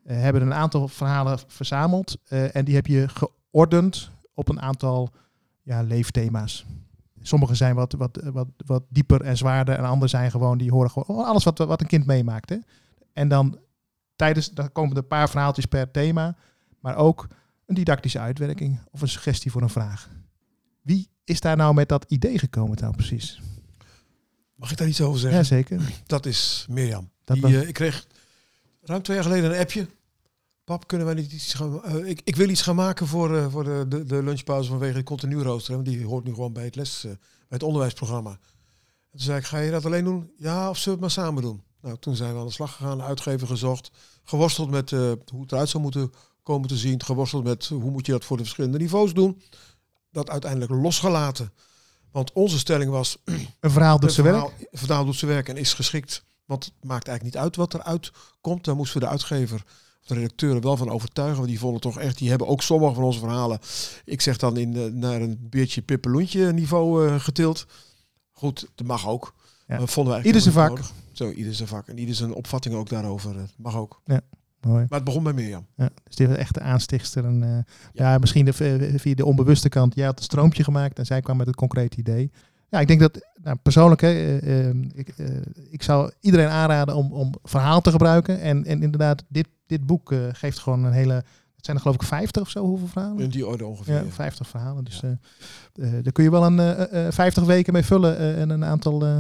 hebben 0.05 0.43
een 0.43 0.55
aantal 0.55 0.89
verhalen 0.89 1.39
verzameld 1.47 2.17
en 2.29 2.65
die 2.65 2.75
heb 2.75 2.87
je 2.87 3.07
geordend 3.09 4.11
op 4.35 4.49
een 4.49 4.61
aantal 4.61 5.11
ja, 5.63 5.83
leefthema's. 5.83 6.67
Sommige 7.23 7.55
zijn 7.55 7.75
wat, 7.75 7.93
wat, 7.93 8.21
wat, 8.33 8.49
wat 8.67 8.83
dieper 8.89 9.21
en 9.21 9.37
zwaarder 9.37 9.75
en 9.75 9.85
andere 9.85 10.11
zijn 10.11 10.31
gewoon, 10.31 10.59
die 10.59 10.71
horen 10.71 10.91
gewoon 10.91 11.25
alles 11.25 11.45
wat, 11.45 11.59
wat 11.59 11.81
een 11.81 11.87
kind 11.87 12.07
meemaakt. 12.07 12.49
Hè? 12.49 12.57
En 13.13 13.29
dan 13.29 13.59
tijdens, 14.17 14.51
daar 14.51 14.71
komen 14.71 14.91
er 14.91 15.03
een 15.03 15.07
paar 15.07 15.29
verhaaltjes 15.29 15.67
per 15.67 15.91
thema, 15.91 16.37
maar 16.81 16.97
ook 16.97 17.27
een 17.69 17.75
didactische 17.75 18.19
uitwerking 18.19 18.81
of 18.91 19.01
een 19.01 19.09
suggestie 19.09 19.51
voor 19.51 19.63
een 19.63 19.69
vraag. 19.71 20.09
Wie 20.83 21.09
is 21.25 21.41
daar 21.41 21.57
nou 21.57 21.75
met 21.75 21.89
dat 21.89 22.05
idee 22.09 22.39
gekomen 22.39 22.77
nou 22.81 22.95
precies? 22.97 23.41
Mag 24.55 24.71
ik 24.71 24.77
daar 24.77 24.89
iets 24.89 25.01
over 25.01 25.21
zeggen? 25.21 25.39
Jazeker. 25.39 25.81
Dat 26.07 26.27
is 26.27 26.67
Mirjam. 26.69 27.11
Dat 27.25 27.37
Die, 27.37 27.61
eh, 27.61 27.69
ik 27.69 27.75
kreeg 27.75 28.07
ruim 28.83 29.03
twee 29.03 29.17
jaar 29.17 29.27
geleden 29.27 29.51
een 29.51 29.61
appje. 29.61 29.89
Pap, 30.65 30.87
kunnen 30.87 31.07
wij 31.07 31.15
niet 31.15 31.33
iets 31.33 31.55
gaan... 31.55 31.85
eh, 31.85 32.09
ik, 32.09 32.21
ik 32.25 32.37
wil 32.37 32.49
iets 32.49 32.63
gaan 32.63 32.75
maken 32.75 33.07
voor, 33.07 33.37
eh, 33.37 33.51
voor 33.51 33.65
de, 33.65 33.85
de, 33.89 34.05
de 34.05 34.23
lunchpauze 34.23 34.69
vanwege 34.69 34.97
het 34.97 35.05
continu 35.05 35.43
rooster. 35.43 35.75
Want 35.75 35.87
die 35.87 36.05
hoort 36.07 36.25
nu 36.25 36.35
gewoon 36.35 36.53
bij 36.53 36.65
het 36.65 36.77
les, 36.77 37.01
bij 37.03 37.17
het 37.49 37.63
onderwijsprogramma. 37.63 38.31
En 38.31 38.39
toen 39.11 39.21
zei 39.21 39.39
ik, 39.39 39.45
ga 39.45 39.59
je 39.59 39.71
dat 39.71 39.85
alleen 39.85 40.05
doen? 40.05 40.31
Ja, 40.37 40.71
of 40.71 40.79
zullen 40.79 40.99
we 40.99 41.05
het 41.05 41.17
maar 41.17 41.25
samen 41.25 41.43
doen? 41.43 41.63
Nou, 41.81 41.97
toen 41.99 42.17
zijn 42.17 42.33
we 42.33 42.41
aan 42.41 42.47
de 42.47 42.53
slag 42.53 42.77
gegaan, 42.77 43.03
uitgever 43.03 43.47
gezocht. 43.47 43.91
Geworsteld 44.25 44.71
met 44.71 44.91
hoe 44.91 45.41
het 45.41 45.53
eruit 45.53 45.69
zou 45.69 45.83
moeten 45.83 46.13
komen 46.49 46.69
te 46.69 46.77
zien. 46.77 47.03
Geworsteld 47.03 47.45
met 47.45 47.67
hoe 47.67 47.91
moet 47.91 48.07
je 48.07 48.13
dat 48.13 48.25
voor 48.25 48.37
de 48.37 48.43
verschillende 48.43 48.79
niveaus 48.79 49.13
doen. 49.15 49.43
Dat 50.13 50.31
uiteindelijk 50.31 50.71
losgelaten. 50.73 51.53
Want 52.11 52.33
onze 52.33 52.59
stelling 52.59 52.91
was, 52.91 53.17
Een 53.61 53.71
verhaal 53.71 54.01
doet 54.01 54.13
zijn 54.13 54.27
werk. 54.27 54.53
Een 54.71 54.79
verhaal 54.79 55.05
doet 55.05 55.17
zijn 55.17 55.31
werk 55.31 55.49
en 55.49 55.57
is 55.57 55.73
geschikt. 55.75 56.25
Want 56.45 56.65
het 56.65 56.75
maakt 56.85 57.09
eigenlijk 57.09 57.23
niet 57.37 57.45
uit 57.45 57.57
wat 57.57 57.75
eruit 57.75 58.11
komt. 58.41 58.65
Daar 58.65 58.77
moesten 58.77 58.99
we 59.01 59.05
de 59.05 59.11
uitgever 59.11 59.65
of 60.01 60.07
de 60.07 60.15
redacteur 60.15 60.55
er 60.55 60.61
wel 60.61 60.77
van 60.77 60.91
overtuigen. 60.91 61.37
Want 61.37 61.49
die 61.49 61.59
vonden 61.59 61.81
toch 61.81 61.99
echt, 61.99 62.19
die 62.19 62.29
hebben 62.29 62.47
ook 62.47 62.63
sommige 62.63 62.95
van 62.95 63.05
onze 63.05 63.19
verhalen. 63.19 63.59
Ik 64.05 64.21
zeg 64.21 64.37
dan 64.37 64.57
in, 64.57 64.73
de- 64.73 64.91
naar 64.93 65.21
een 65.21 65.37
beertje 65.51 65.83
pippeloentje 65.83 66.53
niveau 66.53 67.09
eh, 67.09 67.21
getild. 67.21 67.67
Goed, 68.33 68.67
dat 68.75 68.87
mag 68.87 69.09
ook. 69.09 69.35
Ja. 69.67 69.87
Vonden 69.87 70.15
wij 70.15 70.23
Ieder 70.23 70.41
zijn 70.41 70.55
vak. 70.55 70.69
nodig. 70.69 70.93
Zo, 71.13 71.31
ieder 71.31 71.55
zijn 71.55 71.69
vak. 71.69 71.89
En 71.89 71.99
ieder 71.99 72.15
zijn 72.15 72.35
opvatting 72.35 72.75
ook 72.75 72.89
daarover. 72.89 73.37
eh, 73.37 73.43
mag 73.57 73.77
ook. 73.77 74.01
Mooi. 74.61 74.87
Maar 74.89 74.99
het 74.99 75.05
begon 75.05 75.23
bij 75.23 75.33
Mirjam. 75.33 75.67
Ja, 75.77 75.89
dus 76.05 76.17
die 76.17 76.29
was 76.29 76.37
echt 76.37 76.55
de 76.55 76.61
aanstichtster. 76.61 77.25
En, 77.25 77.43
eh, 77.43 77.75
ja. 77.93 78.19
misschien 78.19 78.45
de, 78.45 78.53
v- 78.53 79.01
via 79.01 79.15
de 79.15 79.25
onbewuste 79.25 79.69
kant. 79.69 79.95
Jij 79.95 80.05
had 80.05 80.15
het 80.15 80.25
stroompje 80.25 80.65
gemaakt 80.65 80.99
en 80.99 81.07
zij 81.07 81.21
kwam 81.21 81.37
met 81.37 81.47
het 81.47 81.57
concrete 81.57 81.97
idee. 81.97 82.31
Ja, 82.71 82.81
ik 82.81 82.87
denk 82.89 83.01
dat, 83.01 83.21
nou, 83.43 83.57
persoonlijk, 83.63 84.01
hè, 84.01 84.09
eh, 84.09 84.69
eh, 84.69 84.77
ik, 84.95 85.09
eh, 85.09 85.27
ik 85.71 85.83
zou 85.83 86.11
iedereen 86.21 86.49
aanraden 86.49 86.95
om, 86.97 87.13
om 87.13 87.35
verhaal 87.43 87.81
te 87.81 87.91
gebruiken. 87.91 88.41
En, 88.41 88.65
en 88.65 88.83
inderdaad, 88.83 89.25
dit, 89.29 89.49
dit 89.67 89.87
boek 89.87 90.13
eh, 90.13 90.19
geeft 90.33 90.59
gewoon 90.59 90.85
een 90.85 90.93
hele, 90.93 91.13
het 91.57 91.65
zijn 91.65 91.77
er 91.77 91.83
geloof 91.83 91.97
ik 91.97 92.03
50 92.03 92.43
of 92.43 92.51
zo, 92.51 92.65
hoeveel 92.65 92.87
verhalen? 92.87 93.19
In 93.25 93.31
die 93.31 93.47
orde 93.47 93.67
ongeveer. 93.67 93.95
Ja, 93.95 94.05
50 94.11 94.49
verhalen. 94.49 94.85
Dus 94.85 95.03
eh, 95.03 95.11
eh, 95.11 96.03
daar 96.05 96.13
kun 96.13 96.25
je 96.25 96.31
wel 96.31 96.45
een 96.45 96.59
eh, 96.59 97.07
eh, 97.07 97.13
50 97.13 97.45
weken 97.45 97.73
mee 97.73 97.85
vullen 97.85 98.19
eh, 98.19 98.41
en 98.41 98.51
een 98.51 98.65
aantal 98.65 99.07
eh, 99.07 99.19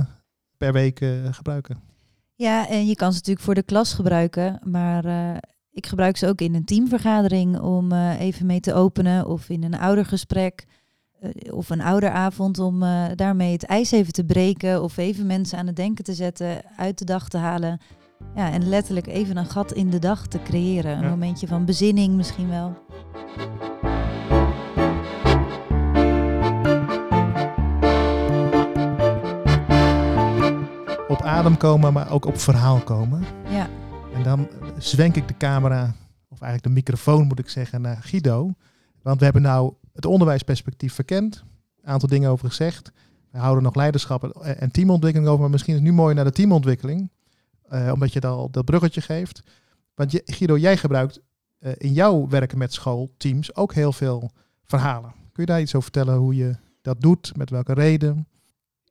per 0.56 0.72
week 0.72 1.00
eh, 1.00 1.08
gebruiken. 1.30 1.80
Ja, 2.38 2.68
en 2.68 2.86
je 2.86 2.94
kan 2.94 3.10
ze 3.12 3.16
natuurlijk 3.18 3.44
voor 3.44 3.54
de 3.54 3.62
klas 3.62 3.92
gebruiken, 3.94 4.60
maar 4.64 5.04
eh, 5.04 5.36
ik 5.70 5.86
gebruik 5.86 6.16
ze 6.16 6.26
ook 6.26 6.40
in 6.40 6.54
een 6.54 6.64
teamvergadering 6.64 7.60
om 7.60 7.92
eh, 7.92 8.20
even 8.20 8.46
mee 8.46 8.60
te 8.60 8.74
openen 8.74 9.26
of 9.26 9.48
in 9.48 9.62
een 9.64 9.78
oudergesprek 9.78 10.66
eh, 11.20 11.30
of 11.54 11.70
een 11.70 11.80
ouderavond 11.80 12.58
om 12.58 12.80
daarmee 13.14 13.52
het 13.52 13.64
ijs 13.64 13.90
even 13.90 14.12
te 14.12 14.24
breken 14.24 14.82
of 14.82 14.96
even 14.96 15.26
mensen 15.26 15.58
aan 15.58 15.66
het 15.66 15.76
denken 15.76 16.04
te 16.04 16.14
zetten, 16.14 16.62
uit 16.76 16.98
de 16.98 17.04
dag 17.04 17.28
te 17.28 17.38
halen. 17.38 17.80
Ja, 18.34 18.50
en 18.52 18.68
letterlijk 18.68 19.06
even 19.06 19.36
een 19.36 19.46
gat 19.46 19.72
in 19.72 19.90
de 19.90 19.98
dag 19.98 20.26
te 20.26 20.42
creëren. 20.42 20.96
Een 20.96 21.02
Ja. 21.02 21.08
momentje 21.08 21.46
van 21.46 21.64
bezinning 21.64 22.14
misschien 22.14 22.48
wel. 22.48 22.76
Op 31.08 31.22
adem 31.22 31.56
komen, 31.56 31.92
maar 31.92 32.10
ook 32.10 32.24
op 32.24 32.38
verhaal 32.38 32.80
komen. 32.80 33.24
Ja, 33.48 33.68
En 34.14 34.22
dan 34.22 34.48
zwenk 34.78 35.16
ik 35.16 35.28
de 35.28 35.36
camera, 35.36 35.82
of 36.28 36.40
eigenlijk 36.40 36.62
de 36.62 36.68
microfoon 36.80 37.26
moet 37.26 37.38
ik 37.38 37.48
zeggen, 37.48 37.80
naar 37.80 37.96
Guido. 38.02 38.52
Want 39.02 39.18
we 39.18 39.24
hebben 39.24 39.42
nou 39.42 39.72
het 39.92 40.06
onderwijsperspectief 40.06 40.94
verkend. 40.94 41.44
Een 41.82 41.88
aantal 41.92 42.08
dingen 42.08 42.30
over 42.30 42.48
gezegd. 42.48 42.92
We 43.30 43.38
houden 43.38 43.62
nog 43.62 43.74
leiderschap 43.74 44.24
en 44.24 44.60
en 44.60 44.70
teamontwikkeling 44.70 45.28
over. 45.30 45.42
Maar 45.42 45.50
misschien 45.50 45.74
is 45.74 45.80
het 45.80 45.88
nu 45.88 45.94
mooi 45.94 46.14
naar 46.14 46.24
de 46.24 46.32
teamontwikkeling. 46.32 47.10
eh, 47.68 47.90
omdat 47.92 48.12
je 48.12 48.20
dan 48.20 48.48
dat 48.50 48.64
bruggetje 48.64 49.00
geeft. 49.00 49.42
Want 49.94 50.10
je, 50.12 50.22
Guido, 50.24 50.56
jij 50.58 50.76
gebruikt 50.76 51.20
eh, 51.58 51.72
in 51.76 51.92
jouw 51.92 52.28
werken 52.28 52.58
met 52.58 52.72
schoolteams 52.72 53.54
ook 53.54 53.74
heel 53.74 53.92
veel 53.92 54.30
verhalen. 54.64 55.10
Kun 55.32 55.42
je 55.44 55.52
daar 55.52 55.60
iets 55.60 55.74
over 55.74 55.90
vertellen 55.92 56.18
hoe 56.18 56.34
je 56.34 56.56
dat 56.82 57.00
doet? 57.00 57.36
Met 57.36 57.50
welke 57.50 57.72
reden? 57.72 58.28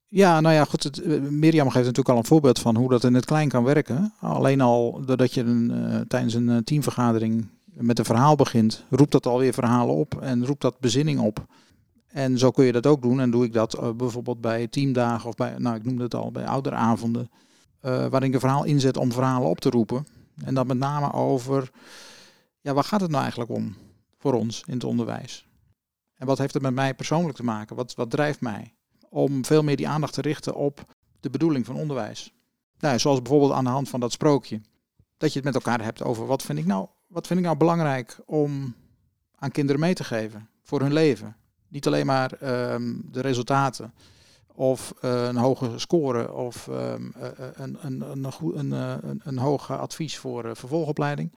Ja, 0.10 0.39
nou 0.39 0.56
ja, 0.56 0.63
goed. 0.65 0.84
Het, 0.84 1.02
eh, 1.02 1.20
Mirjam 1.22 1.65
geeft 1.70 1.86
natuurlijk 1.86 2.10
al 2.10 2.17
een 2.17 2.26
voorbeeld 2.26 2.60
van 2.60 2.76
hoe 2.76 2.89
dat 2.89 3.04
in 3.04 3.13
het 3.13 3.26
klein 3.26 3.50
kan 3.50 3.63
werken. 3.63 4.13
Alleen 4.20 4.62
al 4.62 5.02
doordat 5.06 5.34
je 5.34 5.41
een, 5.41 5.72
eh, 5.72 6.00
tijdens 6.00 6.34
een 6.34 6.50
eh, 6.50 6.58
teamvergadering 6.58 7.48
met 7.65 8.00
een 8.00 8.06
verhaal 8.06 8.36
begint, 8.36 8.84
roept 8.89 9.12
dat 9.12 9.26
alweer 9.26 9.54
verhalen 9.54 9.96
op 9.96 10.22
en 10.22 10.46
roept 10.46 10.62
dat 10.62 10.80
bezinning 10.80 11.20
op. 11.20 11.46
En 12.08 12.38
zo 12.38 12.52
kun 12.52 12.65
je 12.65 12.72
dat 12.72 12.86
ook 12.88 13.02
doen. 13.02 13.20
En 13.20 13.32
doe 13.32 13.46
ik 13.46 13.54
dat 13.54 13.98
bijvoorbeeld 13.98 14.41
bij 14.41 14.67
teamdagen 14.67 15.30
of 15.30 15.36
bij, 15.36 15.56
nou 15.58 15.76
ik 15.76 15.84
noemde 15.84 16.04
het 16.04 16.13
al, 16.15 16.32
bij 16.32 16.46
ouderavonden. 16.48 17.30
eh 17.82 17.91
waarin 18.08 18.28
ik 18.30 18.34
een 18.34 18.39
verhaal 18.39 18.63
inzet 18.63 18.98
om 18.98 19.12
verhalen 19.12 19.50
op 19.50 19.60
te 19.60 19.70
roepen. 19.70 20.08
En 20.43 20.54
dan 20.54 20.67
met 20.67 20.78
name 20.78 21.13
over, 21.13 21.72
ja, 22.62 22.74
waar 22.74 22.84
gaat 22.84 23.02
het 23.02 23.10
nou 23.10 23.22
eigenlijk 23.22 23.52
om 23.52 23.76
voor 24.17 24.34
ons 24.34 24.63
in 24.67 24.74
het 24.74 24.84
onderwijs? 24.84 25.46
En 26.15 26.26
wat 26.28 26.38
heeft 26.38 26.54
het 26.54 26.63
met 26.63 26.74
mij 26.74 26.93
persoonlijk 26.93 27.36
te 27.38 27.43
maken? 27.43 27.76
Wat, 27.76 27.96
wat 27.96 28.10
drijft 28.10 28.41
mij? 28.41 28.77
Om 29.18 29.46
veel 29.46 29.64
meer 29.64 29.76
die 29.76 29.88
aandacht 29.88 30.14
te 30.14 30.22
richten 30.22 30.56
op 30.56 30.86
de 31.20 31.30
bedoeling 31.30 31.66
van 31.66 31.76
onderwijs. 31.76 32.34
Nou, 32.80 33.00
zoals 33.00 33.22
bijvoorbeeld 33.22 33.52
aan 33.52 33.64
de 33.64 33.70
hand 33.70 33.90
van 33.90 34.00
dat 34.00 34.12
sprookje. 34.12 34.62
Dat 35.18 35.30
je 35.30 35.36
het 35.36 35.44
met 35.44 35.56
elkaar 35.56 35.84
hebt 35.84 36.04
over 36.04 36.26
wat 36.26 36.44
vind 36.44 36.60
ik 36.60 36.66
nou, 36.66 36.88
wat 37.08 37.28
vind 37.28 37.40
ik 37.40 37.46
nou 37.46 37.58
belangrijk 37.58 38.20
om 38.26 38.76
aan 39.36 39.52
kinderen 39.52 39.82
mee 39.82 39.94
te 39.94 40.04
geven 40.04 40.50
voor 40.64 40.80
hun 40.82 40.94
leven. 40.94 41.36
Niet 41.68 41.88
alleen 41.88 42.06
maar 42.06 42.34
ehm, 42.34 42.94
de 43.12 43.22
resultaten 43.22 43.94
of 44.54 44.94
eh, 45.02 45.24
een 45.26 45.38
hoge 45.38 45.80
score 45.80 46.34
of 46.34 46.68
ehm, 46.68 47.10
eh, 47.16 47.28
eh, 47.28 47.50
een, 47.54 47.78
een, 47.82 48.02
een, 48.02 48.32
een, 48.42 48.72
een, 48.72 49.22
een, 49.24 49.38
hoog 49.38 49.72
advies 49.72 50.18
voor 50.18 50.46
eh, 50.46 50.56
vervolgopleiding. 50.56 51.32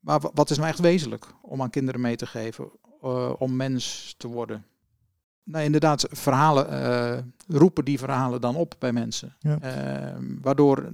Maar 0.00 0.20
wa- 0.20 0.30
wat 0.34 0.50
is 0.50 0.56
nou 0.56 0.68
echt 0.68 0.80
wezenlijk 0.80 1.26
om 1.42 1.62
aan 1.62 1.70
kinderen 1.70 2.00
mee 2.00 2.16
te 2.16 2.26
geven 2.26 2.70
om 3.38 3.56
mens 3.56 4.14
te 4.16 4.28
worden? 4.28 4.64
Nou, 5.46 5.64
inderdaad, 5.64 6.06
verhalen 6.10 6.70
eh, 6.70 7.22
roepen 7.48 7.84
die 7.84 7.98
verhalen 7.98 8.40
dan 8.40 8.56
op 8.56 8.74
bij 8.78 8.92
mensen. 8.92 9.36
Ja. 9.38 9.58
Ehm, 9.60 10.24
waardoor 10.40 10.92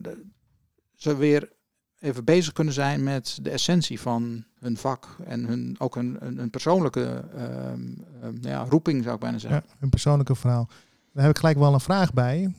ze 0.95 1.17
weer 1.17 1.53
even 1.99 2.25
bezig 2.25 2.53
kunnen 2.53 2.75
zijn 2.75 3.03
met 3.03 3.38
de 3.43 3.51
essentie 3.51 4.01
van 4.01 4.45
hun 4.59 4.77
vak 4.77 5.17
en 5.25 5.45
hun, 5.45 5.75
ook 5.79 5.95
hun, 5.95 6.17
hun, 6.21 6.51
persoonlijke 6.51 7.25
ehm, 7.37 7.81
ehm, 8.23 8.35
ja, 8.41 8.65
roeping, 8.69 9.03
zou 9.03 9.15
ik 9.15 9.21
bijna 9.21 9.38
zeggen. 9.38 9.65
Ja, 9.67 9.75
een 9.81 9.91
persoonlijke 9.91 10.35
verhaal. 10.35 10.69
Daar 11.12 11.23
heb 11.23 11.33
ik 11.33 11.38
gelijk 11.38 11.59
wel 11.59 11.75
een 11.75 11.81
vraag 11.81 12.12
bij. 12.12 12.55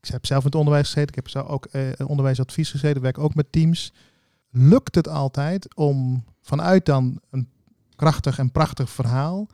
Ik 0.00 0.08
heb 0.08 0.26
zelf 0.26 0.40
in 0.40 0.46
het 0.46 0.54
onderwijs 0.54 0.86
gezeten. 0.86 1.08
Ik 1.08 1.14
heb 1.14 1.28
zelf 1.28 1.48
ook 1.48 1.64
eh, 1.66 1.90
onderwijsadvies 2.06 2.70
gezeten. 2.70 2.96
Ik 2.96 3.02
werk 3.02 3.18
ook 3.18 3.34
met 3.34 3.52
teams. 3.52 3.92
Lukt 4.50 4.94
het 4.94 5.08
altijd 5.08 5.74
om 5.74 6.24
vanuit 6.40 6.86
dan 6.86 7.20
een 7.30 7.48
krachtig 7.96 8.38
en 8.38 8.50
prachtig 8.50 8.90
verhaal... 8.90 9.46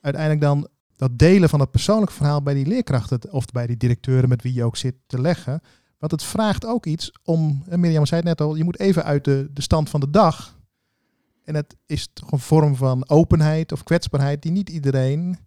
uiteindelijk 0.00 0.42
dan 0.42 0.68
dat 0.96 1.18
delen 1.18 1.48
van 1.48 1.60
het 1.60 1.70
persoonlijk 1.70 2.12
verhaal 2.12 2.42
bij 2.42 2.54
die 2.54 2.66
leerkrachten... 2.66 3.32
of 3.32 3.46
bij 3.46 3.66
die 3.66 3.76
directeuren 3.76 4.28
met 4.28 4.42
wie 4.42 4.54
je 4.54 4.64
ook 4.64 4.76
zit 4.76 4.94
te 5.06 5.20
leggen... 5.20 5.62
Want 6.04 6.20
het 6.20 6.30
vraagt 6.30 6.66
ook 6.66 6.86
iets 6.86 7.12
om, 7.22 7.62
en 7.68 7.80
Mirjam 7.80 8.06
zei 8.06 8.20
het 8.20 8.28
net 8.28 8.40
al, 8.40 8.54
je 8.54 8.64
moet 8.64 8.78
even 8.78 9.04
uit 9.04 9.24
de, 9.24 9.50
de 9.52 9.62
stand 9.62 9.90
van 9.90 10.00
de 10.00 10.10
dag. 10.10 10.58
En 11.44 11.54
het 11.54 11.76
is 11.86 12.08
toch 12.12 12.32
een 12.32 12.38
vorm 12.38 12.76
van 12.76 13.08
openheid 13.08 13.72
of 13.72 13.82
kwetsbaarheid 13.82 14.42
die 14.42 14.52
niet 14.52 14.68
iedereen 14.68 15.38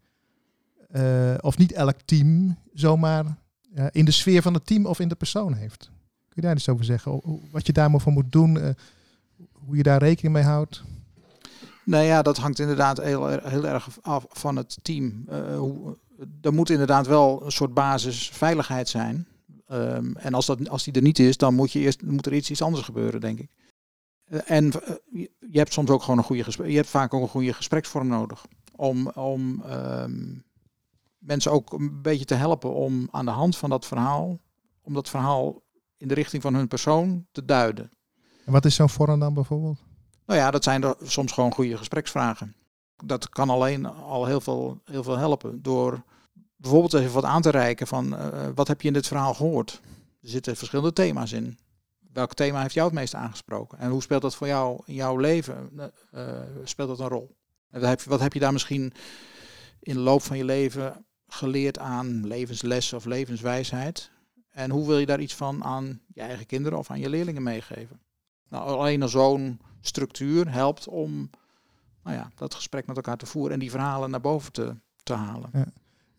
eh, 0.88 1.34
of 1.40 1.58
niet 1.58 1.72
elk 1.72 2.02
team 2.06 2.58
zomaar 2.74 3.38
ja, 3.76 3.90
in 3.92 4.06
de 4.06 4.12
sfeer 4.12 4.42
van 4.42 4.54
het 4.54 4.66
team 4.66 4.86
of 4.86 5.00
in 5.00 5.08
de 5.08 5.16
persoon 5.16 5.54
heeft. 5.54 5.84
Kun 6.28 6.36
je 6.36 6.42
daar 6.42 6.56
iets 6.56 6.70
over 6.70 6.86
zeggen? 6.86 7.22
Wat 7.52 7.66
je 7.66 7.74
daar 7.74 7.92
maar 7.92 8.02
voor 8.02 8.12
moet 8.12 8.32
doen, 8.32 8.60
eh, 8.60 8.70
hoe 9.52 9.78
je 9.78 9.84
daar 9.84 10.00
rekening 10.00 10.34
mee 10.34 10.44
houdt? 10.44 10.84
Nou 11.88 12.04
ja, 12.04 12.22
dat 12.22 12.38
hangt 12.38 12.60
inderdaad 12.60 12.98
heel, 12.98 13.28
heel 13.28 13.68
erg 13.68 13.90
af 14.02 14.26
van 14.30 14.56
het 14.56 14.78
team. 14.82 15.24
Eh, 15.28 15.58
hoe, 15.58 15.98
er 16.42 16.54
moet 16.54 16.70
inderdaad 16.70 17.08
wel 17.08 17.46
een 17.46 17.52
soort 17.52 17.74
basisveiligheid 17.74 18.90
zijn. 18.90 19.28
Ehm, 19.68 20.16
en 20.16 20.34
als, 20.34 20.46
dat, 20.46 20.70
als 20.70 20.84
die 20.84 20.94
er 20.94 21.02
niet 21.02 21.20
is, 21.20 21.38
dan 21.38 21.54
moet, 21.54 21.72
je 21.72 21.80
eerst, 21.80 22.02
moet 22.02 22.26
er 22.26 22.34
iets, 22.34 22.50
iets 22.50 22.62
anders 22.62 22.86
gebeuren, 22.86 23.22
denk 23.22 23.40
ik. 23.40 23.50
Eh, 24.24 24.40
en 24.46 24.72
eh, 24.72 24.96
je, 25.12 25.32
je 25.52 25.58
hebt 25.58 25.74
soms 25.74 25.90
ook 25.90 26.02
gewoon 26.02 26.18
een 26.18 26.24
goede 26.24 26.44
gesprek. 26.44 26.70
Je 26.70 26.76
hebt 26.76 26.90
vaak 26.90 27.14
ook 27.14 27.22
een 27.22 27.28
goede 27.28 27.54
gespreksvorm 27.54 28.08
nodig. 28.08 28.46
Om, 28.76 29.08
om 29.10 29.62
ehm, 29.62 30.36
mensen 31.18 31.52
ook 31.52 31.74
een 31.74 32.02
beetje 32.02 32.26
te 32.26 32.36
helpen 32.36 32.74
om 32.74 33.08
aan 33.12 33.26
de 33.26 33.32
hand 33.32 33.58
van 33.58 33.70
dat 33.70 33.86
verhaal, 33.86 34.40
om 34.82 34.94
dat 34.94 35.10
verhaal 35.10 35.62
in 35.98 36.08
de 36.08 36.14
richting 36.14 36.42
van 36.42 36.56
hun 36.56 36.68
persoon 36.68 37.26
te 37.32 37.46
duiden. 37.46 37.92
En 38.46 38.52
wat 38.52 38.66
is 38.66 38.76
zo'n 38.76 38.90
vorm 38.90 39.20
dan 39.20 39.34
bijvoorbeeld? 39.34 39.87
Nou 40.28 40.40
ja, 40.40 40.52
dat 40.52 40.64
zijn 40.64 40.84
er 40.84 40.96
soms 41.04 41.32
gewoon 41.32 41.54
goede 41.54 41.78
gespreksvragen. 41.78 42.56
Dat 43.04 43.30
kan 43.30 43.50
alleen 43.50 43.86
al 43.86 44.26
heel 44.26 44.42
veel, 44.42 44.82
heel 44.86 45.04
veel 45.04 45.18
helpen 45.18 45.62
door 45.62 46.04
bijvoorbeeld 46.56 46.94
even 46.94 47.14
wat 47.14 47.24
aan 47.24 47.42
te 47.42 47.50
reiken 47.50 47.88
van 47.88 48.18
eh, 48.18 48.48
wat 48.56 48.68
heb 48.68 48.82
je 48.82 48.88
in 48.88 48.94
dit 48.94 49.08
verhaal 49.08 49.34
gehoord? 49.34 49.82
Er 50.22 50.30
zitten 50.30 50.56
verschillende 50.56 50.94
thema's 50.94 51.32
in. 51.32 51.58
welk 52.14 52.34
thema 52.34 52.62
heeft 52.62 52.74
jou 52.74 52.88
het 52.88 52.96
meest 52.96 53.16
aangesproken? 53.16 53.78
En 53.78 53.90
hoe 53.90 54.02
speelt 54.02 54.22
dat 54.22 54.36
voor 54.36 54.48
jou 54.48 54.82
in 54.86 54.94
jouw 54.94 55.18
leven? 55.18 55.70
Uh, 56.14 56.24
speelt 56.64 56.88
dat 56.88 57.00
een 57.00 57.08
rol? 57.08 57.36
En 57.70 57.80
wat 57.80 57.90
heb, 57.90 58.02
je, 58.02 58.10
wat 58.10 58.20
heb 58.20 58.34
je 58.34 58.40
daar 58.40 58.54
misschien 58.54 58.94
in 59.80 59.94
de 59.94 60.00
loop 60.00 60.22
van 60.22 60.38
je 60.38 60.46
leven 60.46 61.06
geleerd 61.28 61.80
aan 61.80 62.28
levensles 62.28 62.94
of 62.94 63.06
levenswijsheid? 63.06 64.12
En 64.50 64.72
hoe 64.72 64.88
wil 64.88 64.98
je 64.98 65.06
daar 65.06 65.20
iets 65.20 65.36
van 65.36 65.64
aan 65.64 66.02
je 66.14 66.22
eigen 66.22 66.46
kinderen 66.46 66.80
of 66.80 66.92
aan 66.92 67.00
je 67.00 67.10
leerlingen 67.10 67.44
meegeven? 67.44 68.00
Nou, 68.50 68.68
alleen 68.70 69.02
al 69.02 69.08
zo'n 69.08 69.60
structuur 69.88 70.52
helpt 70.52 70.88
om 70.88 71.30
nou 72.04 72.16
ja, 72.16 72.32
dat 72.36 72.54
gesprek 72.54 72.88
met 72.88 72.96
elkaar 72.96 73.18
te 73.18 73.26
voeren 73.26 73.54
en 73.54 73.60
die 73.60 73.72
verhalen 73.72 74.10
naar 74.10 74.22
boven 74.22 74.52
te, 74.52 74.76
te 75.04 75.14
halen. 75.14 75.50
Ja. 75.54 75.66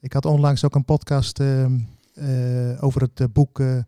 Ik 0.01 0.13
had 0.13 0.25
onlangs 0.25 0.65
ook 0.65 0.75
een 0.75 0.85
podcast 0.85 1.41
ehm, 1.41 1.79
eh, 2.15 2.85
over 2.85 3.01
het 3.01 3.21
eh, 3.21 3.27
boek 3.33 3.59
uh, 3.59 3.79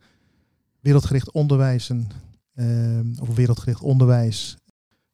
Wereldgericht 0.81 1.31
Onderwijzen, 1.31 2.09
ehm, 2.55 3.07
of 3.21 3.35
Wereldgericht 3.35 3.83
Onderwijs, 3.83 4.57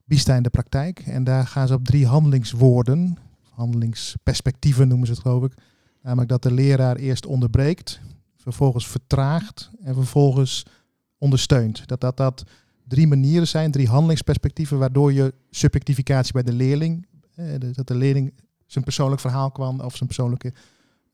Biesta 0.03 0.35
in 0.35 0.43
de 0.43 0.49
praktijk. 0.49 0.99
En 0.99 1.23
daar 1.23 1.47
gaan 1.47 1.67
ze 1.67 1.73
op 1.73 1.85
drie 1.85 2.07
handelingswoorden, 2.07 3.17
handelingsperspectieven 3.49 4.87
noemen 4.87 5.07
ze 5.07 5.13
het 5.13 5.21
geloof 5.21 5.43
ik. 5.43 5.53
Namelijk 6.01 6.29
dat 6.29 6.43
de 6.43 6.51
leraar 6.51 6.95
eerst 6.95 7.25
onderbreekt, 7.25 7.99
vervolgens 8.35 8.87
vertraagt 8.87 9.71
en 9.83 9.93
vervolgens 9.93 10.65
ondersteunt. 11.17 11.87
Dat 11.87 12.01
dat, 12.01 12.17
dat 12.17 12.43
drie 12.87 13.07
manieren 13.07 13.47
zijn, 13.47 13.71
drie 13.71 13.87
handelingsperspectieven, 13.87 14.77
waardoor 14.77 15.13
je 15.13 15.33
subjectificatie 15.49 16.33
bij 16.33 16.43
de 16.43 16.53
leerling, 16.53 17.07
dat 17.75 17.87
de 17.87 17.95
leerling 17.95 18.33
zijn 18.65 18.83
persoonlijk 18.83 19.21
verhaal 19.21 19.51
kwam 19.51 19.79
of 19.79 19.95
zijn 19.95 20.07
persoonlijke 20.07 20.53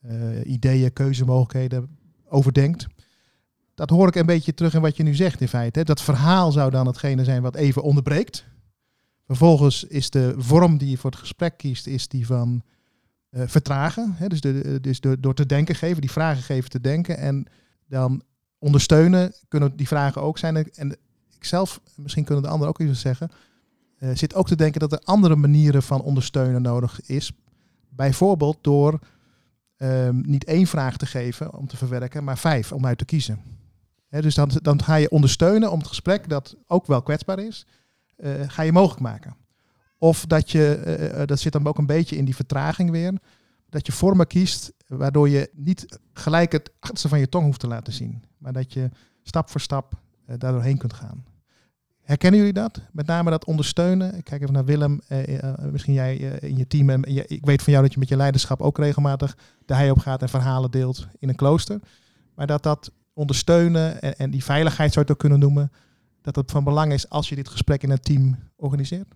uh, 0.05 0.45
ideeën, 0.45 0.93
keuzemogelijkheden 0.93 1.97
overdenkt. 2.27 2.87
Dat 3.75 3.89
hoor 3.89 4.07
ik 4.07 4.15
een 4.15 4.25
beetje 4.25 4.53
terug 4.53 4.73
in 4.73 4.81
wat 4.81 4.97
je 4.97 5.03
nu 5.03 5.15
zegt 5.15 5.41
in 5.41 5.47
feite. 5.47 5.83
Dat 5.83 6.01
verhaal 6.01 6.51
zou 6.51 6.71
dan 6.71 6.87
hetgene 6.87 7.23
zijn 7.23 7.41
wat 7.41 7.55
even 7.55 7.81
onderbreekt. 7.81 8.45
Vervolgens 9.25 9.83
is 9.83 10.09
de 10.09 10.33
vorm 10.37 10.77
die 10.77 10.89
je 10.89 10.97
voor 10.97 11.11
het 11.11 11.19
gesprek 11.19 11.57
kiest, 11.57 11.87
is 11.87 12.07
die 12.07 12.25
van 12.25 12.61
uh, 13.31 13.43
vertragen. 13.45 14.13
Hè? 14.15 14.27
Dus, 14.27 14.41
de, 14.41 14.77
dus 14.81 14.99
door 14.99 15.33
te 15.33 15.45
denken 15.45 15.75
geven, 15.75 16.01
die 16.01 16.11
vragen 16.11 16.43
geven 16.43 16.69
te 16.69 16.81
denken. 16.81 17.17
En 17.17 17.45
dan 17.87 18.23
ondersteunen 18.57 19.33
kunnen 19.47 19.75
die 19.75 19.87
vragen 19.87 20.21
ook 20.21 20.37
zijn. 20.37 20.71
En 20.71 20.97
ik 21.43 21.49
zelf, 21.49 21.79
misschien 21.95 22.23
kunnen 22.23 22.43
de 22.43 22.49
anderen 22.49 22.73
ook 22.73 22.79
iets 22.79 23.01
zeggen, 23.01 23.31
uh, 23.99 24.09
zit 24.13 24.35
ook 24.35 24.47
te 24.47 24.55
denken 24.55 24.79
dat 24.79 24.91
er 24.91 24.99
andere 25.03 25.35
manieren 25.35 25.83
van 25.83 26.01
ondersteunen 26.01 26.61
nodig 26.61 27.01
is. 27.05 27.31
Bijvoorbeeld 27.89 28.57
door 28.61 28.99
um, 29.77 30.21
niet 30.25 30.43
één 30.43 30.67
vraag 30.67 30.97
te 30.97 31.05
geven 31.05 31.53
om 31.53 31.67
te 31.67 31.77
verwerken, 31.77 32.23
maar 32.23 32.37
vijf 32.37 32.71
om 32.71 32.85
uit 32.85 32.97
te 32.97 33.05
kiezen. 33.05 33.41
dus 34.09 34.35
dan, 34.35 34.51
dan 34.61 34.83
ga 34.83 34.95
je 34.95 35.09
ondersteunen 35.09 35.71
om 35.71 35.77
het 35.77 35.87
gesprek 35.87 36.29
dat 36.29 36.55
ook 36.67 36.87
wel 36.87 37.01
kwetsbaar 37.01 37.39
is, 37.39 37.65
uh, 38.17 38.31
ga 38.47 38.61
je 38.61 38.71
mogelijk 38.71 39.01
maken. 39.01 39.35
Of 39.97 40.25
dat 40.25 40.51
je, 40.51 41.11
uh, 41.15 41.25
dat 41.25 41.39
zit 41.39 41.51
dan 41.51 41.67
ook 41.67 41.77
een 41.77 41.85
beetje 41.85 42.15
in 42.15 42.25
die 42.25 42.35
vertraging 42.35 42.89
weer, 42.89 43.13
dat 43.69 43.85
je 43.85 43.91
vormen 43.91 44.27
kiest 44.27 44.73
waardoor 44.87 45.29
je 45.29 45.49
niet 45.53 45.99
gelijk 46.13 46.51
het 46.51 46.71
achterste 46.79 47.09
van 47.09 47.19
je 47.19 47.29
tong 47.29 47.45
hoeft 47.45 47.59
te 47.59 47.67
laten 47.67 47.93
zien, 47.93 48.23
maar 48.37 48.53
dat 48.53 48.73
je 48.73 48.89
stap 49.23 49.49
voor 49.49 49.61
stap 49.61 49.93
uh, 50.27 50.35
daardoorheen 50.37 50.77
kunt 50.77 50.93
gaan. 50.93 51.32
Herkennen 52.03 52.39
jullie 52.39 52.53
dat? 52.53 52.81
Met 52.91 53.05
name 53.05 53.29
dat 53.29 53.45
ondersteunen. 53.45 54.17
Ik 54.17 54.23
kijk 54.23 54.41
even 54.41 54.53
naar 54.53 54.65
Willem. 54.65 55.01
Uh, 55.09 55.27
uh, 55.27 55.53
misschien 55.71 55.93
jij 55.93 56.15
in 56.17 56.57
je 56.57 56.67
team. 56.67 56.89
En 56.89 57.03
ik 57.27 57.45
weet 57.45 57.61
van 57.61 57.73
jou 57.73 57.85
dat 57.85 57.93
je 57.93 57.99
met 57.99 58.09
je 58.09 58.15
leiderschap 58.15 58.61
ook 58.61 58.77
regelmatig 58.77 59.37
de 59.65 59.73
hei 59.73 59.91
op 59.91 59.99
gaat 59.99 60.21
en 60.21 60.29
verhalen 60.29 60.71
deelt 60.71 61.07
in 61.19 61.29
een 61.29 61.35
klooster. 61.35 61.79
Maar 62.35 62.47
dat 62.47 62.63
dat 62.63 62.91
ondersteunen 63.13 64.01
en, 64.01 64.17
en 64.17 64.31
die 64.31 64.43
veiligheid 64.43 64.93
zou 64.93 65.05
je 65.05 65.11
het 65.11 65.11
ook 65.11 65.29
kunnen 65.29 65.39
noemen. 65.39 65.71
Dat 66.21 66.35
het 66.35 66.51
van 66.51 66.63
belang 66.63 66.93
is 66.93 67.09
als 67.09 67.29
je 67.29 67.35
dit 67.35 67.49
gesprek 67.49 67.83
in 67.83 67.89
een 67.89 67.99
team 67.99 68.37
organiseert. 68.55 69.07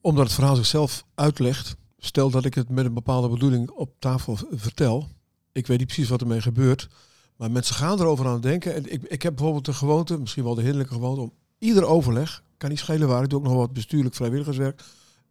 Omdat 0.00 0.24
het 0.24 0.34
verhaal 0.34 0.56
zichzelf 0.56 1.04
uitlegt. 1.14 1.76
Stel 1.98 2.30
dat 2.30 2.44
ik 2.44 2.54
het 2.54 2.68
met 2.68 2.84
een 2.84 2.94
bepaalde 2.94 3.28
bedoeling 3.28 3.70
op 3.70 3.94
tafel 3.98 4.38
vertel. 4.50 5.08
Ik 5.52 5.66
weet 5.66 5.78
niet 5.78 5.86
precies 5.86 6.08
wat 6.08 6.20
ermee 6.20 6.40
gebeurt. 6.40 6.88
Maar 7.36 7.50
mensen 7.50 7.74
gaan 7.74 8.00
erover 8.00 8.26
aan 8.26 8.40
denken. 8.40 8.74
En 8.74 8.92
ik, 8.92 9.02
ik 9.02 9.22
heb 9.22 9.34
bijvoorbeeld 9.34 9.64
de 9.64 9.72
gewoonte, 9.72 10.18
misschien 10.18 10.44
wel 10.44 10.54
de 10.54 10.62
hinderlijke 10.62 10.94
gewoonte, 10.94 11.20
om 11.20 11.32
ieder 11.58 11.84
overleg, 11.84 12.42
kan 12.56 12.68
niet 12.68 12.78
schelen 12.78 13.08
waar, 13.08 13.22
ik 13.22 13.28
doe 13.28 13.38
ook 13.38 13.44
nog 13.44 13.54
wat 13.54 13.72
bestuurlijk 13.72 14.14
vrijwilligerswerk. 14.14 14.82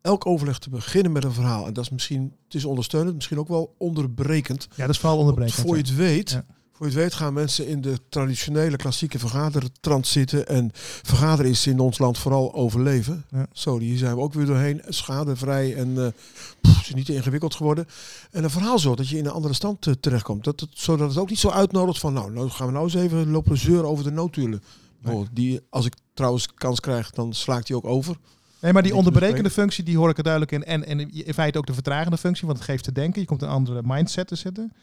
Elk 0.02 0.26
overleg 0.26 0.60
te 0.60 0.70
beginnen 0.70 1.12
met 1.12 1.24
een 1.24 1.32
verhaal. 1.32 1.68
En 1.68 1.74
dat 1.74 1.84
is 1.84 1.90
misschien, 1.90 2.34
het 2.44 2.54
is 2.54 2.66
ondersteunend, 2.66 3.16
misschien 3.16 3.40
ook 3.40 3.48
wel 3.48 3.76
onderbrekend. 3.78 4.68
Ja, 4.76 4.86
dat 4.86 4.96
is 4.96 5.00
vooral 5.00 5.20
onderbrekend. 5.20 5.66
Voor 5.66 5.76
je 5.76 5.82
het 5.82 5.96
weet, 5.96 6.30
ja. 6.30 6.46
voor 6.72 6.86
je 6.86 6.92
het 6.92 7.02
weet 7.02 7.14
gaan 7.14 7.34
mensen 7.34 7.68
in 7.68 7.82
de 7.82 8.00
traditionele 8.10 8.78
klassieke 8.78 9.20
vergadertrand 9.20 10.08
zitten. 10.08 10.48
En 10.48 10.70
vergaderen 11.04 11.52
is 11.52 11.68
in 11.68 11.80
ons 11.80 11.98
land 11.98 12.18
vooral 12.18 12.54
overleven. 12.54 13.26
Ja. 13.30 13.48
Zo, 13.52 13.80
hier 13.80 13.98
zijn 13.98 14.16
we 14.16 14.22
ook 14.22 14.34
weer 14.34 14.46
doorheen. 14.46 14.82
Schadevrij 14.88 15.76
en 15.76 15.90
uh, 15.90 16.08
pff, 16.62 16.82
is 16.82 16.94
niet 16.94 17.06
te 17.06 17.14
ingewikkeld 17.14 17.56
geworden. 17.56 17.86
En 18.32 18.44
een 18.44 18.50
verhaal 18.50 18.80
zo 18.80 18.96
dat 18.96 19.10
je 19.10 19.18
in 19.18 19.26
een 19.26 19.32
andere 19.32 19.54
stand 19.54 19.86
uh, 19.86 19.94
terechtkomt. 19.94 20.44
Dat 20.44 20.60
het, 20.60 20.70
zodat 20.74 21.10
het 21.10 21.18
ook 21.18 21.30
niet 21.30 21.40
zo 21.40 21.50
uitnodigt 21.50 22.00
van, 22.00 22.14
nou, 22.14 22.32
nou 22.32 22.50
gaan 22.50 22.68
we 22.68 22.74
nou 22.74 22.86
eens 22.86 22.96
even 22.96 23.32
lopen 23.32 23.58
zeuren 23.58 23.90
over 23.90 24.04
de 24.04 24.12
noodhulen. 24.12 24.64
Nee. 25.14 25.26
Die, 25.32 25.62
als 25.70 25.86
ik 25.86 25.94
trouwens 26.14 26.54
kans 26.54 26.80
krijg, 26.80 27.10
dan 27.10 27.34
slaakt 27.34 27.68
hij 27.68 27.78
ook 27.78 27.86
over. 27.86 28.18
Nee, 28.62 28.74
maar 28.74 28.84
die 28.84 28.96
onderbrekende 28.96 29.50
functie, 29.50 29.84
die 29.84 29.98
hoor 29.98 30.10
ik 30.10 30.18
er 30.18 30.24
duidelijk 30.24 30.52
in. 30.52 30.64
En, 30.64 30.86
en 30.86 31.10
in 31.12 31.34
feite 31.34 31.58
ook 31.58 31.66
de 31.66 31.74
vertragende 31.74 32.18
functie, 32.18 32.48
want 32.48 32.60
het 32.60 32.68
geeft 32.68 32.84
te 32.84 32.92
denken. 32.92 33.22
Je 33.22 33.28
komt 33.28 33.42
een 33.42 33.50
andere 33.50 33.82
mindset 33.86 34.28
te 34.28 34.36
zitten. 34.36 34.74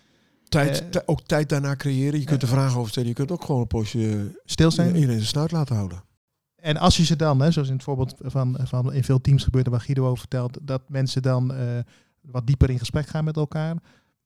Tijd, 0.48 0.96
uh, 0.96 1.02
ook 1.06 1.20
tijd 1.26 1.48
daarna 1.48 1.76
creëren. 1.76 2.20
Je 2.20 2.26
kunt 2.26 2.42
er 2.42 2.48
vragen 2.48 2.78
over 2.78 2.90
stellen. 2.90 3.08
Je 3.08 3.14
kunt 3.14 3.32
ook 3.32 3.44
gewoon 3.44 3.60
een 3.60 3.66
poosje 3.66 4.40
stil 4.44 4.70
zijn. 4.70 4.94
Iedereen 4.94 5.14
zijn 5.14 5.26
snuit 5.26 5.52
laten 5.52 5.76
houden. 5.76 6.04
En 6.56 6.76
als 6.76 6.96
je 6.96 7.04
ze 7.04 7.16
dan, 7.16 7.40
hè, 7.40 7.50
zoals 7.50 7.68
in 7.68 7.74
het 7.74 7.82
voorbeeld 7.84 8.14
van, 8.18 8.56
van 8.62 8.92
in 8.92 9.04
veel 9.04 9.20
teams 9.20 9.44
gebeurt, 9.44 9.68
waar 9.68 9.80
Guido 9.80 10.04
over 10.04 10.18
vertelt, 10.18 10.58
dat 10.62 10.82
mensen 10.88 11.22
dan 11.22 11.52
uh, 11.52 11.58
wat 12.20 12.46
dieper 12.46 12.70
in 12.70 12.78
gesprek 12.78 13.06
gaan 13.06 13.24
met 13.24 13.36
elkaar. 13.36 13.76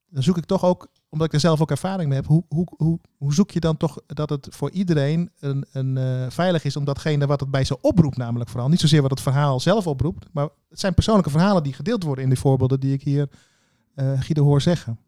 Dan 0.08 0.22
zoek 0.22 0.36
ik 0.36 0.44
toch 0.44 0.64
ook 0.64 0.88
omdat 1.08 1.26
ik 1.26 1.32
er 1.32 1.40
zelf 1.40 1.60
ook 1.60 1.70
ervaring 1.70 2.08
mee 2.08 2.18
heb, 2.18 2.26
hoe, 2.26 2.44
hoe, 2.48 2.66
hoe, 2.76 3.00
hoe 3.16 3.34
zoek 3.34 3.50
je 3.50 3.60
dan 3.60 3.76
toch 3.76 4.00
dat 4.06 4.30
het 4.30 4.46
voor 4.50 4.70
iedereen 4.70 5.30
een, 5.40 5.64
een, 5.72 5.96
uh, 5.96 6.26
veilig 6.30 6.64
is 6.64 6.76
om 6.76 6.84
datgene 6.84 7.26
wat 7.26 7.40
het 7.40 7.50
bij 7.50 7.64
ze 7.64 7.80
oproept, 7.80 8.16
namelijk 8.16 8.50
vooral. 8.50 8.68
Niet 8.68 8.80
zozeer 8.80 9.02
wat 9.02 9.10
het 9.10 9.20
verhaal 9.20 9.60
zelf 9.60 9.86
oproept, 9.86 10.28
maar 10.32 10.48
het 10.68 10.80
zijn 10.80 10.94
persoonlijke 10.94 11.30
verhalen 11.30 11.62
die 11.62 11.72
gedeeld 11.72 12.02
worden 12.02 12.24
in 12.24 12.30
de 12.30 12.36
voorbeelden 12.36 12.80
die 12.80 12.92
ik 12.92 13.02
hier 13.02 13.28
uh, 13.94 14.20
Guido 14.20 14.44
hoor 14.44 14.60
zeggen. 14.60 14.98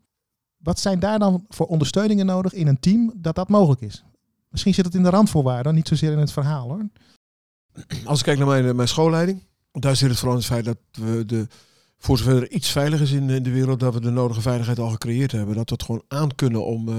Wat 0.57 0.81
zijn 0.81 0.99
daar 0.99 1.19
dan 1.19 1.45
voor 1.49 1.67
ondersteuningen 1.67 2.27
nodig 2.27 2.53
in 2.53 2.67
een 2.67 2.81
team 2.81 3.13
dat 3.17 3.35
dat 3.35 3.49
mogelijk 3.49 3.81
is? 3.81 4.05
Misschien 4.49 4.75
zit 4.75 4.85
het 4.85 4.95
in 4.95 5.03
de 5.03 5.11
randvoorwaarden, 5.11 5.75
niet 5.75 5.89
zozeer 5.89 6.13
in 6.13 6.19
het 6.19 6.33
verhaal 6.33 6.69
hoor. 6.69 6.89
Als 8.05 8.19
ik 8.19 8.25
kijk 8.25 8.39
naar 8.39 8.47
mijn, 8.47 8.77
mijn 8.77 8.89
schoolleiding, 8.89 9.47
daar 9.73 9.97
zit 9.97 10.09
het 10.09 10.19
vooral 10.19 10.37
in 10.37 10.43
het 10.43 10.53
feit 10.53 10.65
dat 10.65 10.79
we 10.91 11.27
de 11.27 11.47
voor 12.03 12.19
zover 12.19 12.37
er 12.37 12.51
iets 12.51 12.71
veilig 12.71 13.01
is 13.01 13.11
in, 13.11 13.31
in, 13.31 13.43
de 13.43 13.51
wereld, 13.51 13.81
dat 13.81 13.95
we 13.95 14.01
de 14.01 14.11
nodige 14.11 14.41
veiligheid 14.41 14.79
al 14.79 14.89
gecreëerd 14.89 15.33
hebben. 15.33 15.55
Dat 15.55 15.69
we 15.69 15.75
het 15.75 15.85
gewoon 15.85 16.03
aan 16.09 16.35
kunnen 16.35 16.65
om 16.65 16.89
uh, 16.89 16.95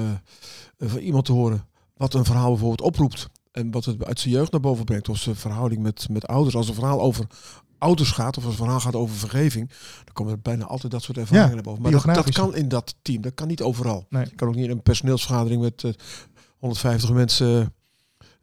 van 0.79 0.99
iemand 0.99 1.25
te 1.25 1.31
horen 1.31 1.65
wat 2.01 2.13
een 2.13 2.25
verhaal 2.25 2.49
bijvoorbeeld 2.49 2.81
oproept. 2.81 3.29
En 3.51 3.71
wat 3.71 3.85
het 3.85 4.05
uit 4.05 4.19
zijn 4.19 4.33
jeugd 4.33 4.51
naar 4.51 4.61
boven 4.61 4.85
brengt. 4.85 5.09
Of 5.09 5.17
zijn 5.17 5.35
verhouding 5.35 5.81
met, 5.81 6.07
met 6.09 6.27
ouders. 6.27 6.55
Als 6.55 6.67
een 6.67 6.73
verhaal 6.73 7.01
over 7.01 7.27
ouders 7.77 8.11
gaat, 8.11 8.37
of 8.37 8.43
als 8.43 8.53
een 8.53 8.59
verhaal 8.59 8.79
gaat 8.79 8.95
over 8.95 9.15
vergeving, 9.15 9.69
dan 10.03 10.13
komen 10.13 10.33
er 10.33 10.39
bijna 10.39 10.65
altijd 10.65 10.91
dat 10.91 11.03
soort 11.03 11.17
ervaringen 11.17 11.47
ja, 11.47 11.53
naar 11.53 11.63
boven. 11.63 11.81
Maar 11.81 11.91
dat, 11.91 12.03
dat, 12.03 12.31
kan 12.31 12.55
in 12.55 12.67
dat 12.67 12.95
team, 13.01 13.21
dat 13.21 13.33
kan 13.33 13.47
niet 13.47 13.61
overal. 13.61 14.05
Nee. 14.09 14.25
Je 14.25 14.35
kan 14.35 14.47
ook 14.47 14.55
niet 14.55 14.65
in 14.65 14.71
een 14.71 14.81
personeelsvergadering 14.81 15.61
met 15.61 15.83
uh, 15.83 15.91
150 16.57 17.11
mensen 17.11 17.73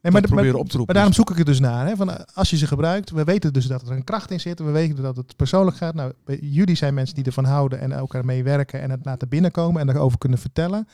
Nee, 0.03 0.13
maar, 0.13 0.23
proberen 0.23 0.59
op 0.59 0.69
te 0.69 0.77
roepen. 0.77 0.85
Maar 0.85 0.95
daarom 0.95 1.13
zoek 1.13 1.31
ik 1.31 1.37
het 1.37 1.47
dus 1.47 1.61
naar. 1.61 1.87
Hè? 1.87 1.97
Van, 1.97 2.27
als 2.35 2.51
je 2.51 2.57
ze 2.57 2.67
gebruikt, 2.67 3.11
we 3.11 3.25
weten 3.25 3.53
dus 3.53 3.67
dat 3.67 3.83
er 3.83 3.91
een 3.91 4.05
kracht 4.05 4.31
in 4.31 4.41
zit. 4.41 4.59
We 4.59 4.71
weten 4.71 5.03
dat 5.03 5.17
het 5.17 5.37
persoonlijk 5.37 5.77
gaat. 5.77 5.95
Nou, 5.95 6.13
jullie 6.41 6.75
zijn 6.75 6.95
mensen 6.95 7.15
die 7.15 7.25
ervan 7.25 7.45
houden 7.45 7.81
en 7.81 7.93
elkaar 7.93 8.25
meewerken 8.25 8.81
en 8.81 8.91
het 8.91 9.05
laten 9.05 9.29
binnenkomen 9.29 9.81
en 9.81 9.89
erover 9.89 10.19
kunnen 10.19 10.39
vertellen. 10.39 10.89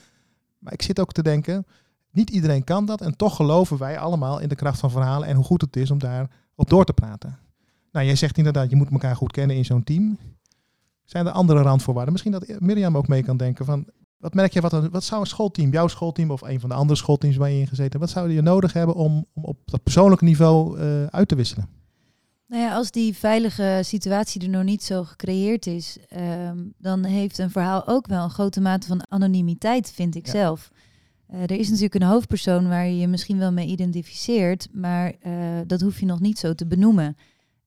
Maar 0.59 0.73
ik 0.73 0.83
zit 0.83 1.01
ook 1.01 1.13
te 1.13 1.23
denken, 1.23 1.67
niet 2.11 2.31
iedereen 2.31 2.65
kan 2.65 2.87
dat. 2.87 3.01
En 3.01 3.17
toch 3.17 3.37
geloven 3.37 3.79
wij 3.79 3.99
allemaal 3.99 4.41
in 4.41 4.49
de 4.49 4.55
kracht 4.55 4.79
van 4.79 4.91
verhalen 4.91 5.29
en 5.29 5.37
hoe 5.37 5.45
goed 5.45 5.61
het 5.61 5.77
is 5.77 5.91
om 5.91 5.99
daar 5.99 6.31
op 6.55 6.71
door 6.71 6.85
te 6.85 6.93
praten. 6.93 7.39
Nou, 7.93 8.07
jij 8.07 8.17
zegt 8.17 8.39
inderdaad, 8.39 8.71
je 8.71 8.77
moet 8.77 8.91
elkaar 8.91 9.17
goed 9.17 9.33
kennen 9.33 9.57
in 9.57 9.65
zo'n 9.65 9.85
team. 9.85 10.19
Zijn 11.05 11.27
er 11.27 11.33
andere 11.33 11.63
randvoorwaarden? 11.63 12.13
Misschien 12.13 12.33
dat 12.33 12.61
Mirjam 12.61 12.97
ook 12.97 13.09
mee 13.09 13.23
kan 13.23 13.37
denken 13.37 13.65
van 13.65 13.87
wat 14.25 14.35
merk 14.35 14.53
je, 14.53 14.61
wat, 14.61 14.73
een, 14.73 14.91
wat 14.91 15.05
zou 15.05 15.21
een 15.21 15.27
schoolteam, 15.27 15.71
jouw 15.71 15.89
schoolteam 15.89 16.31
of 16.31 16.43
een 16.43 16.61
van 16.61 16.69
de 16.69 16.75
andere 16.75 16.99
schoolteams 16.99 17.37
waar 17.37 17.51
je 17.51 17.61
in 17.61 17.67
gezeten 17.67 17.91
hebt, 17.91 18.05
wat 18.05 18.11
zouden 18.11 18.35
je 18.35 18.43
nodig 18.43 18.73
hebben 18.73 18.95
om, 18.95 19.27
om 19.35 19.45
op 19.45 19.59
dat 19.65 19.83
persoonlijke 19.83 20.25
niveau 20.25 20.79
uh, 20.79 21.05
uit 21.07 21.29
te 21.29 21.35
wisselen? 21.35 21.69
Nou 22.47 22.63
ja, 22.63 22.75
als 22.75 22.91
die 22.91 23.17
veilige 23.17 23.81
situatie 23.83 24.43
er 24.43 24.49
nog 24.49 24.63
niet 24.63 24.83
zo 24.83 25.05
gecreëerd 25.05 25.67
is, 25.67 25.99
um, 26.49 26.75
dan 26.79 27.05
heeft 27.05 27.39
een 27.39 27.51
verhaal 27.51 27.87
ook 27.87 28.07
wel 28.07 28.25
een 28.25 28.31
grote 28.31 28.61
mate 28.61 28.87
van 28.87 29.07
anonimiteit, 29.09 29.91
vind 29.91 30.15
ik 30.15 30.27
ja. 30.27 30.33
zelf. 30.33 30.71
Uh, 31.31 31.43
er 31.43 31.59
is 31.59 31.69
natuurlijk 31.69 31.95
een 31.95 32.03
hoofdpersoon 32.03 32.69
waar 32.69 32.87
je 32.87 32.99
je 32.99 33.09
misschien 33.09 33.39
wel 33.39 33.53
mee 33.53 33.67
identificeert, 33.67 34.69
maar 34.73 35.15
uh, 35.27 35.35
dat 35.67 35.81
hoef 35.81 36.01
je 36.01 36.07
nog 36.07 36.21
niet 36.21 36.39
zo 36.39 36.55
te 36.55 36.67
benoemen. 36.67 37.17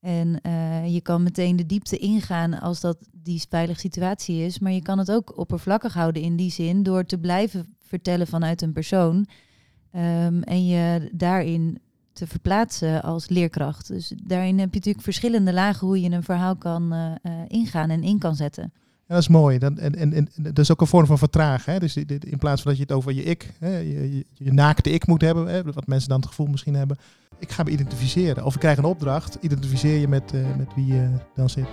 En 0.07 0.39
uh, 0.45 0.93
je 0.93 1.01
kan 1.01 1.23
meteen 1.23 1.55
de 1.55 1.65
diepte 1.65 1.97
ingaan 1.97 2.59
als 2.59 2.79
dat 2.79 2.97
die 3.11 3.43
veilige 3.49 3.79
situatie 3.79 4.45
is. 4.45 4.59
Maar 4.59 4.71
je 4.71 4.81
kan 4.81 4.97
het 4.97 5.11
ook 5.11 5.37
oppervlakkig 5.37 5.93
houden 5.93 6.21
in 6.21 6.35
die 6.35 6.51
zin 6.51 6.83
door 6.83 7.05
te 7.05 7.17
blijven 7.17 7.75
vertellen 7.79 8.27
vanuit 8.27 8.61
een 8.61 8.73
persoon. 8.73 9.15
Um, 9.15 10.43
en 10.43 10.65
je 10.65 11.09
daarin 11.13 11.79
te 12.13 12.27
verplaatsen 12.27 13.03
als 13.03 13.29
leerkracht. 13.29 13.87
Dus 13.87 14.13
daarin 14.23 14.59
heb 14.59 14.69
je 14.69 14.75
natuurlijk 14.75 15.03
verschillende 15.03 15.53
lagen 15.53 15.87
hoe 15.87 16.01
je 16.01 16.11
een 16.11 16.23
verhaal 16.23 16.55
kan 16.55 16.93
eh, 16.93 17.11
eh, 17.21 17.31
ingaan 17.47 17.89
en 17.89 18.03
in 18.03 18.19
kan 18.19 18.35
zetten. 18.35 18.71
Ja, 19.07 19.13
dat 19.13 19.21
is 19.21 19.27
mooi. 19.27 19.57
En, 19.57 19.95
en 19.95 20.27
dat 20.35 20.59
is 20.59 20.71
ook 20.71 20.81
een 20.81 20.87
vorm 20.87 21.05
van 21.05 21.17
vertragen. 21.17 21.73
Hè? 21.73 21.79
Dus 21.79 21.95
in 21.95 22.37
plaats 22.37 22.61
van 22.61 22.71
dat 22.71 22.79
je 22.79 22.87
het 22.87 22.95
over 22.97 23.13
je 23.13 23.23
ik, 23.23 23.53
hè, 23.59 23.77
je, 23.77 24.15
je, 24.15 24.25
je 24.33 24.53
naakte 24.53 24.89
ik 24.91 25.07
moet 25.07 25.21
hebben, 25.21 25.47
hè, 25.47 25.63
wat 25.63 25.87
mensen 25.87 26.09
dan 26.09 26.19
het 26.19 26.27
gevoel 26.27 26.47
misschien 26.47 26.75
hebben. 26.75 26.97
Ik 27.39 27.51
ga 27.51 27.63
me 27.63 27.69
identificeren. 27.69 28.45
Of 28.45 28.53
ik 28.53 28.59
krijg 28.59 28.77
een 28.77 28.83
opdracht, 28.83 29.37
identificeer 29.41 29.99
je 29.99 30.07
met, 30.07 30.33
uh, 30.33 30.55
met 30.55 30.73
wie 30.75 30.85
je 30.85 31.09
dan 31.33 31.49
zit. 31.49 31.67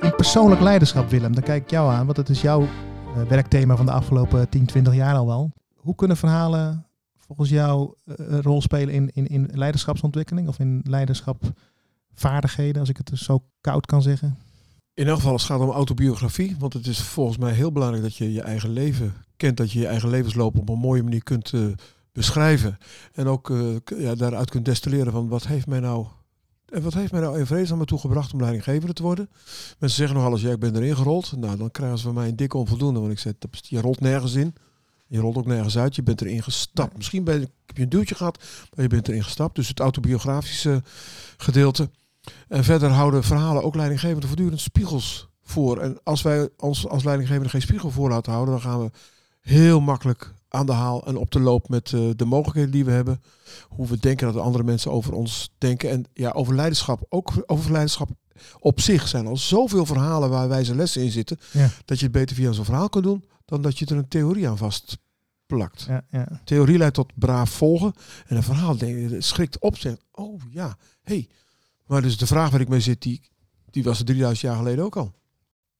In 0.00 0.16
persoonlijk 0.16 0.60
leiderschap, 0.60 1.10
Willem, 1.10 1.34
dan 1.34 1.42
kijk 1.42 1.62
ik 1.62 1.70
jou 1.70 1.92
aan, 1.92 2.04
want 2.04 2.16
het 2.16 2.28
is 2.28 2.40
jouw 2.40 2.62
uh, 2.62 2.68
werkthema 3.28 3.76
van 3.76 3.86
de 3.86 3.92
afgelopen 3.92 4.48
10, 4.48 4.66
20 4.66 4.94
jaar 4.94 5.14
al 5.14 5.26
wel. 5.26 5.52
Hoe 5.74 5.94
kunnen 5.94 6.16
verhalen 6.16 6.86
volgens 7.16 7.50
jou 7.50 7.94
een 8.04 8.42
rol 8.42 8.62
spelen 8.62 8.94
in, 8.94 9.10
in, 9.12 9.26
in 9.26 9.50
leiderschapsontwikkeling 9.52 10.48
of 10.48 10.58
in 10.58 10.80
leiderschapvaardigheden, 10.84 12.80
als 12.80 12.88
ik 12.88 12.96
het 12.96 13.10
zo 13.14 13.44
koud 13.60 13.86
kan 13.86 14.02
zeggen? 14.02 14.38
In 15.00 15.08
elk 15.08 15.16
geval, 15.16 15.32
het 15.32 15.42
gaat 15.42 15.60
om 15.60 15.70
autobiografie, 15.70 16.56
want 16.58 16.72
het 16.72 16.86
is 16.86 17.00
volgens 17.00 17.38
mij 17.38 17.52
heel 17.52 17.72
belangrijk 17.72 18.02
dat 18.02 18.16
je 18.16 18.32
je 18.32 18.40
eigen 18.40 18.70
leven 18.70 19.14
kent, 19.36 19.56
dat 19.56 19.72
je 19.72 19.78
je 19.78 19.86
eigen 19.86 20.10
levensloop 20.10 20.58
op 20.58 20.68
een 20.68 20.78
mooie 20.78 21.02
manier 21.02 21.22
kunt 21.22 21.52
uh, 21.52 21.66
beschrijven. 22.12 22.78
En 23.12 23.26
ook 23.26 23.50
uh, 23.50 23.76
ja, 23.98 24.14
daaruit 24.14 24.50
kunt 24.50 24.64
destilleren 24.64 25.12
van 25.12 25.28
wat 25.28 25.46
heeft 25.46 25.66
mij 25.66 25.80
nou 25.80 26.06
en 26.68 26.82
wat 26.82 26.94
heeft 26.94 27.12
mij 27.12 27.20
nou 27.20 27.38
in 27.38 27.46
vredesnaam 27.46 27.84
toe 27.84 27.98
gebracht 27.98 28.32
om 28.32 28.40
leidinggevende 28.40 28.92
te 28.92 29.02
worden? 29.02 29.30
Mensen 29.78 29.98
zeggen 29.98 30.16
nog 30.16 30.26
alles, 30.26 30.40
ja, 30.40 30.50
ik 30.50 30.58
ben 30.58 30.76
erin 30.76 30.96
gerold. 30.96 31.36
Nou, 31.36 31.56
dan 31.56 31.70
krijgen 31.70 31.98
ze 31.98 32.04
van 32.04 32.14
mij 32.14 32.28
een 32.28 32.36
dikke 32.36 32.56
onvoldoende. 32.56 33.00
Want 33.00 33.12
ik 33.12 33.18
zeg, 33.18 33.32
je 33.50 33.80
rolt 33.80 34.00
nergens 34.00 34.34
in. 34.34 34.54
Je 35.06 35.20
rolt 35.20 35.36
ook 35.36 35.46
nergens 35.46 35.78
uit. 35.78 35.94
Je 35.94 36.02
bent 36.02 36.20
erin 36.20 36.42
gestapt. 36.42 36.96
Misschien 36.96 37.24
ben, 37.24 37.40
heb 37.40 37.76
je 37.76 37.82
een 37.82 37.88
duwtje 37.88 38.14
gehad, 38.14 38.44
maar 38.74 38.84
je 38.84 38.90
bent 38.90 39.08
erin 39.08 39.24
gestapt. 39.24 39.54
Dus 39.54 39.68
het 39.68 39.80
autobiografische 39.80 40.82
gedeelte. 41.36 41.90
En 42.48 42.64
verder 42.64 42.90
houden 42.90 43.24
verhalen 43.24 43.62
ook 43.62 43.74
leidinggevenden 43.74 44.28
voortdurend 44.28 44.60
spiegels 44.60 45.28
voor. 45.42 45.78
En 45.78 46.00
als 46.02 46.22
wij 46.22 46.48
ons 46.56 46.88
als 46.88 47.04
leidinggevende 47.04 47.48
geen 47.48 47.62
spiegel 47.62 47.90
voor 47.90 48.08
laten 48.08 48.32
houden, 48.32 48.54
dan 48.54 48.62
gaan 48.62 48.84
we 48.84 48.90
heel 49.40 49.80
makkelijk 49.80 50.34
aan 50.48 50.66
de 50.66 50.72
haal 50.72 51.06
en 51.06 51.16
op 51.16 51.30
de 51.30 51.40
loop 51.40 51.68
met 51.68 51.92
uh, 51.92 52.10
de 52.16 52.24
mogelijkheden 52.24 52.70
die 52.70 52.84
we 52.84 52.90
hebben. 52.90 53.22
Hoe 53.68 53.86
we 53.86 53.98
denken 53.98 54.32
dat 54.32 54.42
andere 54.42 54.64
mensen 54.64 54.90
over 54.90 55.12
ons 55.12 55.50
denken. 55.58 55.90
En 55.90 56.04
ja, 56.12 56.30
over 56.30 56.54
leiderschap. 56.54 57.06
Ook 57.08 57.32
over 57.46 57.70
leiderschap 57.70 58.08
op 58.58 58.80
zich 58.80 59.08
zijn 59.08 59.26
al 59.26 59.36
zoveel 59.36 59.86
verhalen 59.86 60.30
waar 60.30 60.48
wijze 60.48 60.74
lessen 60.74 61.02
in 61.02 61.10
zitten. 61.10 61.38
Ja. 61.52 61.68
Dat 61.84 61.98
je 61.98 62.04
het 62.04 62.14
beter 62.14 62.36
via 62.36 62.52
zo'n 62.52 62.64
verhaal 62.64 62.88
kan 62.88 63.02
doen 63.02 63.24
dan 63.44 63.62
dat 63.62 63.78
je 63.78 63.86
er 63.86 63.96
een 63.96 64.08
theorie 64.08 64.48
aan 64.48 64.58
vastplakt. 64.58 65.84
Ja, 65.88 66.04
ja. 66.10 66.40
Theorie 66.44 66.78
leidt 66.78 66.94
tot 66.94 67.12
braaf 67.14 67.50
volgen. 67.50 67.92
En 68.26 68.36
een 68.36 68.42
verhaal 68.42 68.76
denk 68.76 69.10
je, 69.10 69.20
schrikt 69.20 69.58
op. 69.58 69.78
Zegt, 69.78 70.04
oh 70.10 70.40
ja, 70.50 70.76
hey. 71.02 71.28
Maar 71.90 72.02
dus 72.02 72.18
de 72.18 72.26
vraag 72.26 72.50
waar 72.50 72.60
ik 72.60 72.68
mee 72.68 72.80
zit, 72.80 73.02
die, 73.02 73.20
die 73.70 73.82
was 73.82 73.98
er 73.98 74.04
3000 74.04 74.40
jaar 74.40 74.56
geleden 74.56 74.84
ook 74.84 74.96
al. 74.96 75.12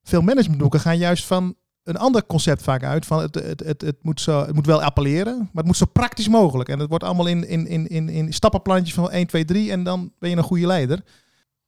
Veel 0.03 0.21
managementboeken 0.21 0.81
gaan 0.81 0.99
juist 0.99 1.25
van 1.25 1.55
een 1.83 1.97
ander 1.97 2.27
concept 2.27 2.63
vaak 2.63 2.83
uit. 2.83 3.07
Van 3.07 3.21
het, 3.21 3.35
het, 3.35 3.61
het, 3.61 3.81
het, 3.81 3.97
moet 4.03 4.21
zo, 4.21 4.47
het 4.47 4.55
moet 4.55 4.67
wel 4.67 4.83
appelleren, 4.83 5.37
maar 5.39 5.49
het 5.53 5.67
moet 5.67 5.77
zo 5.77 5.87
praktisch 5.93 6.29
mogelijk. 6.29 6.69
En 6.69 6.79
het 6.79 6.89
wordt 6.89 7.05
allemaal 7.05 7.27
in, 7.27 7.49
in, 7.49 7.67
in, 7.67 7.89
in, 7.89 8.09
in 8.09 8.33
stappenplantjes 8.33 8.95
van 8.95 9.11
1, 9.11 9.27
2, 9.27 9.45
3 9.45 9.71
en 9.71 9.85
dan 9.85 10.13
ben 10.19 10.31
je 10.31 10.37
een 10.37 10.43
goede 10.43 10.67
leider. 10.67 11.05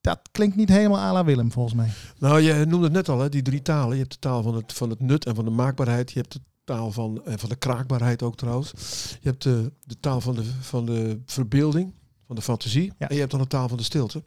Dat 0.00 0.20
klinkt 0.32 0.56
niet 0.56 0.68
helemaal 0.68 0.98
à 0.98 1.12
la 1.12 1.24
Willem, 1.24 1.52
volgens 1.52 1.74
mij. 1.74 1.90
Nou, 2.18 2.40
je 2.40 2.64
noemde 2.66 2.84
het 2.84 2.94
net 2.94 3.08
al, 3.08 3.20
hè, 3.20 3.28
die 3.28 3.42
drie 3.42 3.62
talen. 3.62 3.92
Je 3.92 4.00
hebt 4.00 4.12
de 4.12 4.18
taal 4.18 4.42
van 4.42 4.54
het, 4.54 4.72
van 4.72 4.90
het 4.90 5.00
nut 5.00 5.26
en 5.26 5.34
van 5.34 5.44
de 5.44 5.50
maakbaarheid. 5.50 6.12
Je 6.12 6.20
hebt 6.20 6.32
de 6.32 6.40
taal 6.64 6.92
van, 6.92 7.24
en 7.24 7.38
van 7.38 7.48
de 7.48 7.56
kraakbaarheid 7.56 8.22
ook 8.22 8.36
trouwens. 8.36 8.72
Je 9.20 9.28
hebt 9.28 9.42
de, 9.42 9.72
de 9.84 10.00
taal 10.00 10.20
van 10.20 10.34
de, 10.34 10.44
van 10.60 10.86
de 10.86 11.20
verbeelding 11.26 11.92
van 12.32 12.40
de 12.40 12.50
fantasie. 12.50 12.92
Ja. 12.98 13.08
En 13.08 13.14
je 13.14 13.20
hebt 13.20 13.30
dan 13.30 13.40
de 13.40 13.46
taal 13.46 13.68
van 13.68 13.76
de 13.76 13.82
stilte. 13.82 14.22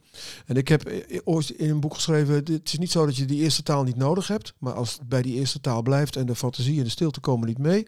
En 0.46 0.56
ik 0.56 0.68
heb 0.68 0.92
ooit 1.24 1.50
in 1.50 1.70
een 1.70 1.80
boek 1.80 1.94
geschreven, 1.94 2.34
het 2.34 2.72
is 2.72 2.78
niet 2.78 2.90
zo 2.90 3.06
dat 3.06 3.16
je 3.16 3.24
die 3.24 3.42
eerste 3.42 3.62
taal 3.62 3.82
niet 3.82 3.96
nodig 3.96 4.28
hebt, 4.28 4.54
maar 4.58 4.72
als 4.72 4.92
het 4.92 5.08
bij 5.08 5.22
die 5.22 5.34
eerste 5.34 5.60
taal 5.60 5.82
blijft 5.82 6.16
en 6.16 6.26
de 6.26 6.34
fantasie 6.34 6.78
en 6.78 6.84
de 6.84 6.90
stilte 6.90 7.20
komen 7.20 7.48
niet 7.48 7.58
mee, 7.58 7.86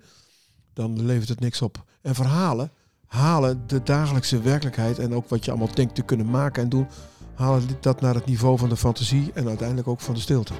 dan 0.73 1.05
levert 1.05 1.29
het 1.29 1.41
niks 1.41 1.63
op. 1.63 1.85
En 2.03 2.15
verhalen 2.15 2.71
halen 3.07 3.63
de 3.67 3.83
dagelijkse 3.83 4.41
werkelijkheid 4.41 4.99
en 4.99 5.15
ook 5.15 5.29
wat 5.29 5.45
je 5.45 5.51
allemaal 5.51 5.75
denkt 5.75 5.95
te 5.95 6.03
kunnen 6.03 6.31
maken 6.31 6.63
en 6.63 6.69
doen, 6.69 6.87
halen 7.35 7.63
dat 7.81 8.01
naar 8.01 8.15
het 8.15 8.27
niveau 8.27 8.59
van 8.59 8.69
de 8.69 8.77
fantasie 8.77 9.31
en 9.35 9.49
uiteindelijk 9.49 9.89
ook 9.89 10.01
van 10.01 10.15
de 10.15 10.21
stilte. 10.21 10.55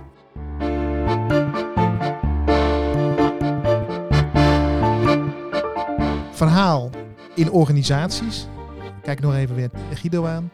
Verhaal 6.33 6.91
in 7.35 7.51
organisaties 7.51 8.47
kijk 9.09 9.21
nog 9.21 9.35
even 9.35 9.55
weer 9.55 9.71
Guido 9.95 10.27
aan, 10.27 10.51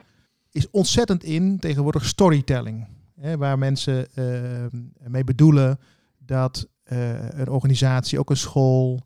is 0.50 0.70
ontzettend 0.70 1.24
in 1.24 1.58
tegenwoordig 1.58 2.04
storytelling. 2.04 2.86
Hè, 3.20 3.36
waar 3.36 3.58
mensen 3.58 4.06
uh, 4.14 4.80
mee 5.08 5.24
bedoelen 5.24 5.78
dat 6.18 6.68
uh, 6.84 7.28
een 7.28 7.48
organisatie, 7.48 8.18
ook 8.18 8.30
een 8.30 8.36
school, 8.36 9.00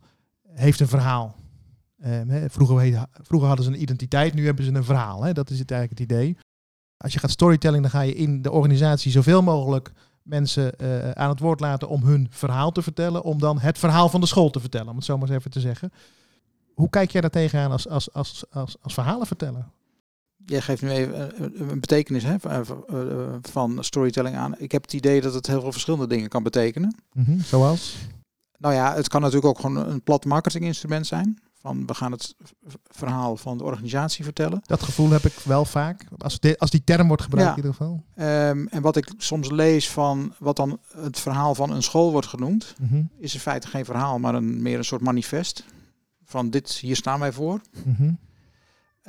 heeft 0.53 0.79
een 0.79 0.87
verhaal. 0.87 1.35
Uh, 2.05 2.45
vroeger, 2.47 3.05
vroeger, 3.11 3.47
hadden 3.47 3.65
ze 3.65 3.71
een 3.71 3.81
identiteit, 3.81 4.33
nu 4.33 4.45
hebben 4.45 4.65
ze 4.65 4.73
een 4.73 4.83
verhaal. 4.83 5.23
Hè? 5.23 5.33
Dat 5.33 5.49
is 5.49 5.59
het 5.59 5.71
eigenlijk 5.71 6.01
het 6.01 6.11
idee. 6.11 6.37
Als 6.97 7.13
je 7.13 7.19
gaat 7.19 7.31
storytelling, 7.31 7.81
dan 7.81 7.91
ga 7.91 8.01
je 8.01 8.15
in 8.15 8.41
de 8.41 8.51
organisatie 8.51 9.11
zoveel 9.11 9.41
mogelijk 9.41 9.91
mensen 10.23 10.73
uh, 10.77 11.11
aan 11.11 11.29
het 11.29 11.39
woord 11.39 11.59
laten 11.59 11.89
om 11.89 12.03
hun 12.03 12.27
verhaal 12.29 12.71
te 12.71 12.81
vertellen, 12.81 13.23
om 13.23 13.39
dan 13.39 13.59
het 13.59 13.77
verhaal 13.77 14.09
van 14.09 14.21
de 14.21 14.27
school 14.27 14.49
te 14.49 14.59
vertellen, 14.59 14.89
om 14.89 14.95
het 14.95 15.05
zo 15.05 15.17
maar 15.17 15.27
eens 15.27 15.37
even 15.37 15.51
te 15.51 15.59
zeggen. 15.59 15.91
Hoe 16.79 16.89
kijk 16.89 17.11
jij 17.11 17.21
daar 17.21 17.29
tegenaan 17.29 17.71
als, 17.71 17.87
als, 17.87 18.13
als, 18.13 18.43
als, 18.51 18.75
als 18.81 18.93
verhalen 18.93 19.27
vertellen? 19.27 19.71
Jij 20.45 20.61
geeft 20.61 20.81
nu 20.81 20.89
even 20.89 21.71
een 21.71 21.79
betekenis 21.79 22.23
hè, 22.23 22.35
van 23.41 23.83
storytelling 23.83 24.35
aan. 24.35 24.55
Ik 24.57 24.71
heb 24.71 24.81
het 24.81 24.93
idee 24.93 25.21
dat 25.21 25.33
het 25.33 25.47
heel 25.47 25.61
veel 25.61 25.71
verschillende 25.71 26.07
dingen 26.07 26.29
kan 26.29 26.43
betekenen. 26.43 26.95
Mm 27.13 27.23
-hmm, 27.23 27.39
zoals? 27.39 27.97
Nou 28.57 28.73
ja, 28.73 28.95
het 28.95 29.07
kan 29.07 29.21
natuurlijk 29.21 29.47
ook 29.47 29.59
gewoon 29.59 29.89
een 29.89 30.01
plat 30.01 30.25
marketinginstrument 30.25 31.07
zijn. 31.07 31.39
Van 31.61 31.85
we 31.85 31.93
gaan 31.93 32.11
het 32.11 32.35
verhaal 32.87 33.37
van 33.37 33.57
de 33.57 33.63
organisatie 33.63 34.23
vertellen. 34.23 34.61
Dat 34.65 34.83
gevoel 34.83 35.09
heb 35.09 35.25
ik 35.25 35.33
wel 35.33 35.65
vaak, 35.65 36.05
als, 36.17 36.39
de, 36.39 36.57
als 36.57 36.69
die 36.69 36.83
term 36.83 37.07
wordt 37.07 37.23
gebruikt 37.23 37.49
in 37.49 37.55
ieder 37.55 37.71
geval. 37.71 38.03
Um, 38.15 38.67
en 38.67 38.81
wat 38.81 38.95
ik 38.95 39.13
soms 39.17 39.49
lees 39.49 39.89
van 39.89 40.33
wat 40.37 40.55
dan 40.55 40.79
het 40.95 41.19
verhaal 41.19 41.55
van 41.55 41.71
een 41.71 41.83
school 41.83 42.11
wordt 42.11 42.27
genoemd, 42.27 42.75
mm 42.79 42.87
-hmm. 42.87 43.09
is 43.17 43.33
in 43.33 43.39
feite 43.39 43.67
geen 43.67 43.85
verhaal, 43.85 44.19
maar 44.19 44.35
een, 44.35 44.61
meer 44.61 44.77
een 44.77 44.85
soort 44.85 45.01
manifest 45.01 45.63
van 46.29 46.49
dit, 46.49 46.71
hier 46.71 46.95
staan 46.95 47.19
wij 47.19 47.31
voor. 47.31 47.61
Mm 47.85 48.19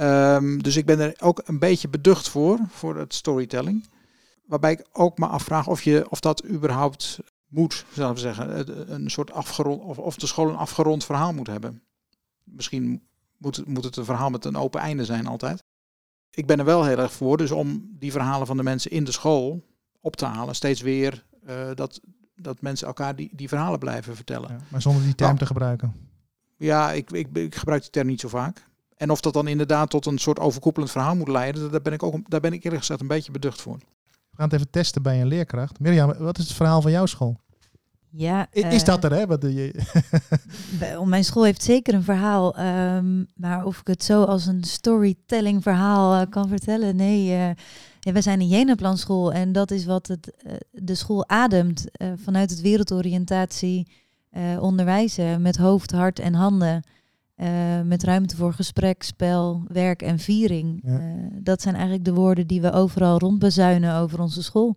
um, 0.00 0.62
dus 0.62 0.76
ik 0.76 0.86
ben 0.86 1.00
er 1.00 1.14
ook 1.18 1.42
een 1.44 1.58
beetje 1.58 1.88
beducht 1.88 2.28
voor, 2.28 2.58
voor 2.68 2.96
het 2.96 3.14
storytelling. 3.14 3.88
Waarbij 4.46 4.72
ik 4.72 4.86
ook 4.92 5.18
me 5.18 5.26
afvraag 5.26 5.66
of, 5.66 5.82
je, 5.82 6.06
of 6.10 6.20
dat 6.20 6.44
überhaupt 6.46 7.18
moet, 7.48 7.84
zullen 7.92 8.14
we 8.14 8.20
zeggen. 8.20 8.92
Een 8.92 9.10
soort 9.10 9.32
afgerond, 9.32 9.82
of, 9.82 9.98
of 9.98 10.16
de 10.16 10.26
school 10.26 10.48
een 10.48 10.56
afgerond 10.56 11.04
verhaal 11.04 11.32
moet 11.32 11.46
hebben. 11.46 11.82
Misschien 12.44 13.02
moet, 13.36 13.66
moet 13.66 13.84
het 13.84 13.96
een 13.96 14.04
verhaal 14.04 14.30
met 14.30 14.44
een 14.44 14.56
open 14.56 14.80
einde 14.80 15.04
zijn 15.04 15.26
altijd. 15.26 15.62
Ik 16.30 16.46
ben 16.46 16.58
er 16.58 16.64
wel 16.64 16.84
heel 16.84 16.98
erg 16.98 17.12
voor, 17.12 17.36
dus 17.36 17.50
om 17.50 17.88
die 17.98 18.12
verhalen 18.12 18.46
van 18.46 18.56
de 18.56 18.62
mensen 18.62 18.90
in 18.90 19.04
de 19.04 19.12
school 19.12 19.64
op 20.00 20.16
te 20.16 20.24
halen. 20.24 20.54
Steeds 20.54 20.80
weer 20.80 21.24
uh, 21.48 21.70
dat, 21.74 22.00
dat 22.34 22.60
mensen 22.60 22.86
elkaar 22.86 23.16
die, 23.16 23.30
die 23.32 23.48
verhalen 23.48 23.78
blijven 23.78 24.16
vertellen. 24.16 24.50
Ja, 24.50 24.58
maar 24.68 24.82
zonder 24.82 25.02
die 25.02 25.14
term 25.14 25.38
te 25.38 25.46
gebruiken. 25.46 26.09
Ja, 26.60 26.92
ik, 26.92 27.10
ik, 27.10 27.28
ik, 27.32 27.54
gebruik 27.54 27.82
die 27.82 27.90
term 27.90 28.06
niet 28.06 28.20
zo 28.20 28.28
vaak. 28.28 28.68
En 28.96 29.10
of 29.10 29.20
dat 29.20 29.32
dan 29.32 29.48
inderdaad 29.48 29.90
tot 29.90 30.06
een 30.06 30.18
soort 30.18 30.38
overkoepelend 30.38 30.90
verhaal 30.90 31.16
moet 31.16 31.28
leiden, 31.28 31.70
daar 31.70 31.82
ben 31.82 31.92
ik 31.92 32.02
ook 32.02 32.30
daar 32.30 32.40
ben 32.40 32.52
ik 32.52 32.64
eerlijk 32.64 32.80
gezegd 32.80 33.00
een 33.00 33.06
beetje 33.06 33.32
beducht 33.32 33.60
voor. 33.60 33.76
We 34.06 34.36
gaan 34.36 34.44
het 34.44 34.52
even 34.52 34.70
testen 34.70 35.02
bij 35.02 35.20
een 35.20 35.26
leerkracht. 35.26 35.80
Mirjam, 35.80 36.14
wat 36.18 36.38
is 36.38 36.44
het 36.44 36.56
verhaal 36.56 36.82
van 36.82 36.90
jouw 36.90 37.06
school? 37.06 37.40
Ja, 38.10 38.46
is, 38.50 38.84
dat 38.84 39.04
er, 39.04 39.12
hè? 39.12 39.26
Wat 39.26 39.42
je... 39.42 39.74
Mijn 41.04 41.24
school 41.24 41.44
heeft 41.44 41.62
zeker 41.62 41.94
een 41.94 42.02
verhaal, 42.02 42.58
um, 42.58 43.26
maar 43.34 43.64
of 43.64 43.80
ik 43.80 43.86
het 43.86 44.04
zo 44.04 44.22
als 44.22 44.46
een 44.46 44.64
storytelling 44.64 45.62
verhaal 45.62 46.20
uh, 46.20 46.26
kan 46.30 46.48
vertellen, 46.48 46.96
nee. 46.96 47.26
Uh, 47.26 47.50
ja, 48.00 48.12
wij 48.12 48.22
zijn 48.22 48.40
een 48.40 48.48
Jeneplanschool 48.48 49.32
en 49.32 49.52
dat 49.52 49.70
is 49.70 49.84
wat 49.84 50.06
het, 50.06 50.32
uh, 50.46 50.52
de 50.70 50.94
school 50.94 51.28
ademt 51.28 51.84
vanuit 52.24 52.50
het 52.50 52.60
wereldoriëntatie 52.60 53.86
uh, 54.36 54.62
onderwijzen 54.62 55.42
met 55.42 55.56
hoofd, 55.56 55.90
hart 55.90 56.18
en 56.18 56.34
handen. 56.34 56.82
Uh, 57.36 57.80
met 57.84 58.02
ruimte 58.02 58.36
voor 58.36 58.52
gesprek, 58.52 59.02
spel, 59.02 59.64
werk 59.68 60.02
en 60.02 60.18
viering. 60.18 60.80
Ja. 60.84 61.00
Uh, 61.00 61.00
dat 61.32 61.62
zijn 61.62 61.74
eigenlijk 61.74 62.04
de 62.04 62.12
woorden 62.12 62.46
die 62.46 62.60
we 62.60 62.72
overal 62.72 63.18
rondbezuinen 63.18 63.94
over 63.94 64.20
onze 64.20 64.42
school. 64.42 64.76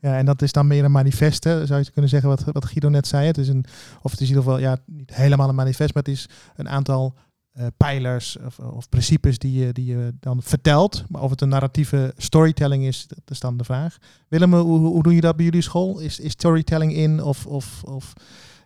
Ja, 0.00 0.16
en 0.16 0.26
dat 0.26 0.42
is 0.42 0.52
dan 0.52 0.66
meer 0.66 0.84
een 0.84 0.90
manifest, 0.90 1.44
hè? 1.44 1.66
zou 1.66 1.80
je 1.80 1.90
kunnen 1.90 2.10
zeggen 2.10 2.28
wat, 2.28 2.44
wat 2.44 2.64
Guido 2.64 2.88
net 2.88 3.06
zei. 3.06 3.26
Het 3.26 3.38
is 3.38 3.48
een, 3.48 3.64
of 4.02 4.10
het 4.10 4.20
is 4.20 4.30
in 4.30 4.36
ieder 4.36 4.42
geval 4.42 4.58
ja, 4.58 4.76
niet 4.86 5.14
helemaal 5.14 5.48
een 5.48 5.54
manifest, 5.54 5.94
maar 5.94 6.02
het 6.02 6.12
is 6.12 6.28
een 6.56 6.68
aantal 6.68 7.14
eh, 7.52 7.66
pijlers 7.76 8.36
of, 8.46 8.58
of, 8.58 8.88
principes 8.88 9.38
die 9.38 9.52
je, 9.52 9.72
die 9.72 9.84
je 9.84 10.14
dan 10.20 10.42
vertelt. 10.42 11.04
Maar 11.08 11.22
of 11.22 11.30
het 11.30 11.40
een 11.40 11.48
narratieve 11.48 12.14
storytelling 12.16 12.84
is, 12.84 13.06
dat 13.06 13.30
is 13.30 13.40
dan 13.40 13.56
de 13.56 13.64
vraag. 13.64 13.98
Willem, 14.28 14.54
hoe, 14.54 14.78
hoe 14.78 15.02
doe 15.02 15.14
je 15.14 15.20
dat 15.20 15.36
bij 15.36 15.44
jullie 15.44 15.62
school? 15.62 15.98
Is, 15.98 16.20
is 16.20 16.32
storytelling 16.32 16.92
in 16.92 17.22
of, 17.22 17.46
of, 17.46 17.82
of 17.84 18.12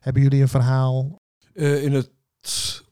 hebben 0.02 0.22
jullie 0.22 0.40
een 0.40 0.48
verhaal? 0.48 1.20
Uh, 1.54 1.84
in 1.84 1.92
het 1.92 2.10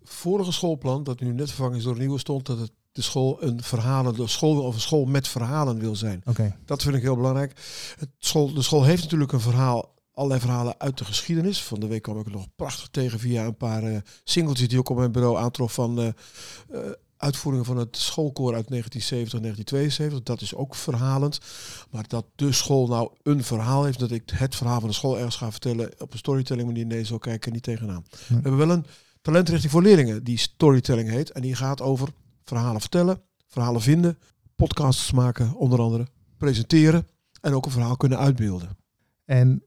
vorige 0.03 0.53
schoolplan, 0.53 1.05
dat 1.05 1.21
nu 1.21 1.33
net 1.33 1.49
vervangen 1.49 1.77
is 1.77 1.83
door 1.83 1.93
een 1.93 1.99
nieuwe, 1.99 2.19
stond 2.19 2.47
dat 2.47 2.59
het 2.59 2.73
de 2.93 3.03
school 3.03 3.43
een 3.43 3.63
verhalen, 3.63 4.15
de 4.15 4.27
school 4.27 4.63
of 4.63 4.75
een 4.75 4.81
school 4.81 5.05
met 5.05 5.29
verhalen 5.29 5.79
wil 5.79 5.97
zijn. 5.97 6.23
Oké. 6.25 6.57
Dat 6.65 6.83
vind 6.83 6.95
ik 6.95 7.03
heel 7.03 7.17
belangrijk. 7.17 7.53
Het 7.99 8.11
school, 8.19 8.55
de 8.55 8.63
school 8.63 8.85
heeft 8.85 9.03
natuurlijk 9.03 9.33
een 9.33 9.41
verhaal 9.41 9.95
allerlei 10.13 10.41
verhalen 10.41 10.75
uit 10.79 10.99
de 10.99 11.05
geschiedenis. 11.05 11.63
Van 11.63 11.81
de 11.81 11.87
week 11.87 12.03
kwam 12.03 12.19
ik 12.19 12.27
er 12.27 12.33
nog 12.33 12.47
prachtig 12.57 12.89
tegen 12.89 13.19
via 13.19 13.45
een 13.45 13.57
paar 13.57 13.83
uh, 13.83 13.97
singeltjes 14.25 14.69
die 14.69 14.79
ik 14.79 14.89
op 14.89 14.97
mijn 14.97 15.13
bureau 15.13 15.39
aantrof 15.39 15.73
van 15.73 16.01
uh, 16.01 16.09
uitvoeringen 17.21 17.65
van 17.65 17.77
het 17.77 17.97
schoolkoor 17.97 18.55
uit 18.55 18.69
1970 18.69 19.41
1972. 19.41 20.23
Dat 20.23 20.41
is 20.41 20.55
ook 20.55 20.75
verhalend. 20.75 21.41
Maar 21.91 22.05
dat 22.09 22.27
de 22.35 22.53
school 22.53 22.87
nou 22.87 23.11
een 23.23 23.45
verhaal 23.45 23.85
heeft, 23.85 23.99
dat 23.99 24.11
ik 24.11 24.31
het 24.31 24.57
verhaal 24.57 24.81
van 24.81 24.89
de 24.89 24.95
school 24.95 25.17
ergens 25.17 25.37
ga 25.37 25.51
vertellen 25.51 25.93
op 25.99 26.13
een 26.13 26.19
storytelling 26.19 26.67
manier, 26.67 26.87
nee, 26.87 27.05
zo 27.05 27.19
kijken 27.19 27.53
niet 27.53 27.63
tegenaan. 27.63 28.05
We 28.29 28.35
hebben 28.35 28.57
wel 28.57 28.71
een 28.71 28.87
talentrichting 29.23 29.73
voor 29.73 29.83
leerlingen 29.83 30.25
die 30.25 30.39
storytelling 30.39 31.09
heet. 31.09 31.31
En 31.31 31.43
die 31.43 31.55
gaat 31.55 31.81
over 31.81 32.09
verhalen 32.45 32.81
vertellen, 32.81 33.23
verhalen 33.49 33.81
vinden, 33.81 34.19
podcasts 34.55 35.13
maken 35.13 35.55
onder 35.55 35.81
andere, 35.81 36.07
presenteren 36.37 37.07
en 37.41 37.53
ook 37.53 37.65
een 37.65 37.73
verhaal 37.73 37.97
kunnen 37.97 38.19
uitbeelden. 38.19 38.77
En 39.25 39.65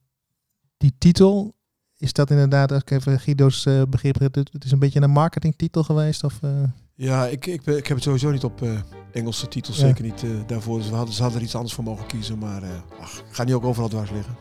die 0.77 0.95
titel, 0.97 1.55
is 1.97 2.13
dat 2.13 2.29
inderdaad, 2.29 2.71
als 2.71 2.81
ik 2.81 2.91
even 2.91 3.19
Guido's 3.19 3.65
uh, 3.65 3.81
begrip 3.89 4.19
heb, 4.19 4.35
het 4.35 4.63
is 4.63 4.71
een 4.71 4.79
beetje 4.79 5.01
een 5.01 5.11
marketingtitel 5.11 5.83
geweest? 5.83 6.23
Of, 6.23 6.39
uh... 6.43 6.63
Ja, 6.95 7.27
ik, 7.27 7.45
ik, 7.45 7.65
ik 7.65 7.87
heb 7.87 7.95
het 7.95 8.03
sowieso 8.03 8.31
niet 8.31 8.43
op 8.43 8.61
uh, 8.61 8.79
Engelse 9.11 9.47
titels, 9.47 9.77
ja. 9.77 9.85
zeker 9.87 10.03
niet 10.03 10.25
daarvoor. 10.47 10.77
Dus 10.77 10.89
we 10.89 10.95
hadden, 10.95 11.13
ze 11.13 11.21
hadden 11.21 11.39
er 11.39 11.45
iets 11.45 11.55
anders 11.55 11.73
voor 11.73 11.83
mogen 11.83 12.05
kiezen, 12.05 12.37
maar 12.37 12.61
ach, 12.99 13.19
ik 13.19 13.35
ga 13.35 13.43
niet 13.43 13.53
ook 13.53 13.63
overal 13.63 13.89
dwars 13.89 14.11
liggen. 14.11 14.35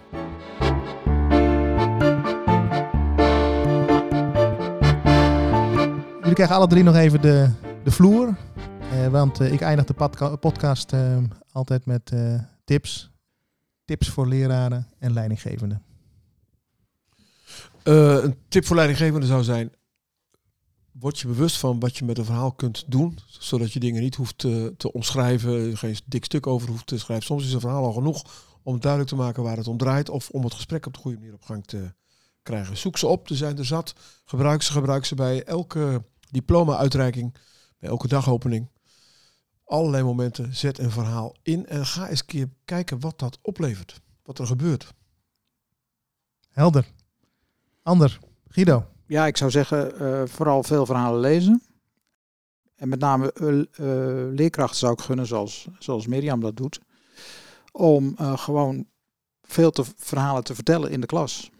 Jullie 6.20 6.34
krijgen 6.34 6.56
alle 6.56 6.66
drie 6.66 6.82
nog 6.82 6.94
even 6.94 7.20
de, 7.20 7.50
de 7.84 7.90
vloer. 7.90 8.36
want 9.10 9.40
ik 9.40 9.60
eindig 9.60 9.84
de 9.84 9.94
podca 9.94 10.36
podcast 10.36 10.92
altijd 11.52 11.86
met 11.86 12.12
tips. 12.64 13.10
Tips 13.84 14.08
voor 14.08 14.26
leraren 14.26 14.86
en 14.98 15.12
leidinggevenden. 15.12 15.82
Een 17.82 18.36
tip 18.48 18.64
voor 18.64 18.76
leidinggevenden 18.76 19.28
zou 19.28 19.42
zijn: 19.42 19.72
word 21.02 21.18
je 21.18 21.26
bewust 21.26 21.58
van 21.58 21.80
wat 21.80 21.96
je 21.96 22.04
met 22.04 22.18
een 22.18 22.24
verhaal 22.24 22.52
kunt 22.52 22.84
doen, 22.86 23.18
zodat 23.26 23.72
je 23.72 23.80
dingen 23.80 24.02
niet 24.02 24.14
hoeft 24.14 24.38
te, 24.38 24.74
te 24.76 24.92
omschrijven, 24.92 25.76
geen 25.76 25.96
dik 26.04 26.24
stuk 26.24 26.46
over 26.46 26.68
hoeft 26.68 26.86
te 26.86 26.98
schrijven. 26.98 27.26
Soms 27.26 27.44
is 27.44 27.52
een 27.52 27.60
verhaal 27.60 27.84
al 27.84 27.92
genoeg 27.92 28.24
om 28.62 28.80
duidelijk 28.80 29.10
te 29.10 29.16
maken 29.16 29.42
waar 29.42 29.56
het 29.56 29.68
om 29.68 29.76
draait 29.76 30.08
of 30.08 30.30
om 30.30 30.44
het 30.44 30.54
gesprek 30.54 30.86
op 30.86 30.92
de 30.94 30.98
goede 30.98 31.18
manier 31.18 31.34
op 31.34 31.42
gang 31.42 31.66
te 31.66 31.94
krijgen. 32.42 32.76
Zoek 32.76 32.98
ze 32.98 33.06
op, 33.06 33.28
er 33.28 33.36
zijn 33.36 33.58
er 33.58 33.64
zat. 33.64 33.94
Gebruik 34.24 34.62
ze, 34.62 34.72
gebruik 34.72 35.04
ze 35.04 35.14
bij 35.14 35.44
elke 35.44 36.04
diploma-uitreiking, 36.30 37.34
bij 37.78 37.88
elke 37.88 38.08
dagopening. 38.08 38.70
Allerlei 39.64 40.02
momenten, 40.02 40.54
zet 40.54 40.78
een 40.78 40.90
verhaal 40.90 41.36
in 41.42 41.66
en 41.66 41.86
ga 41.86 42.08
eens 42.08 42.20
een 42.20 42.26
keer 42.26 42.48
kijken 42.64 43.00
wat 43.00 43.18
dat 43.18 43.38
oplevert, 43.42 44.00
wat 44.22 44.38
er 44.38 44.46
gebeurt. 44.46 44.94
Helder. 46.50 46.92
Ander, 47.82 48.18
Guido. 48.48 48.91
Ja, 49.06 49.26
ik 49.26 49.36
zou 49.36 49.50
zeggen, 49.50 50.02
uh, 50.02 50.22
vooral 50.26 50.62
veel 50.62 50.86
verhalen 50.86 51.20
lezen. 51.20 51.62
En 52.74 52.88
met 52.88 52.98
name 52.98 53.34
uh, 53.40 53.48
uh, 53.48 53.64
leerkrachten 54.34 54.78
zou 54.78 54.92
ik 54.92 55.00
gunnen, 55.00 55.26
zoals, 55.26 55.68
zoals 55.78 56.06
Mirjam 56.06 56.40
dat 56.40 56.56
doet. 56.56 56.80
Om 57.72 58.16
gewoon 58.18 58.86
veel 59.42 59.70
te, 59.70 59.84
verhalen 59.96 60.44
te 60.44 60.54
vertellen 60.54 60.90
in 60.90 61.00
de 61.00 61.06
klas. 61.06 61.50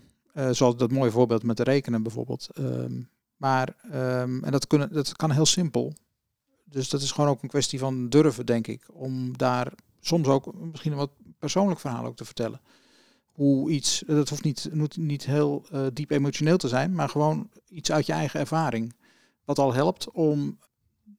zoals 0.51 0.77
dat 0.77 0.91
mooie 0.91 1.11
voorbeeld 1.11 1.43
met 1.43 1.57
de 1.57 1.63
rekenen 1.63 2.03
bijvoorbeeld. 2.03 2.49
Um, 2.59 3.11
maar, 3.37 3.77
um, 3.85 4.45
en 4.45 4.53
dat, 4.53 4.67
kunnen, 4.67 4.93
dat 4.93 5.17
kan 5.17 5.31
heel 5.31 5.47
simpel. 5.47 5.93
Dus 6.65 6.89
dat 6.89 7.01
is 7.03 7.13
gewoon 7.13 7.31
ook 7.31 7.43
een 7.43 7.49
kwestie 7.49 7.79
van 7.79 8.09
durven, 8.09 8.47
denk 8.47 8.67
ik. 8.67 8.85
Om 8.93 9.37
daar 9.37 9.73
soms 10.01 10.29
ook 10.29 10.55
misschien 10.55 10.93
een 10.93 10.99
wat 10.99 11.13
persoonlijk 11.39 11.81
verhaal 11.81 12.05
ook 12.05 12.17
te 12.17 12.25
vertellen 12.25 12.61
hoe 13.33 13.71
iets, 13.71 14.03
dat 14.07 14.29
hoeft 14.29 14.45
niet, 14.45 14.69
niet 14.97 15.27
heel 15.27 15.67
uh, 15.73 15.87
diep 15.93 16.11
emotioneel 16.11 16.57
te 16.57 16.69
zijn, 16.69 16.95
maar 16.95 17.09
gewoon 17.09 17.49
iets 17.69 17.93
uit 17.93 18.07
je 18.07 18.13
eigen 18.13 18.41
ervaring. 18.41 18.95
Wat 19.45 19.59
al 19.59 19.75
helpt 19.75 20.11
om 20.11 20.59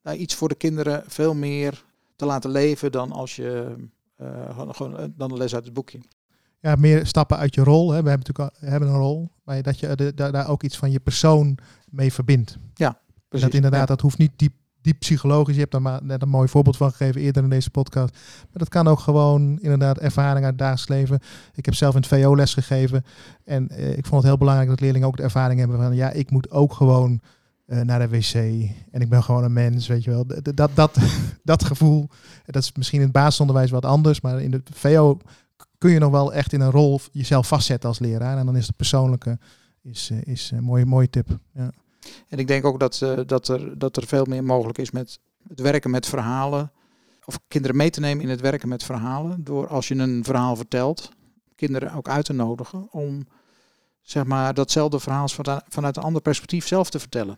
uh, 0.03 0.19
iets 0.19 0.35
voor 0.35 0.49
de 0.49 0.55
kinderen 0.55 1.03
veel 1.07 1.33
meer 1.33 1.83
te 2.15 2.25
laten 2.25 2.49
leven 2.49 2.91
dan 2.91 3.11
als 3.11 3.35
je 3.35 3.75
uh, 4.21 4.59
gewoon 4.69 5.13
dan 5.17 5.29
de 5.29 5.37
les 5.37 5.55
uit 5.55 5.65
het 5.65 5.73
boekje. 5.73 5.99
Ja, 6.59 6.75
meer 6.75 7.05
stappen 7.05 7.37
uit 7.37 7.55
je 7.55 7.63
rol. 7.63 7.91
Hè. 7.91 8.03
We 8.03 8.09
hebben 8.09 8.27
natuurlijk 8.27 8.61
al, 8.61 8.69
hebben 8.69 8.89
een 8.89 8.95
rol, 8.95 9.31
maar 9.43 9.61
dat 9.61 9.79
je 9.79 9.95
de, 9.95 10.13
daar 10.13 10.49
ook 10.49 10.63
iets 10.63 10.77
van 10.77 10.91
je 10.91 10.99
persoon 10.99 11.57
mee 11.89 12.13
verbindt. 12.13 12.57
Ja, 12.73 12.99
precies. 13.27 13.45
Dat 13.45 13.55
inderdaad, 13.55 13.79
ja. 13.79 13.85
dat 13.85 14.01
hoeft 14.01 14.17
niet 14.17 14.31
diep 14.35 14.53
diep 14.83 14.99
psychologisch. 14.99 15.53
Je 15.55 15.59
hebt 15.59 15.71
daar 15.71 16.03
net 16.03 16.21
een 16.21 16.29
mooi 16.29 16.47
voorbeeld 16.47 16.77
van 16.77 16.91
gegeven 16.91 17.21
eerder 17.21 17.43
in 17.43 17.49
deze 17.49 17.69
podcast. 17.69 18.13
Maar 18.13 18.47
dat 18.51 18.69
kan 18.69 18.87
ook 18.87 18.99
gewoon 18.99 19.59
inderdaad 19.59 19.97
ervaring 19.97 20.45
uit 20.45 20.57
dagelijks 20.57 20.87
leven. 20.87 21.19
Ik 21.53 21.65
heb 21.65 21.73
zelf 21.73 21.95
in 21.95 22.01
het 22.01 22.09
VO 22.09 22.35
les 22.35 22.53
gegeven. 22.53 23.03
En 23.43 23.69
eh, 23.69 23.97
ik 23.97 24.05
vond 24.05 24.21
het 24.21 24.23
heel 24.23 24.37
belangrijk 24.37 24.69
dat 24.69 24.79
leerlingen 24.79 25.07
ook 25.07 25.17
de 25.17 25.23
ervaring 25.23 25.59
hebben 25.59 25.77
van 25.77 25.95
ja, 25.95 26.11
ik 26.11 26.31
moet 26.31 26.51
ook 26.51 26.73
gewoon 26.73 27.21
uh, 27.67 27.81
naar 27.81 27.99
de 27.99 28.09
wc. 28.09 28.33
En 28.91 29.01
ik 29.01 29.09
ben 29.09 29.23
gewoon 29.23 29.43
een 29.43 29.53
mens, 29.53 29.87
weet 29.87 30.03
je 30.03 30.09
wel. 30.09 30.25
Dat, 30.25 30.75
dat, 30.75 30.97
dat, 31.43 31.63
gevoel, 31.63 32.09
dat 32.45 32.63
is 32.63 32.71
misschien 32.73 32.99
in 32.99 33.05
het 33.05 33.13
basisonderwijs 33.13 33.71
wat 33.71 33.85
anders. 33.85 34.21
Maar 34.21 34.41
in 34.41 34.51
het 34.51 34.69
VO 34.73 35.17
kun 35.77 35.91
je 35.91 35.99
nog 35.99 36.11
wel 36.11 36.33
echt 36.33 36.53
in 36.53 36.61
een 36.61 36.71
rol 36.71 36.99
jezelf 37.11 37.47
vastzetten 37.47 37.89
als 37.89 37.99
leraar. 37.99 38.37
En 38.37 38.45
dan 38.45 38.55
is 38.55 38.67
het 38.67 38.75
persoonlijke 38.75 39.37
is, 39.81 40.11
is 40.23 40.51
een 40.51 40.63
mooie, 40.63 40.85
mooie 40.85 41.09
tip. 41.09 41.39
Ja. 41.53 41.71
En 42.27 42.37
ik 42.37 42.47
denk 42.47 42.65
ook 42.65 42.79
dat, 42.79 42.99
uh, 43.03 43.19
dat, 43.25 43.47
er, 43.47 43.79
dat 43.79 43.97
er 43.97 44.07
veel 44.07 44.25
meer 44.25 44.43
mogelijk 44.43 44.77
is 44.77 44.91
met 44.91 45.19
het 45.47 45.59
werken 45.59 45.91
met 45.91 46.05
verhalen. 46.05 46.71
Of 47.25 47.39
kinderen 47.47 47.77
mee 47.77 47.89
te 47.89 47.99
nemen 47.99 48.23
in 48.23 48.29
het 48.29 48.41
werken 48.41 48.69
met 48.69 48.83
verhalen. 48.83 49.43
Door 49.43 49.67
als 49.67 49.87
je 49.87 49.95
een 49.95 50.23
verhaal 50.23 50.55
vertelt, 50.55 51.09
kinderen 51.55 51.93
ook 51.93 52.09
uit 52.09 52.25
te 52.25 52.33
nodigen 52.33 52.91
om 52.91 53.27
zeg 54.01 54.25
maar, 54.25 54.53
datzelfde 54.53 54.99
verhaal 54.99 55.27
vanuit 55.67 55.97
een 55.97 56.03
ander 56.03 56.21
perspectief 56.21 56.67
zelf 56.67 56.89
te 56.89 56.99
vertellen. 56.99 57.37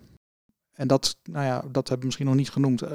En 0.74 0.88
dat, 0.88 1.18
nou 1.24 1.45
ja, 1.45 1.59
dat 1.59 1.74
hebben 1.74 1.99
we 1.99 2.05
misschien 2.05 2.26
nog 2.26 2.36
niet 2.36 2.49
genoemd. 2.49 2.84
Uh, 2.84 2.89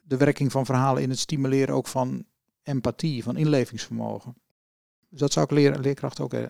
de 0.00 0.16
werking 0.16 0.52
van 0.52 0.66
verhalen 0.66 1.02
in 1.02 1.10
het 1.10 1.18
stimuleren 1.18 1.74
ook 1.74 1.86
van 1.86 2.24
empathie, 2.62 3.22
van 3.22 3.36
inlevingsvermogen. 3.36 4.34
Dus 5.08 5.20
dat 5.20 5.32
zou 5.32 5.44
ik 5.44 5.52
leer, 5.52 6.20
ook, 6.20 6.34
uh, 6.34 6.42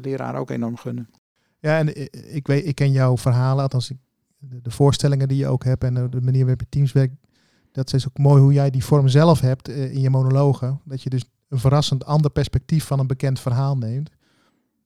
leraar 0.00 0.36
ook 0.36 0.50
enorm 0.50 0.76
gunnen. 0.76 1.10
Ja, 1.58 1.78
en 1.78 2.12
ik, 2.34 2.46
weet, 2.46 2.66
ik 2.66 2.74
ken 2.74 2.92
jouw 2.92 3.16
verhalen, 3.16 3.62
althans 3.62 3.92
de, 4.38 4.70
voorstellingen 4.70 5.28
die 5.28 5.36
je 5.36 5.46
ook 5.46 5.64
hebt 5.64 5.84
en 5.84 5.94
de, 5.94 6.08
de 6.08 6.20
manier 6.20 6.40
waarop 6.40 6.60
je 6.60 6.68
teams 6.68 6.92
werkt. 6.92 7.14
Dat 7.72 7.92
is 7.92 8.08
ook 8.08 8.18
mooi 8.18 8.42
hoe 8.42 8.52
jij 8.52 8.70
die 8.70 8.84
vorm 8.84 9.08
zelf 9.08 9.40
hebt 9.40 9.68
uh, 9.68 9.94
in 9.94 10.00
je 10.00 10.10
monologen. 10.10 10.80
Dat 10.84 11.02
je 11.02 11.10
dus 11.10 11.24
een 11.48 11.58
verrassend 11.58 12.04
ander 12.04 12.30
perspectief 12.30 12.84
van 12.84 12.98
een 12.98 13.06
bekend 13.06 13.40
verhaal 13.40 13.76
neemt. 13.76 14.10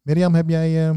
Mirjam, 0.02 0.34
heb 0.34 0.48
jij 0.48 0.88
uh, 0.88 0.96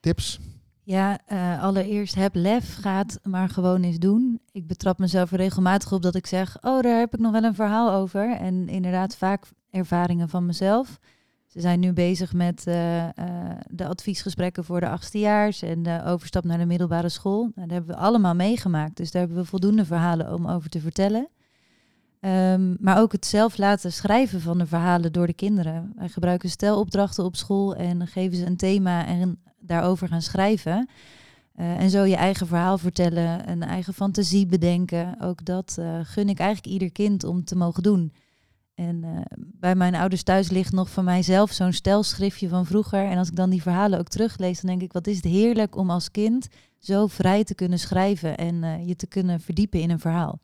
tips? 0.00 0.40
Ja, 0.82 1.20
allereerst 1.60 2.14
heb 2.14 2.34
lef, 2.34 2.76
gaat 2.80 3.20
maar 3.22 3.48
gewoon 3.48 3.82
eens 3.82 3.98
doen. 3.98 4.40
Ik 4.52 4.66
betrap 4.66 4.98
mezelf 4.98 5.30
regelmatig 5.30 5.92
op 5.92 6.02
dat 6.02 6.14
ik 6.14 6.26
zeg, 6.26 6.56
oh, 6.60 6.80
daar 6.82 6.98
heb 6.98 7.14
ik 7.14 7.20
nog 7.20 7.32
wel 7.32 7.44
een 7.44 7.54
verhaal 7.54 7.92
over. 7.92 8.36
En 8.36 8.68
inderdaad 8.68 9.16
vaak 9.16 9.46
ervaringen 9.70 10.28
van 10.28 10.46
mezelf. 10.46 10.98
Ze 11.48 11.60
zijn 11.60 11.80
nu 11.80 11.92
bezig 11.92 12.32
met 12.32 12.64
uh, 12.66 13.04
uh, 13.04 13.10
de 13.70 13.86
adviesgesprekken 13.86 14.64
voor 14.64 14.80
de 14.80 14.88
achtstejaars 14.88 15.62
en 15.62 15.82
de 15.82 16.02
overstap 16.04 16.44
naar 16.44 16.58
de 16.58 16.66
middelbare 16.66 17.08
school. 17.08 17.40
Nou, 17.40 17.52
dat 17.54 17.70
hebben 17.70 17.94
we 17.94 18.00
allemaal 18.00 18.34
meegemaakt, 18.34 18.96
dus 18.96 19.10
daar 19.10 19.22
hebben 19.22 19.40
we 19.40 19.48
voldoende 19.48 19.84
verhalen 19.84 20.34
om 20.34 20.46
over 20.46 20.70
te 20.70 20.80
vertellen. 20.80 21.28
Um, 22.20 22.76
maar 22.80 22.98
ook 22.98 23.12
het 23.12 23.26
zelf 23.26 23.58
laten 23.58 23.92
schrijven 23.92 24.40
van 24.40 24.58
de 24.58 24.66
verhalen 24.66 25.12
door 25.12 25.26
de 25.26 25.32
kinderen. 25.32 25.92
Wij 25.96 26.08
gebruiken 26.08 26.50
stelopdrachten 26.50 27.24
op 27.24 27.36
school 27.36 27.74
en 27.74 28.06
geven 28.06 28.36
ze 28.36 28.46
een 28.46 28.56
thema 28.56 29.06
en 29.06 29.42
daarover 29.60 30.08
gaan 30.08 30.22
schrijven. 30.22 30.88
Uh, 31.56 31.80
en 31.80 31.90
zo 31.90 32.04
je 32.04 32.16
eigen 32.16 32.46
verhaal 32.46 32.78
vertellen, 32.78 33.50
een 33.50 33.62
eigen 33.62 33.94
fantasie 33.94 34.46
bedenken. 34.46 35.20
Ook 35.20 35.44
dat 35.44 35.78
gun 36.02 36.28
ik 36.28 36.38
eigenlijk 36.38 36.72
ieder 36.72 36.92
kind 36.92 37.24
om 37.24 37.44
te 37.44 37.56
mogen 37.56 37.82
doen. 37.82 38.12
En 38.78 39.02
uh, 39.04 39.20
bij 39.36 39.74
mijn 39.74 39.94
ouders 39.94 40.22
thuis 40.22 40.50
ligt 40.50 40.72
nog 40.72 40.90
van 40.90 41.04
mijzelf 41.04 41.52
zo'n 41.52 41.72
stelschriftje 41.72 42.48
van 42.48 42.66
vroeger. 42.66 43.04
En 43.04 43.18
als 43.18 43.28
ik 43.28 43.36
dan 43.36 43.50
die 43.50 43.62
verhalen 43.62 43.98
ook 43.98 44.08
teruglees, 44.08 44.60
dan 44.60 44.70
denk 44.70 44.82
ik, 44.82 44.92
wat 44.92 45.06
is 45.06 45.16
het 45.16 45.24
heerlijk 45.24 45.76
om 45.76 45.90
als 45.90 46.10
kind 46.10 46.48
zo 46.78 47.06
vrij 47.06 47.44
te 47.44 47.54
kunnen 47.54 47.78
schrijven 47.78 48.36
en 48.36 48.54
uh, 48.62 48.86
je 48.86 48.96
te 48.96 49.06
kunnen 49.06 49.40
verdiepen 49.40 49.80
in 49.80 49.90
een 49.90 50.00
verhaal. 50.00 50.40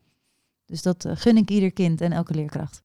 Dus 0.65 0.81
dat 0.81 1.05
uh, 1.05 1.11
gun 1.15 1.37
ik 1.37 1.49
ieder 1.49 1.71
kind 1.71 2.01
en 2.01 2.11
elke 2.11 2.33
leerkracht. 2.33 2.83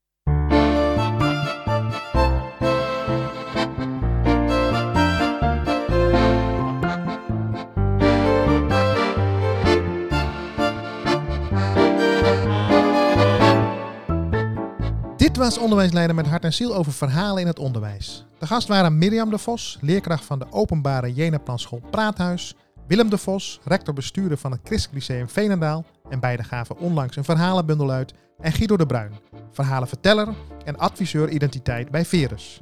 Was 15.41 15.59
onderwijsleider 15.59 16.17
met 16.17 16.27
hart 16.27 16.45
en 16.45 16.53
ziel 16.53 16.75
over 16.75 16.93
verhalen 16.93 17.41
in 17.41 17.47
het 17.47 17.59
onderwijs. 17.59 18.25
De 18.39 18.47
gast 18.47 18.69
waren 18.69 18.99
Mirjam 18.99 19.31
de 19.31 19.39
Vos, 19.39 19.79
leerkracht 19.81 20.25
van 20.25 20.39
de 20.39 20.47
openbare 20.51 21.13
Jenaplanschool 21.13 21.83
Praathuis, 21.91 22.55
Willem 22.87 23.11
de 23.11 23.19
Vos, 23.19 23.61
rector-bestuurder 23.65 24.39
van 24.39 24.51
het 24.51 24.61
Christelijk 24.65 25.09
Lyceum 25.09 25.29
Veenendaal 25.29 25.85
en 26.09 26.21
beide 26.21 26.43
gaven 26.43 26.79
onlangs 26.79 27.17
een 27.17 27.25
verhalenbundel 27.25 27.91
uit, 27.91 28.15
en 28.41 28.53
Guido 28.53 28.77
de 28.77 28.87
Bruin, 28.87 29.13
verhalenverteller 29.51 30.29
en 30.65 30.79
adviseur 30.79 31.29
identiteit 31.29 31.91
bij 31.91 32.05
Verus. 32.05 32.61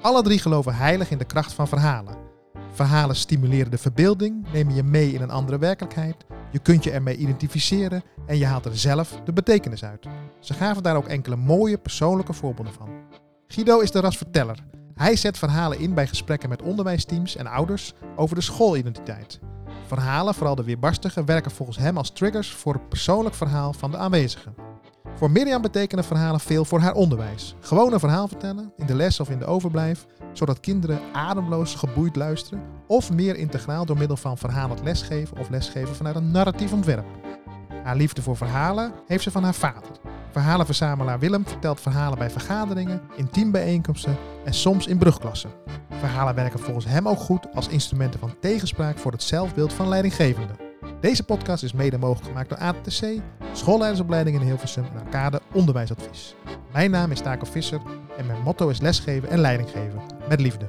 Alle 0.00 0.22
drie 0.22 0.38
geloven 0.38 0.74
heilig 0.74 1.10
in 1.10 1.18
de 1.18 1.24
kracht 1.24 1.52
van 1.52 1.68
verhalen. 1.68 2.25
Verhalen 2.76 3.16
stimuleren 3.16 3.70
de 3.70 3.78
verbeelding, 3.78 4.46
nemen 4.52 4.74
je 4.74 4.82
mee 4.82 5.12
in 5.12 5.20
een 5.22 5.30
andere 5.30 5.58
werkelijkheid, 5.58 6.16
je 6.50 6.58
kunt 6.58 6.84
je 6.84 6.90
ermee 6.90 7.16
identificeren 7.16 8.02
en 8.26 8.38
je 8.38 8.46
haalt 8.46 8.64
er 8.64 8.78
zelf 8.78 9.20
de 9.24 9.32
betekenis 9.32 9.84
uit. 9.84 10.06
Ze 10.40 10.54
gaven 10.54 10.82
daar 10.82 10.96
ook 10.96 11.06
enkele 11.06 11.36
mooie 11.36 11.78
persoonlijke 11.78 12.32
voorbeelden 12.32 12.72
van. 12.72 12.88
Guido 13.46 13.78
is 13.80 13.90
de 13.90 14.00
rasverteller. 14.00 14.64
Hij 14.94 15.16
zet 15.16 15.38
verhalen 15.38 15.78
in 15.78 15.94
bij 15.94 16.06
gesprekken 16.06 16.48
met 16.48 16.62
onderwijsteams 16.62 17.36
en 17.36 17.46
ouders 17.46 17.92
over 18.16 18.34
de 18.34 18.42
schoolidentiteit. 18.42 19.40
Verhalen, 19.86 20.34
vooral 20.34 20.54
de 20.54 20.64
weerbarstige, 20.64 21.24
werken 21.24 21.50
volgens 21.50 21.78
hem 21.78 21.96
als 21.96 22.10
triggers 22.10 22.52
voor 22.52 22.72
het 22.72 22.88
persoonlijk 22.88 23.34
verhaal 23.34 23.72
van 23.72 23.90
de 23.90 23.96
aanwezigen. 23.96 24.54
Voor 25.14 25.30
Mirjam 25.30 25.62
betekenen 25.62 26.04
verhalen 26.04 26.40
veel 26.40 26.64
voor 26.64 26.80
haar 26.80 26.94
onderwijs. 26.94 27.54
Gewoon 27.60 27.92
een 27.92 28.00
verhaal 28.00 28.28
vertellen, 28.28 28.72
in 28.76 28.86
de 28.86 28.94
les 28.94 29.20
of 29.20 29.30
in 29.30 29.38
de 29.38 29.46
overblijf, 29.46 30.06
zodat 30.32 30.60
kinderen 30.60 31.00
ademloos 31.12 31.74
geboeid 31.74 32.16
luisteren, 32.16 32.62
of 32.86 33.12
meer 33.12 33.36
integraal 33.36 33.84
door 33.84 33.98
middel 33.98 34.16
van 34.16 34.38
verhalend 34.38 34.82
lesgeven 34.82 35.38
of 35.38 35.48
lesgeven 35.48 35.94
vanuit 35.94 36.16
een 36.16 36.30
narratief 36.30 36.72
ontwerp. 36.72 37.06
Haar 37.84 37.96
liefde 37.96 38.22
voor 38.22 38.36
verhalen 38.36 38.92
heeft 39.06 39.22
ze 39.22 39.30
van 39.30 39.44
haar 39.44 39.54
vader. 39.54 39.90
Verhalenverzamelaar 40.30 41.18
Willem 41.18 41.46
vertelt 41.46 41.80
verhalen 41.80 42.18
bij 42.18 42.30
vergaderingen, 42.30 43.00
in 43.16 43.30
teambijeenkomsten 43.30 44.16
en 44.44 44.54
soms 44.54 44.86
in 44.86 44.98
brugklassen. 44.98 45.50
Verhalen 45.98 46.34
werken 46.34 46.60
volgens 46.60 46.86
hem 46.86 47.08
ook 47.08 47.18
goed 47.18 47.54
als 47.54 47.68
instrumenten 47.68 48.20
van 48.20 48.34
tegenspraak 48.40 48.98
voor 48.98 49.12
het 49.12 49.22
zelfbeeld 49.22 49.72
van 49.72 49.88
leidinggevenden. 49.88 50.56
Deze 51.00 51.22
podcast 51.22 51.62
is 51.62 51.72
mede 51.72 51.98
mogelijk 51.98 52.26
gemaakt 52.26 52.48
door 52.48 52.58
ATC, 52.58 53.22
schoolleidersopleiding 53.52 54.40
in 54.40 54.46
Hilversum 54.46 54.84
en 54.84 55.00
Arcade 55.04 55.40
Onderwijsadvies. 55.52 56.34
Mijn 56.72 56.90
naam 56.90 57.10
is 57.10 57.20
Taco 57.20 57.44
Visser 57.44 57.80
en 58.16 58.26
mijn 58.26 58.42
motto 58.42 58.68
is 58.68 58.80
lesgeven 58.80 59.28
en 59.28 59.38
leiding 59.38 59.70
geven 59.70 60.00
met 60.28 60.40
liefde. 60.40 60.68